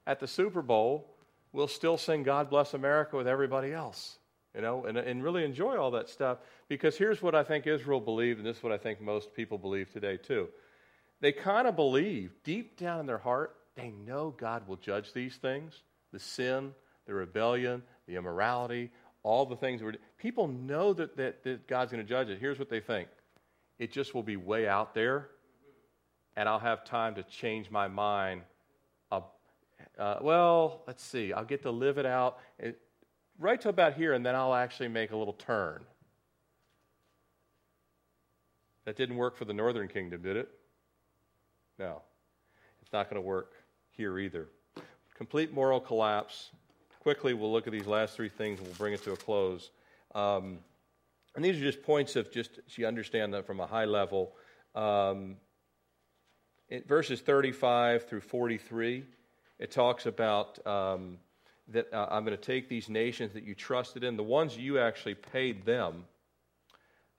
at 0.06 0.20
the 0.20 0.26
Super 0.26 0.62
Bowl 0.62 1.14
will 1.52 1.68
still 1.68 1.96
sing 1.96 2.22
God 2.22 2.50
Bless 2.50 2.74
America 2.74 3.16
with 3.16 3.28
everybody 3.28 3.72
else, 3.72 4.18
you 4.54 4.60
know, 4.60 4.86
and, 4.86 4.98
and 4.98 5.22
really 5.22 5.44
enjoy 5.44 5.76
all 5.76 5.90
that 5.92 6.08
stuff. 6.08 6.38
Because 6.68 6.96
here's 6.96 7.22
what 7.22 7.34
I 7.34 7.44
think 7.44 7.66
Israel 7.66 8.00
believed, 8.00 8.38
and 8.38 8.46
this 8.46 8.58
is 8.58 8.62
what 8.62 8.72
I 8.72 8.78
think 8.78 9.00
most 9.00 9.34
people 9.34 9.58
believe 9.58 9.92
today, 9.92 10.16
too. 10.16 10.48
They 11.20 11.32
kind 11.32 11.68
of 11.68 11.76
believe 11.76 12.32
deep 12.42 12.78
down 12.78 13.00
in 13.00 13.06
their 13.06 13.18
heart, 13.18 13.56
they 13.76 13.90
know 13.90 14.34
God 14.36 14.66
will 14.68 14.76
judge 14.76 15.12
these 15.12 15.36
things 15.36 15.82
the 16.12 16.18
sin, 16.20 16.72
the 17.06 17.14
rebellion, 17.14 17.82
the 18.06 18.14
immorality, 18.14 18.92
all 19.24 19.44
the 19.44 19.56
things. 19.56 19.80
That 19.80 19.96
people 20.16 20.46
know 20.46 20.92
that, 20.92 21.16
that, 21.16 21.42
that 21.42 21.66
God's 21.66 21.90
going 21.90 22.04
to 22.04 22.08
judge 22.08 22.28
it. 22.28 22.38
Here's 22.38 22.58
what 22.58 22.68
they 22.68 22.80
think 22.80 23.08
it 23.78 23.90
just 23.90 24.14
will 24.14 24.22
be 24.22 24.36
way 24.36 24.68
out 24.68 24.94
there, 24.94 25.30
and 26.36 26.48
I'll 26.48 26.60
have 26.60 26.84
time 26.84 27.16
to 27.16 27.22
change 27.24 27.70
my 27.70 27.88
mind. 27.88 28.42
Uh, 29.98 30.16
well, 30.22 30.82
let's 30.86 31.04
see, 31.04 31.32
I'll 31.32 31.44
get 31.44 31.62
to 31.62 31.70
live 31.70 31.98
it 31.98 32.06
out 32.06 32.38
it, 32.58 32.80
right 33.38 33.60
to 33.60 33.68
about 33.68 33.94
here, 33.94 34.12
and 34.12 34.24
then 34.24 34.34
I'll 34.34 34.54
actually 34.54 34.88
make 34.88 35.12
a 35.12 35.16
little 35.16 35.34
turn. 35.34 35.84
That 38.84 38.96
didn't 38.96 39.16
work 39.16 39.36
for 39.36 39.44
the 39.44 39.54
northern 39.54 39.88
kingdom, 39.88 40.22
did 40.22 40.36
it? 40.36 40.48
No. 41.78 42.02
It's 42.82 42.92
not 42.92 43.08
going 43.08 43.22
to 43.22 43.26
work 43.26 43.53
here 43.96 44.18
either. 44.18 44.48
Complete 45.14 45.52
moral 45.52 45.80
collapse. 45.80 46.50
Quickly, 47.00 47.34
we'll 47.34 47.52
look 47.52 47.66
at 47.66 47.72
these 47.72 47.86
last 47.86 48.16
three 48.16 48.28
things 48.28 48.58
and 48.58 48.66
we'll 48.66 48.76
bring 48.76 48.94
it 48.94 49.02
to 49.04 49.12
a 49.12 49.16
close. 49.16 49.70
Um, 50.14 50.58
and 51.36 51.44
these 51.44 51.56
are 51.56 51.60
just 51.60 51.82
points 51.82 52.16
of 52.16 52.30
just 52.32 52.56
so 52.56 52.74
you 52.76 52.86
understand 52.86 53.34
that 53.34 53.46
from 53.46 53.60
a 53.60 53.66
high 53.66 53.84
level. 53.84 54.32
Um, 54.74 55.36
verses 56.86 57.20
35 57.20 58.08
through 58.08 58.20
43, 58.20 59.04
it 59.58 59.70
talks 59.70 60.06
about 60.06 60.64
um, 60.66 61.18
that 61.68 61.92
uh, 61.92 62.08
I'm 62.10 62.24
going 62.24 62.36
to 62.36 62.42
take 62.42 62.68
these 62.68 62.88
nations 62.88 63.32
that 63.34 63.44
you 63.44 63.54
trusted 63.54 64.04
in, 64.04 64.16
the 64.16 64.22
ones 64.22 64.56
you 64.56 64.78
actually 64.78 65.14
paid 65.14 65.64
them. 65.64 66.04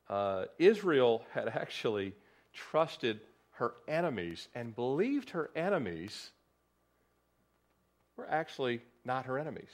Uh, 0.10 0.46
Israel 0.60 1.24
had 1.34 1.48
actually 1.48 2.14
trusted 2.54 3.20
her 3.52 3.74
enemies 3.88 4.48
and 4.54 4.76
believed 4.76 5.32
her 5.32 5.50
enemies 5.56 6.32
were 8.18 8.30
actually 8.30 8.82
not 9.04 9.26
her 9.26 9.38
enemies. 9.38 9.72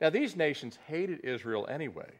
Now, 0.00 0.10
these 0.10 0.36
nations 0.36 0.78
hated 0.86 1.20
Israel 1.24 1.66
anyway, 1.68 2.10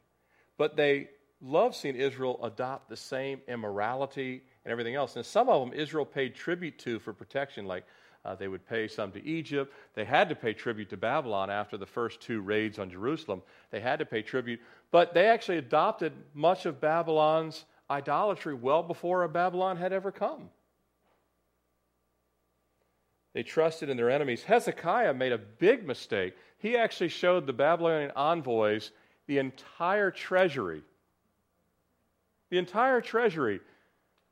but 0.59 0.77
they 0.77 1.09
loved 1.41 1.75
seeing 1.75 1.97
Israel 1.97 2.39
adopt 2.43 2.89
the 2.89 2.97
same 2.97 3.41
immorality 3.49 4.43
and 4.65 4.73
everything 4.73 4.95
else. 4.95 5.17
And 5.17 5.25
some 5.25 5.49
of 5.49 5.61
them 5.61 5.79
Israel 5.79 6.05
paid 6.05 6.35
tribute 6.35 6.79
to 6.81 6.99
for 6.99 7.13
protection, 7.13 7.67
like 7.67 7.85
uh, 8.25 8.35
they 8.35 8.49
would 8.49 8.67
pay 8.69 8.87
some 8.87 9.13
to 9.13 9.25
Egypt. 9.25 9.73
They 9.95 10.05
had 10.05 10.29
to 10.29 10.35
pay 10.35 10.53
tribute 10.53 10.91
to 10.91 10.97
Babylon 10.99 11.51
after 11.51 11.79
the 11.79 11.87
first 11.87 12.21
two 12.21 12.43
raids 12.43 12.79
on 12.79 12.91
Jerusalem. 12.91 13.43
They 13.71 13.81
had 13.81 14.01
to 14.01 14.05
pay 14.05 14.21
tribute. 14.21 14.61
But 14.91 15.15
they 15.15 15.29
actually 15.29 15.59
adopted 15.59 16.13
much 16.35 16.67
of 16.67 16.81
Babylon's 16.81 17.65
idolatry 17.89 18.55
well 18.55 18.83
before 18.83 19.27
Babylon 19.29 19.79
had 19.79 19.93
ever 19.93 20.13
come. 20.13 20.51
They 23.33 23.43
trusted 23.43 23.89
in 23.89 23.97
their 23.97 24.11
enemies. 24.11 24.43
Hezekiah 24.43 25.15
made 25.15 25.33
a 25.33 25.39
big 25.39 25.87
mistake. 25.87 26.35
He 26.59 26.77
actually 26.77 27.09
showed 27.09 27.47
the 27.47 27.53
Babylonian 27.53 28.11
envoys 28.17 28.91
the 29.27 29.39
entire 29.39 30.11
treasury 30.11 30.83
the 32.51 32.59
entire 32.59 33.01
treasury. 33.01 33.61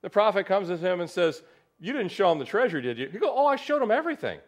The 0.03 0.11
prophet 0.11 0.47
comes 0.47 0.69
to 0.69 0.77
him 0.77 1.01
and 1.01 1.09
says, 1.09 1.43
You 1.81 1.93
didn't 1.93 2.11
show 2.11 2.31
him 2.31 2.39
the 2.39 2.45
treasury, 2.45 2.83
did 2.83 2.99
you? 2.99 3.09
He 3.09 3.19
goes, 3.19 3.31
Oh, 3.33 3.47
I 3.47 3.57
showed 3.57 3.81
him 3.81 3.91
everything. 3.91 4.41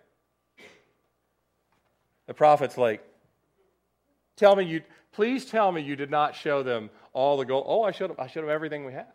The 2.26 2.34
prophet's 2.34 2.76
like, 2.76 3.02
Tell 4.36 4.54
me 4.56 4.64
you, 4.64 4.82
please 5.12 5.46
tell 5.46 5.72
me 5.72 5.82
you 5.82 5.96
did 5.96 6.10
not 6.10 6.34
show 6.34 6.62
them 6.62 6.90
all 7.12 7.36
the 7.36 7.44
gold. 7.44 7.64
Oh, 7.66 7.82
I 7.82 7.92
showed 7.92 8.10
them, 8.10 8.16
I 8.18 8.26
showed 8.26 8.42
them 8.42 8.50
everything 8.50 8.84
we 8.84 8.92
have. 8.92 9.12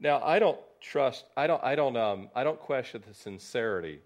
Now, 0.00 0.22
I 0.22 0.38
don't 0.38 0.58
trust, 0.84 1.24
I 1.36 1.46
don't, 1.46 1.62
I 1.64 1.74
don't, 1.74 1.96
um, 1.96 2.28
I 2.34 2.44
don't 2.44 2.60
question 2.60 3.02
the 3.06 3.14
sincerity 3.14 4.00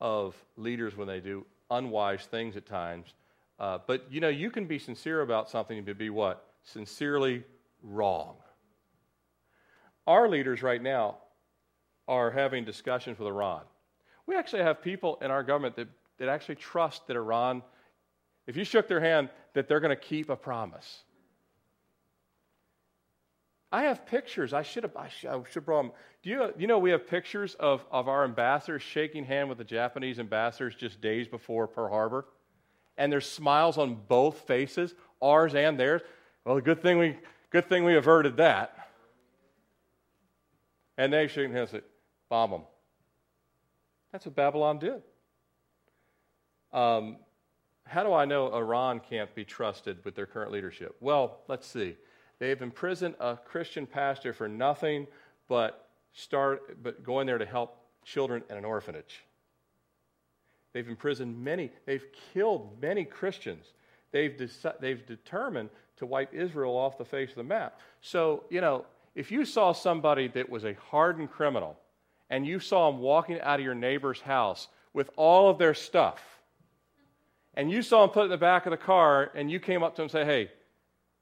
of 0.00 0.34
leaders 0.56 0.96
when 0.96 1.08
they 1.08 1.20
do 1.20 1.44
unwise 1.70 2.26
things 2.26 2.56
at 2.56 2.66
times. 2.66 3.14
Uh, 3.58 3.78
but 3.86 4.06
you 4.10 4.20
know, 4.20 4.28
you 4.28 4.50
can 4.50 4.66
be 4.66 4.78
sincere 4.78 5.22
about 5.22 5.50
something 5.50 5.84
to 5.84 5.94
be 5.94 6.10
what? 6.10 6.44
Sincerely 6.64 7.44
wrong. 7.82 8.36
Our 10.06 10.28
leaders 10.28 10.62
right 10.62 10.82
now 10.82 11.18
are 12.08 12.30
having 12.30 12.64
discussions 12.64 13.18
with 13.18 13.28
Iran. 13.28 13.62
We 14.26 14.36
actually 14.36 14.62
have 14.62 14.82
people 14.82 15.18
in 15.20 15.30
our 15.30 15.42
government 15.42 15.76
that, 15.76 15.88
that 16.18 16.28
actually 16.28 16.56
trust 16.56 17.06
that 17.06 17.16
Iran, 17.16 17.62
if 18.46 18.56
you 18.56 18.64
shook 18.64 18.88
their 18.88 19.00
hand, 19.00 19.30
that 19.54 19.68
they're 19.68 19.80
going 19.80 19.96
to 19.96 20.02
keep 20.02 20.28
a 20.28 20.36
promise. 20.36 21.04
I 23.72 23.84
have 23.84 24.04
pictures. 24.04 24.52
I 24.52 24.62
should 24.62 24.82
have, 24.82 24.94
I 24.96 25.08
should, 25.08 25.30
I 25.30 25.40
should 25.50 25.64
brought 25.64 25.84
them. 25.84 25.92
Do 26.22 26.30
you, 26.30 26.52
you 26.58 26.66
know 26.66 26.78
we 26.78 26.90
have 26.90 27.06
pictures 27.06 27.54
of, 27.58 27.82
of 27.90 28.06
our 28.06 28.22
ambassadors 28.22 28.82
shaking 28.82 29.24
hand 29.24 29.48
with 29.48 29.56
the 29.56 29.64
Japanese 29.64 30.18
ambassadors 30.18 30.74
just 30.74 31.00
days 31.00 31.26
before 31.26 31.66
Pearl 31.66 31.88
Harbor? 31.88 32.26
And 32.98 33.10
there's 33.10 33.28
smiles 33.28 33.78
on 33.78 33.96
both 34.06 34.40
faces, 34.40 34.94
ours 35.22 35.54
and 35.54 35.80
theirs. 35.80 36.02
Well, 36.44 36.60
good 36.60 36.82
thing 36.82 36.98
we, 36.98 37.18
good 37.48 37.66
thing 37.66 37.84
we 37.84 37.96
averted 37.96 38.36
that. 38.36 38.76
And 40.98 41.10
they 41.10 41.26
shaking 41.26 41.52
hands 41.52 41.72
and 41.72 41.80
say, 41.80 41.86
bomb 42.28 42.50
them. 42.50 42.62
That's 44.12 44.26
what 44.26 44.36
Babylon 44.36 44.78
did. 44.78 45.02
Um, 46.74 47.16
how 47.84 48.04
do 48.04 48.12
I 48.12 48.26
know 48.26 48.54
Iran 48.54 49.00
can't 49.00 49.34
be 49.34 49.44
trusted 49.46 50.04
with 50.04 50.14
their 50.14 50.26
current 50.26 50.52
leadership? 50.52 50.94
Well, 51.00 51.40
let's 51.48 51.66
see. 51.66 51.96
They've 52.42 52.60
imprisoned 52.60 53.14
a 53.20 53.36
Christian 53.36 53.86
pastor 53.86 54.32
for 54.32 54.48
nothing 54.48 55.06
but 55.48 55.86
start 56.12 56.82
but 56.82 57.04
going 57.04 57.28
there 57.28 57.38
to 57.38 57.46
help 57.46 57.76
children 58.04 58.42
in 58.50 58.56
an 58.56 58.64
orphanage. 58.64 59.22
They've 60.72 60.88
imprisoned 60.88 61.38
many, 61.38 61.70
they've 61.86 62.04
killed 62.34 62.82
many 62.82 63.04
Christians. 63.04 63.64
They've, 64.10 64.36
they've 64.80 65.06
determined 65.06 65.70
to 65.98 66.06
wipe 66.06 66.34
Israel 66.34 66.76
off 66.76 66.98
the 66.98 67.04
face 67.04 67.28
of 67.28 67.36
the 67.36 67.44
map. 67.44 67.78
So, 68.00 68.42
you 68.50 68.60
know, 68.60 68.86
if 69.14 69.30
you 69.30 69.44
saw 69.44 69.70
somebody 69.70 70.26
that 70.26 70.50
was 70.50 70.64
a 70.64 70.74
hardened 70.90 71.30
criminal 71.30 71.78
and 72.28 72.44
you 72.44 72.58
saw 72.58 72.90
them 72.90 73.00
walking 73.00 73.40
out 73.40 73.60
of 73.60 73.64
your 73.64 73.76
neighbor's 73.76 74.20
house 74.20 74.66
with 74.92 75.10
all 75.14 75.48
of 75.48 75.58
their 75.58 75.74
stuff, 75.74 76.20
and 77.54 77.70
you 77.70 77.82
saw 77.82 78.00
them 78.00 78.10
put 78.10 78.22
it 78.22 78.24
in 78.24 78.30
the 78.30 78.36
back 78.36 78.66
of 78.66 78.72
the 78.72 78.76
car, 78.76 79.30
and 79.36 79.48
you 79.48 79.60
came 79.60 79.84
up 79.84 79.94
to 79.94 80.02
them 80.02 80.06
and 80.06 80.10
say, 80.10 80.24
Hey, 80.24 80.50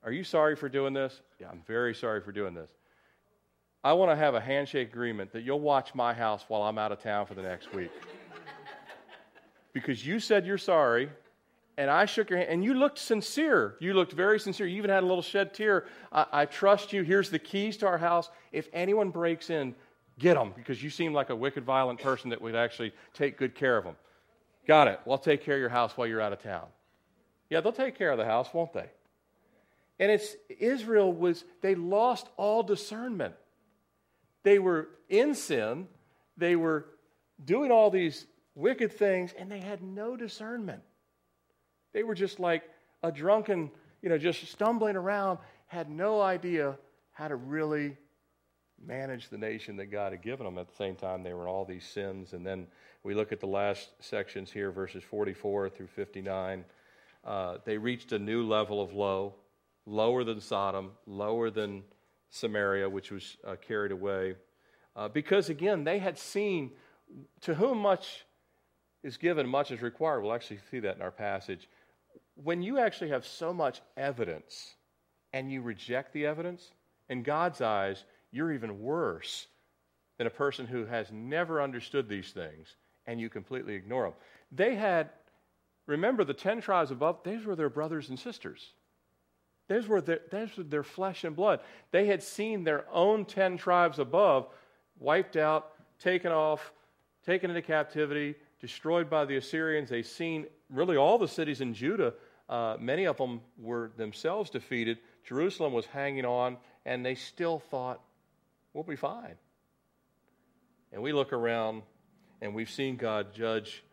are 0.05 0.13
you 0.13 0.25
sorry 0.25 0.57
for 0.57 0.69
doing 0.69 0.93
this? 0.93 1.21
Yeah, 1.39 1.49
I'm 1.51 1.63
very 1.67 1.95
sorry 1.95 2.21
for 2.21 2.33
doing 2.33 2.55
this. 2.55 2.71
I 3.83 3.93
want 3.95 4.11
to 4.11 4.17
have 4.17 4.35
a 4.35 4.41
handshake 4.41 4.89
agreement 4.89 5.33
that 5.33 5.43
you'll 5.43 5.61
watch 5.61 5.95
my 5.95 6.13
house 6.13 6.45
while 6.49 6.63
I'm 6.63 6.79
out 6.79 6.93
of 6.93 7.03
town 7.03 7.27
for 7.27 7.35
the 7.35 7.43
next 7.43 7.73
week. 7.75 7.91
because 9.73 10.07
you 10.07 10.21
said 10.21 10.47
you're 10.47 10.59
sorry, 10.59 11.11
and 11.79 11.91
I 11.91 12.05
shook 12.05 12.29
your 12.29 12.39
hand, 12.39 12.51
and 12.51 12.65
you 12.65 12.75
looked 12.75 12.99
sincere. 12.99 13.77
You 13.81 13.95
looked 13.95 14.13
very 14.13 14.39
sincere. 14.39 14.67
You 14.67 14.77
even 14.77 14.91
had 14.91 15.03
a 15.03 15.07
little 15.07 15.23
shed 15.23 15.55
tear. 15.55 15.87
I, 16.13 16.27
I 16.33 16.45
trust 16.45 16.93
you. 16.93 17.03
Here's 17.03 17.31
the 17.31 17.39
keys 17.39 17.79
to 17.79 17.87
our 17.87 17.97
house. 17.97 18.29
If 18.53 18.69
anyone 18.75 19.09
breaks 19.09 19.49
in, 19.49 19.75
get 20.19 20.35
them, 20.35 20.53
because 20.55 20.83
you 20.83 20.91
seem 20.91 21.15
like 21.15 21.31
a 21.31 21.37
wicked, 21.37 21.65
violent 21.65 22.01
person 22.01 22.29
that 22.31 22.43
would 22.43 22.55
actually 22.55 22.93
take 23.15 23.39
good 23.39 23.55
care 23.55 23.79
of 23.79 23.85
them. 23.85 23.97
Got 24.67 24.89
it. 24.89 25.01
Well, 25.05 25.15
I'll 25.15 25.23
take 25.23 25.43
care 25.43 25.55
of 25.55 25.61
your 25.61 25.71
house 25.71 25.97
while 25.97 26.07
you're 26.07 26.21
out 26.21 26.35
of 26.35 26.43
town. 26.43 26.67
Yeah, 27.49 27.61
they'll 27.61 27.73
take 27.73 27.97
care 27.97 28.13
of 28.13 28.19
the 28.19 28.27
house, 28.27 28.53
won't 28.53 28.75
they? 28.75 28.91
And 30.01 30.11
it's 30.11 30.35
Israel 30.49 31.13
was, 31.13 31.45
they 31.61 31.75
lost 31.75 32.27
all 32.39 32.63
discernment. 32.63 33.35
They 34.43 34.59
were 34.59 34.89
in 35.11 35.35
sin, 35.35 35.89
they 36.39 36.57
were 36.57 36.87
doing 37.45 37.71
all 37.71 37.91
these 37.91 38.27
wicked 38.55 38.93
things, 38.93 39.35
and 39.39 39.53
they 39.53 39.61
had 39.61 39.83
no 39.83 40.17
discernment. 40.17 40.83
They 41.93 42.03
were 42.03 42.15
just 42.15 42.41
like 42.41 42.63
a 43.03 43.13
drunken, 43.13 43.71
you 44.01 44.09
know, 44.09 44.17
just 44.17 44.49
stumbling 44.49 44.97
around, 44.97 45.39
had 45.67 45.91
no 45.91 46.23
idea 46.23 46.79
how 47.13 47.29
to 47.29 47.37
really 47.37 47.99
manage 48.83 49.29
the 49.29 49.37
nation 49.37 49.77
that 49.77 49.87
God 49.87 50.13
had 50.13 50.23
given 50.23 50.47
them. 50.47 50.57
At 50.57 50.69
the 50.69 50.77
same 50.77 50.97
time, 50.97 51.23
they 51.23 51.35
were 51.35 51.43
in 51.43 51.49
all 51.49 51.67
these 51.67 51.85
sins. 51.85 52.33
And 52.33 52.47
then 52.47 52.67
we 53.03 53.13
look 53.13 53.33
at 53.33 53.41
the 53.41 53.47
last 53.47 53.91
sections 54.01 54.51
here, 54.51 54.71
verses 54.71 55.03
44 55.03 55.69
through 55.69 55.89
59. 55.89 56.65
Uh, 57.23 57.59
they 57.67 57.77
reached 57.77 58.13
a 58.13 58.19
new 58.19 58.47
level 58.47 58.81
of 58.81 58.95
low 58.95 59.35
lower 59.87 60.24
than 60.24 60.41
Sodom, 60.41 60.93
lower 61.07 61.51
than 61.51 61.83
Samaria, 62.31 62.89
which 62.89 63.11
was 63.11 63.37
uh, 63.47 63.57
carried 63.57 63.93
away. 63.93 64.35
Uh, 64.97 65.09
because 65.09 65.49
again, 65.49 65.85
they 65.85 65.99
had 65.99 66.18
seen 66.18 66.72
to 67.41 67.55
whom 67.55 67.78
much 67.78 68.24
is 69.03 69.16
given, 69.16 69.49
much 69.49 69.70
is 69.70 69.83
required. 69.83 70.20
We'll 70.20 70.33
actually 70.33 70.61
see 70.70 70.81
that 70.81 70.97
in 70.97 71.03
our 71.03 71.11
passage. 71.11 71.68
When 72.35 72.62
you 72.62 72.78
actually 72.78 73.11
have 73.11 73.26
so 73.26 73.53
much 73.53 73.81
evidence 73.97 74.74
and 75.33 75.51
you 75.51 75.62
reject 75.62 76.12
the 76.12 76.26
evidence, 76.26 76.72
in 77.09 77.22
God's 77.22 77.61
eyes, 77.61 78.05
you're 78.31 78.53
even 78.53 78.81
worse 78.81 79.49
than 80.16 80.26
a 80.26 80.31
person 80.31 80.66
who 80.66 80.87
has 80.87 81.11
never 81.12 81.61
understood 81.61 82.09
these 82.09 82.31
things 82.31 82.76
and 83.07 83.20
you 83.20 83.28
completely 83.28 83.74
ignore 83.74 84.05
them. 84.05 84.12
They 84.53 84.76
had, 84.76 85.11
remember, 85.87 86.24
the 86.24 86.35
10 86.35 86.61
tribes 86.61 86.91
above, 86.91 87.18
these 87.24 87.45
were 87.45 87.57
their 87.57 87.68
brothers 87.68 88.09
and 88.09 88.18
sisters. 88.18 88.72
Those 89.71 89.87
were, 89.87 90.01
their, 90.01 90.18
those 90.33 90.57
were 90.57 90.64
their 90.64 90.83
flesh 90.83 91.23
and 91.23 91.37
blood. 91.37 91.61
They 91.93 92.07
had 92.07 92.25
seen 92.25 92.64
their 92.64 92.87
own 92.93 93.25
10 93.25 93.57
tribes 93.57 94.01
above 94.01 94.49
wiped 94.99 95.37
out, 95.37 95.75
taken 96.01 96.33
off, 96.33 96.73
taken 97.25 97.51
into 97.51 97.62
captivity, 97.62 98.35
destroyed 98.61 99.09
by 99.09 99.25
the 99.25 99.37
Assyrians. 99.37 99.89
They'd 99.89 100.05
seen 100.05 100.47
really 100.71 100.97
all 100.97 101.18
the 101.18 101.29
cities 101.29 101.61
in 101.61 101.73
Judah. 101.73 102.14
Uh, 102.49 102.79
many 102.81 103.07
of 103.07 103.16
them 103.16 103.43
were 103.61 103.93
themselves 103.97 104.51
defeated. 104.51 104.99
Jerusalem 105.23 105.73
was 105.73 105.87
hanging 105.87 106.25
on, 106.25 106.57
and 106.85 107.07
they 107.07 107.14
still 107.14 107.61
thought, 107.61 108.01
we'll 108.75 108.83
be 108.83 108.97
fine. 108.97 109.37
And 110.93 111.01
we 111.01 111.12
look 111.12 111.33
around, 111.33 111.83
and 112.43 112.57
we've 112.57 112.68
seen 112.68 112.97
God 112.97 113.33
judge 113.33 113.85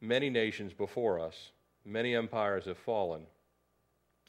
many 0.00 0.30
nations 0.30 0.72
before 0.72 1.18
us. 1.18 1.50
Many 1.84 2.14
empires 2.14 2.66
have 2.66 2.78
fallen. 2.78 3.22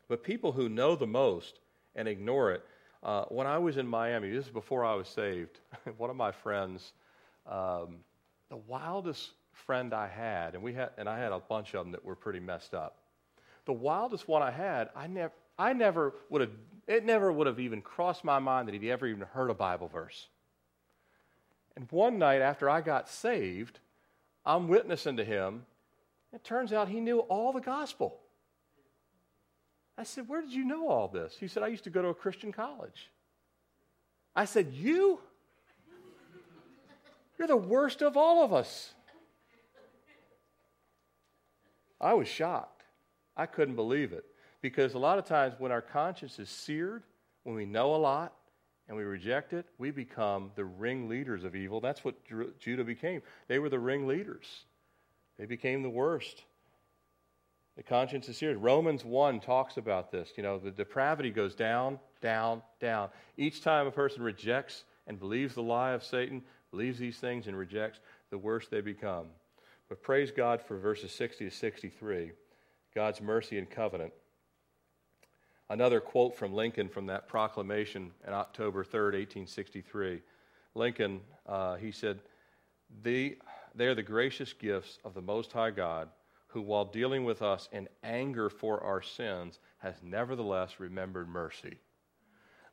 But 0.07 0.23
people 0.23 0.51
who 0.51 0.69
know 0.69 0.95
the 0.95 1.07
most 1.07 1.59
and 1.95 2.07
ignore 2.07 2.51
it. 2.51 2.63
Uh, 3.03 3.25
when 3.25 3.47
I 3.47 3.57
was 3.57 3.77
in 3.77 3.87
Miami, 3.87 4.29
this 4.29 4.45
is 4.45 4.51
before 4.51 4.85
I 4.85 4.95
was 4.95 5.07
saved, 5.07 5.59
one 5.97 6.09
of 6.09 6.15
my 6.15 6.31
friends, 6.31 6.93
um, 7.45 7.97
the 8.49 8.57
wildest 8.57 9.31
friend 9.51 9.93
I 9.93 10.07
had, 10.07 10.53
and 10.53 10.63
we 10.63 10.73
had, 10.73 10.91
and 10.97 11.09
I 11.09 11.19
had 11.19 11.31
a 11.31 11.39
bunch 11.39 11.73
of 11.73 11.85
them 11.85 11.91
that 11.91 12.03
were 12.03 12.15
pretty 12.15 12.39
messed 12.39 12.73
up. 12.73 12.97
The 13.65 13.73
wildest 13.73 14.27
one 14.27 14.41
I 14.41 14.51
had, 14.51 14.89
I 14.95 15.07
never, 15.07 15.33
I 15.59 15.73
never 15.73 16.13
would 16.29 16.41
have, 16.41 16.51
it 16.87 17.05
never 17.05 17.31
would 17.31 17.47
have 17.47 17.59
even 17.59 17.81
crossed 17.81 18.23
my 18.23 18.39
mind 18.39 18.67
that 18.67 18.73
he'd 18.73 18.89
ever 18.89 19.07
even 19.07 19.23
heard 19.23 19.49
a 19.49 19.53
Bible 19.53 19.87
verse. 19.87 20.27
And 21.75 21.87
one 21.91 22.17
night 22.17 22.41
after 22.41 22.69
I 22.69 22.81
got 22.81 23.09
saved, 23.09 23.79
I'm 24.45 24.67
witnessing 24.67 25.17
to 25.17 25.25
him. 25.25 25.65
It 26.33 26.43
turns 26.43 26.73
out 26.73 26.87
he 26.87 26.99
knew 26.99 27.19
all 27.19 27.51
the 27.53 27.59
gospel. 27.59 28.19
I 29.97 30.03
said, 30.03 30.27
Where 30.27 30.41
did 30.41 30.53
you 30.53 30.63
know 30.63 30.87
all 30.87 31.07
this? 31.07 31.35
He 31.39 31.47
said, 31.47 31.63
I 31.63 31.67
used 31.67 31.85
to 31.85 31.89
go 31.89 32.01
to 32.01 32.09
a 32.09 32.13
Christian 32.13 32.51
college. 32.51 33.09
I 34.35 34.45
said, 34.45 34.71
You? 34.73 35.19
You're 37.37 37.47
the 37.47 37.57
worst 37.57 38.01
of 38.01 38.17
all 38.17 38.43
of 38.43 38.53
us. 38.53 38.93
I 41.99 42.13
was 42.13 42.27
shocked. 42.27 42.83
I 43.35 43.45
couldn't 43.45 43.75
believe 43.75 44.13
it. 44.13 44.25
Because 44.61 44.93
a 44.93 44.99
lot 44.99 45.19
of 45.19 45.25
times 45.25 45.55
when 45.59 45.71
our 45.71 45.81
conscience 45.81 46.39
is 46.39 46.49
seared, 46.49 47.03
when 47.43 47.55
we 47.55 47.65
know 47.65 47.95
a 47.95 47.97
lot 47.97 48.33
and 48.87 48.97
we 48.97 49.03
reject 49.03 49.53
it, 49.53 49.65
we 49.77 49.91
become 49.91 50.51
the 50.55 50.65
ringleaders 50.65 51.43
of 51.43 51.55
evil. 51.55 51.79
That's 51.79 52.03
what 52.03 52.15
Judah 52.59 52.83
became. 52.83 53.21
They 53.47 53.59
were 53.59 53.69
the 53.69 53.79
ringleaders, 53.79 54.65
they 55.37 55.45
became 55.45 55.83
the 55.83 55.89
worst. 55.89 56.43
The 57.77 57.83
conscience 57.83 58.27
is 58.27 58.37
serious. 58.37 58.57
Romans 58.59 59.05
1 59.05 59.39
talks 59.39 59.77
about 59.77 60.11
this. 60.11 60.31
You 60.35 60.41
know, 60.41 60.57
the 60.57 60.71
depravity 60.71 61.29
goes 61.29 61.53
down, 61.53 61.99
down, 62.21 62.63
down. 62.81 63.09
Each 63.37 63.61
time 63.61 63.85
a 63.85 63.91
person 63.91 64.23
rejects 64.23 64.83
and 65.05 65.19
believes 65.19 65.53
the 65.53 65.61
lie 65.61 65.91
of 65.91 66.03
Satan, 66.03 66.41
believes 66.71 66.97
these 66.97 67.19
things 67.19 67.45
and 67.45 67.55
rejects, 67.55 67.99
the 68.31 68.37
worse 68.37 68.67
they 68.67 68.81
become. 68.81 69.27
But 69.89 70.01
praise 70.01 70.31
God 70.31 70.59
for 70.59 70.79
verses 70.79 71.11
60 71.13 71.45
to 71.45 71.51
63, 71.55 72.31
God's 72.95 73.21
mercy 73.21 73.59
and 73.59 73.69
covenant. 73.69 74.11
Another 75.69 75.99
quote 75.99 76.35
from 76.35 76.53
Lincoln 76.53 76.89
from 76.89 77.05
that 77.05 77.27
proclamation 77.27 78.11
on 78.27 78.33
October 78.33 78.83
3rd, 78.83 79.13
1863. 79.13 80.23
Lincoln, 80.73 81.21
uh, 81.45 81.75
he 81.75 81.91
said, 81.91 82.21
they, 83.03 83.35
they 83.75 83.85
are 83.85 83.95
the 83.95 84.01
gracious 84.01 84.51
gifts 84.51 84.97
of 85.05 85.13
the 85.13 85.21
Most 85.21 85.51
High 85.51 85.71
God 85.71 86.09
who, 86.47 86.61
while 86.61 86.85
dealing 86.85 87.25
with 87.25 87.41
us 87.41 87.67
in 87.71 87.87
anger 88.03 88.49
for 88.49 88.81
our 88.83 89.01
sins, 89.01 89.59
has 89.79 89.95
nevertheless 90.01 90.79
remembered 90.79 91.27
mercy. 91.27 91.77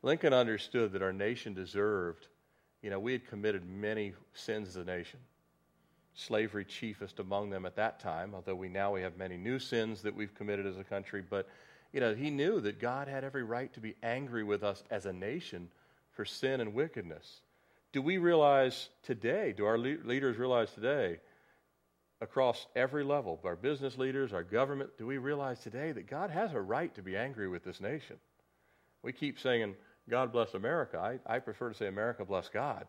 Lincoln 0.02 0.32
understood 0.32 0.92
that 0.92 1.02
our 1.02 1.12
nation 1.12 1.54
deserved, 1.54 2.28
you 2.82 2.90
know, 2.90 3.00
we 3.00 3.12
had 3.12 3.26
committed 3.26 3.66
many 3.66 4.12
sins 4.34 4.68
as 4.68 4.76
a 4.76 4.84
nation. 4.84 5.18
Slavery 6.14 6.64
chiefest 6.64 7.18
among 7.18 7.50
them 7.50 7.66
at 7.66 7.74
that 7.76 7.98
time, 7.98 8.34
although 8.34 8.54
we 8.54 8.68
now 8.68 8.92
we 8.92 9.02
have 9.02 9.16
many 9.16 9.36
new 9.36 9.58
sins 9.58 10.02
that 10.02 10.14
we've 10.14 10.34
committed 10.34 10.66
as 10.66 10.78
a 10.78 10.84
country. 10.84 11.22
But, 11.28 11.48
you 11.92 12.00
know, 12.00 12.14
he 12.14 12.30
knew 12.30 12.60
that 12.60 12.78
God 12.78 13.08
had 13.08 13.24
every 13.24 13.42
right 13.42 13.72
to 13.72 13.80
be 13.80 13.96
angry 14.02 14.44
with 14.44 14.62
us 14.62 14.84
as 14.90 15.06
a 15.06 15.12
nation 15.12 15.68
for 16.12 16.24
sin 16.24 16.60
and 16.60 16.74
wickedness. 16.74 17.40
do 17.94 18.02
we 18.02 18.18
realize 18.18 18.88
today, 19.04 19.54
do 19.56 19.64
our 19.64 19.78
le- 19.78 20.02
leaders 20.04 20.36
realize 20.36 20.70
today, 20.72 21.20
across 22.24 22.66
every 22.74 23.04
level, 23.04 23.38
our 23.44 23.54
business 23.54 23.98
leaders, 23.98 24.32
our 24.32 24.42
government, 24.42 24.90
do 24.96 25.06
we 25.06 25.18
realize 25.18 25.60
today 25.60 25.92
that 25.92 26.08
God 26.08 26.30
has 26.30 26.54
a 26.54 26.60
right 26.60 26.92
to 26.94 27.02
be 27.02 27.16
angry 27.16 27.48
with 27.48 27.62
this 27.62 27.80
nation? 27.80 28.16
We 29.02 29.12
keep 29.12 29.38
saying, 29.38 29.74
God 30.08 30.32
bless 30.32 30.54
America. 30.54 30.98
I, 30.98 31.34
I 31.34 31.38
prefer 31.38 31.68
to 31.68 31.74
say, 31.74 31.86
America 31.86 32.24
bless 32.24 32.48
God. 32.48 32.86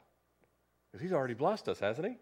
Because 0.90 1.04
He's 1.04 1.14
already 1.14 1.34
blessed 1.34 1.68
us, 1.68 1.80
hasn't 1.80 2.08
He? 2.08 2.16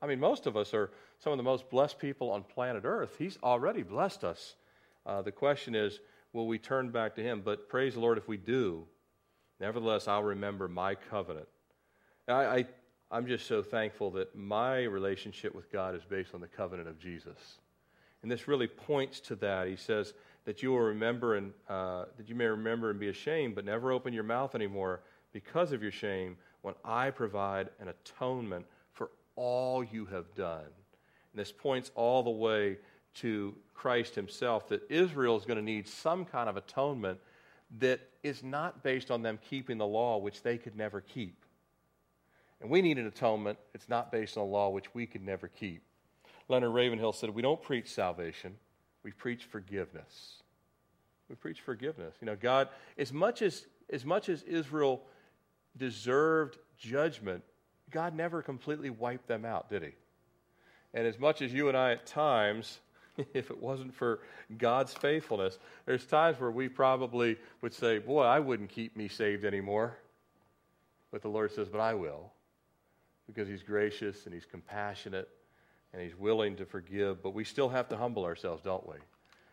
I 0.00 0.06
mean, 0.06 0.18
most 0.18 0.46
of 0.46 0.56
us 0.56 0.72
are 0.72 0.90
some 1.18 1.32
of 1.32 1.36
the 1.36 1.42
most 1.42 1.68
blessed 1.68 1.98
people 1.98 2.30
on 2.30 2.42
planet 2.42 2.84
Earth. 2.86 3.16
He's 3.18 3.38
already 3.42 3.82
blessed 3.82 4.24
us. 4.24 4.56
Uh, 5.04 5.20
the 5.20 5.32
question 5.32 5.74
is, 5.74 6.00
will 6.32 6.46
we 6.46 6.58
turn 6.58 6.90
back 6.90 7.14
to 7.16 7.22
Him? 7.22 7.42
But 7.44 7.68
praise 7.68 7.94
the 7.94 8.00
Lord 8.00 8.16
if 8.16 8.28
we 8.28 8.38
do. 8.38 8.86
Nevertheless, 9.60 10.08
I'll 10.08 10.22
remember 10.22 10.68
my 10.68 10.94
covenant. 10.94 11.48
I, 12.28 12.32
I, 12.32 12.66
I'm 13.10 13.26
just 13.26 13.46
so 13.46 13.62
thankful 13.62 14.10
that 14.12 14.34
my 14.34 14.82
relationship 14.82 15.54
with 15.54 15.70
God 15.70 15.94
is 15.94 16.02
based 16.04 16.34
on 16.34 16.40
the 16.40 16.48
covenant 16.48 16.88
of 16.88 16.98
Jesus. 16.98 17.58
And 18.22 18.30
this 18.30 18.48
really 18.48 18.66
points 18.66 19.20
to 19.20 19.36
that. 19.36 19.68
He 19.68 19.76
says 19.76 20.14
that 20.44 20.62
you 20.62 20.70
will 20.70 20.80
remember 20.80 21.36
and 21.36 21.52
uh, 21.68 22.06
that 22.16 22.28
you 22.28 22.34
may 22.34 22.46
remember 22.46 22.90
and 22.90 22.98
be 22.98 23.08
ashamed, 23.08 23.54
but 23.54 23.64
never 23.64 23.92
open 23.92 24.12
your 24.12 24.24
mouth 24.24 24.56
anymore 24.56 25.02
because 25.32 25.70
of 25.70 25.82
your 25.82 25.92
shame 25.92 26.36
when 26.62 26.74
I 26.84 27.10
provide 27.10 27.68
an 27.78 27.88
atonement 27.88 28.66
for 28.92 29.10
all 29.36 29.84
you 29.84 30.06
have 30.06 30.34
done. 30.34 30.64
And 30.64 31.40
this 31.40 31.52
points 31.52 31.92
all 31.94 32.24
the 32.24 32.30
way 32.30 32.78
to 33.16 33.54
Christ 33.74 34.16
himself 34.16 34.68
that 34.68 34.82
Israel 34.90 35.36
is 35.36 35.44
going 35.44 35.58
to 35.58 35.64
need 35.64 35.86
some 35.86 36.24
kind 36.24 36.48
of 36.48 36.56
atonement 36.56 37.20
that 37.78 38.00
is 38.24 38.42
not 38.42 38.82
based 38.82 39.12
on 39.12 39.22
them 39.22 39.38
keeping 39.48 39.78
the 39.78 39.86
law, 39.86 40.18
which 40.18 40.42
they 40.42 40.58
could 40.58 40.76
never 40.76 41.00
keep. 41.00 41.45
And 42.60 42.70
we 42.70 42.82
need 42.82 42.98
an 42.98 43.06
atonement. 43.06 43.58
It's 43.74 43.88
not 43.88 44.10
based 44.10 44.36
on 44.36 44.44
a 44.44 44.46
law 44.46 44.70
which 44.70 44.94
we 44.94 45.06
could 45.06 45.22
never 45.22 45.48
keep. 45.48 45.82
Leonard 46.48 46.72
Ravenhill 46.72 47.12
said, 47.12 47.30
We 47.30 47.42
don't 47.42 47.62
preach 47.62 47.88
salvation, 47.88 48.56
we 49.02 49.12
preach 49.12 49.44
forgiveness. 49.44 50.42
We 51.28 51.34
preach 51.34 51.60
forgiveness. 51.60 52.14
You 52.20 52.26
know, 52.26 52.36
God, 52.36 52.68
as 52.96 53.12
much 53.12 53.42
as, 53.42 53.66
as 53.90 54.04
much 54.04 54.28
as 54.28 54.44
Israel 54.44 55.02
deserved 55.76 56.56
judgment, 56.78 57.42
God 57.90 58.14
never 58.14 58.42
completely 58.42 58.90
wiped 58.90 59.26
them 59.26 59.44
out, 59.44 59.68
did 59.68 59.82
he? 59.82 59.90
And 60.94 61.04
as 61.04 61.18
much 61.18 61.42
as 61.42 61.52
you 61.52 61.66
and 61.66 61.76
I 61.76 61.92
at 61.92 62.06
times, 62.06 62.78
if 63.34 63.50
it 63.50 63.60
wasn't 63.60 63.92
for 63.92 64.20
God's 64.56 64.94
faithfulness, 64.94 65.58
there's 65.84 66.06
times 66.06 66.38
where 66.38 66.52
we 66.52 66.68
probably 66.68 67.38
would 67.60 67.74
say, 67.74 67.98
Boy, 67.98 68.22
I 68.22 68.38
wouldn't 68.38 68.70
keep 68.70 68.96
me 68.96 69.08
saved 69.08 69.44
anymore. 69.44 69.96
But 71.10 71.22
the 71.22 71.28
Lord 71.28 71.52
says, 71.52 71.68
But 71.68 71.80
I 71.80 71.94
will 71.94 72.30
because 73.26 73.48
he's 73.48 73.62
gracious 73.62 74.24
and 74.24 74.34
he's 74.34 74.44
compassionate 74.44 75.28
and 75.92 76.02
he's 76.02 76.16
willing 76.18 76.56
to 76.56 76.66
forgive, 76.66 77.22
but 77.22 77.34
we 77.34 77.44
still 77.44 77.68
have 77.68 77.88
to 77.88 77.96
humble 77.96 78.24
ourselves, 78.24 78.62
don't 78.62 78.86
we? 78.88 78.96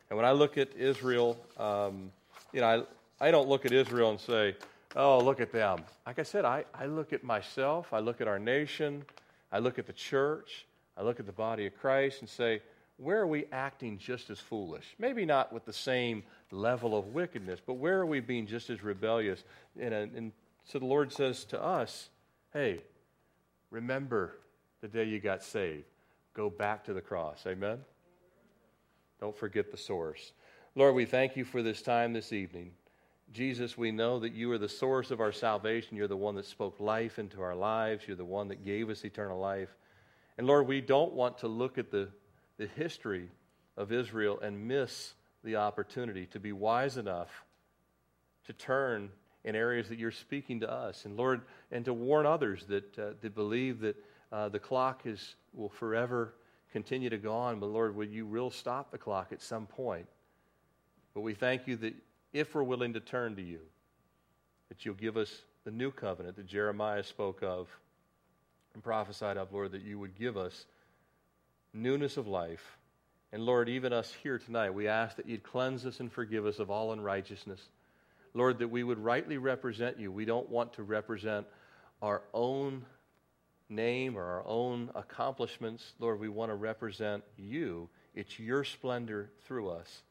And 0.10 0.18
when 0.18 0.26
I 0.26 0.32
look 0.32 0.58
at 0.58 0.76
Israel, 0.76 1.38
um, 1.58 2.12
you 2.52 2.62
know, 2.62 2.86
I, 3.20 3.28
I 3.28 3.32
don't 3.32 3.48
look 3.48 3.66
at 3.66 3.72
Israel 3.72 4.12
and 4.12 4.20
say, 4.20 4.56
oh, 4.96 5.20
look 5.20 5.40
at 5.40 5.52
them. 5.52 5.80
Like 6.06 6.20
I 6.20 6.24
said, 6.24 6.46
I, 6.46 6.66
I 6.74 6.86
look 6.86 7.14
at 7.14 7.24
myself, 7.24 7.94
I 7.94 8.00
look 8.00 8.22
at 8.22 8.28
our 8.28 8.40
nation, 8.40 9.04
I 9.52 9.60
look 9.60 9.80
at 9.80 9.88
the 9.88 9.94
church, 9.94 10.66
I 10.98 11.02
look 11.02 11.20
at 11.20 11.26
the 11.26 11.32
body 11.32 11.66
of 11.66 11.78
Christ 11.78 12.22
and 12.22 12.30
say, 12.30 12.62
where 12.98 13.20
are 13.20 13.28
we 13.28 13.46
acting 13.52 13.98
just 13.98 14.30
as 14.30 14.40
foolish? 14.40 14.96
Maybe 15.00 15.26
not 15.26 15.52
with 15.52 15.66
the 15.66 15.74
same 15.74 16.24
level 16.52 16.98
of 16.98 17.08
wickedness, 17.08 17.60
but 17.66 17.74
where 17.74 18.00
are 18.00 18.06
we 18.06 18.20
being 18.20 18.46
just 18.46 18.70
as 18.70 18.84
rebellious? 18.84 19.44
And, 19.80 19.94
and 19.94 20.32
so 20.64 20.80
the 20.80 20.86
Lord 20.86 21.12
says 21.12 21.44
to 21.46 21.62
us, 21.62 22.10
hey, 22.54 22.82
Remember 23.74 24.38
the 24.82 24.88
day 24.88 25.06
you 25.06 25.20
got 25.20 25.42
saved. 25.44 25.86
Go 26.36 26.48
back 26.48 26.84
to 26.86 26.94
the 26.94 27.02
cross. 27.02 27.44
Amen? 27.48 27.80
Don't 29.20 29.36
forget 29.36 29.72
the 29.72 29.78
source. 29.78 30.34
Lord, 30.76 30.94
we 30.94 31.06
thank 31.06 31.36
you 31.36 31.44
for 31.44 31.64
this 31.64 31.82
time 31.82 32.14
this 32.14 32.32
evening. 32.32 32.74
Jesus, 33.32 33.76
we 33.76 33.92
know 33.92 34.20
that 34.20 34.34
you 34.34 34.52
are 34.52 34.60
the 34.60 34.70
source 34.70 35.10
of 35.10 35.20
our 35.20 35.32
salvation. 35.32 35.98
You're 35.98 36.08
the 36.08 36.16
one 36.16 36.36
that 36.36 36.46
spoke 36.46 36.80
life 36.80 37.18
into 37.18 37.42
our 37.42 37.56
lives. 37.56 38.04
You're 38.08 38.16
the 38.16 38.24
one 38.24 38.50
that 38.50 38.64
gave 38.64 38.92
us 38.92 39.04
eternal 39.06 39.40
life. 39.40 39.76
And 40.38 40.46
Lord, 40.46 40.68
we 40.68 40.80
don't 40.80 41.14
want 41.14 41.40
to 41.40 41.48
look 41.48 41.80
at 41.80 41.90
the, 41.90 42.10
the 42.58 42.68
history 42.68 43.32
of 43.76 43.92
Israel 43.92 44.40
and 44.40 44.68
miss 44.68 45.16
the 45.44 45.56
opportunity 45.56 46.28
to 46.28 46.40
be 46.40 46.52
wise 46.52 46.98
enough 46.98 47.44
to 48.46 48.54
turn 48.54 49.10
in 49.44 49.56
areas 49.56 49.90
that 49.90 50.00
you're 50.00 50.12
speaking 50.12 50.60
to 50.62 50.72
us. 50.72 51.06
And 51.06 51.18
Lord, 51.18 51.42
and 51.72 51.84
to 51.86 51.94
warn 51.94 52.26
others 52.26 52.66
that, 52.68 52.98
uh, 52.98 53.10
that 53.22 53.36
believe 53.36 53.82
that 53.82 53.96
uh, 54.32 54.50
the 54.50 54.60
clock 54.60 55.02
is, 55.06 55.36
will 55.54 55.70
forever 55.70 56.34
continue 56.72 57.10
to 57.10 57.18
go 57.18 57.34
on. 57.34 57.60
But 57.60 57.68
Lord, 57.68 57.96
will 57.96 58.08
you 58.08 58.26
will 58.26 58.50
stop 58.50 58.92
the 58.92 58.98
clock 58.98 59.28
at 59.32 59.42
some 59.42 59.66
point? 59.66 60.08
But 61.14 61.22
we 61.22 61.34
thank 61.34 61.68
you 61.68 61.76
that 61.78 61.94
if 62.32 62.56
we're 62.56 62.64
willing 62.64 62.94
to 62.94 63.00
turn 63.00 63.36
to 63.36 63.42
you, 63.42 63.60
that 64.70 64.86
you'll 64.86 64.96
give 64.96 65.18
us 65.18 65.44
the 65.66 65.72
new 65.72 65.92
covenant 65.92 66.36
that 66.38 66.48
Jeremiah 66.48 67.04
spoke 67.04 67.44
of 67.44 67.70
and 68.74 68.84
prophesied 68.84 69.38
of, 69.38 69.54
Lord, 69.54 69.72
that 69.74 69.84
you 69.84 70.00
would 70.00 70.18
give 70.18 70.36
us 70.36 70.66
newness 71.74 72.18
of 72.18 72.28
life. 72.28 72.78
And 73.32 73.46
Lord, 73.46 73.70
even 73.70 73.94
us 73.94 74.14
here 74.24 74.40
tonight, 74.40 74.72
we 74.72 74.88
ask 74.88 75.16
that 75.18 75.28
you'd 75.28 75.44
cleanse 75.44 75.86
us 75.86 76.00
and 76.00 76.12
forgive 76.12 76.46
us 76.46 76.60
of 76.60 76.72
all 76.72 76.92
unrighteousness. 76.92 77.70
Lord, 78.34 78.60
that 78.60 78.68
we 78.68 78.84
would 78.84 79.00
rightly 79.00 79.38
represent 79.38 80.00
you. 80.00 80.12
We 80.12 80.26
don't 80.26 80.50
want 80.50 80.74
to 80.74 80.84
represent 80.84 81.46
our 82.02 82.24
own 82.34 82.86
name 83.70 84.18
or 84.18 84.24
our 84.24 84.44
own 84.46 84.90
accomplishments. 84.96 85.94
Lord, 86.00 86.20
we 86.20 86.30
want 86.30 86.52
to 86.52 86.56
represent 86.56 87.24
you. 87.38 87.90
It's 88.16 88.40
your 88.40 88.64
splendor 88.64 89.32
through 89.46 89.70
us 89.70 90.04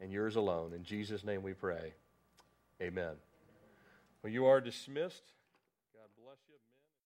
and 0.00 0.12
yours 0.12 0.36
alone. 0.36 0.72
In 0.72 0.84
Jesus' 0.84 1.24
name 1.24 1.42
we 1.42 1.52
pray. 1.52 1.92
Amen. 2.80 3.14
Well, 4.22 4.32
you 4.32 4.46
are 4.46 4.60
dismissed. 4.60 5.22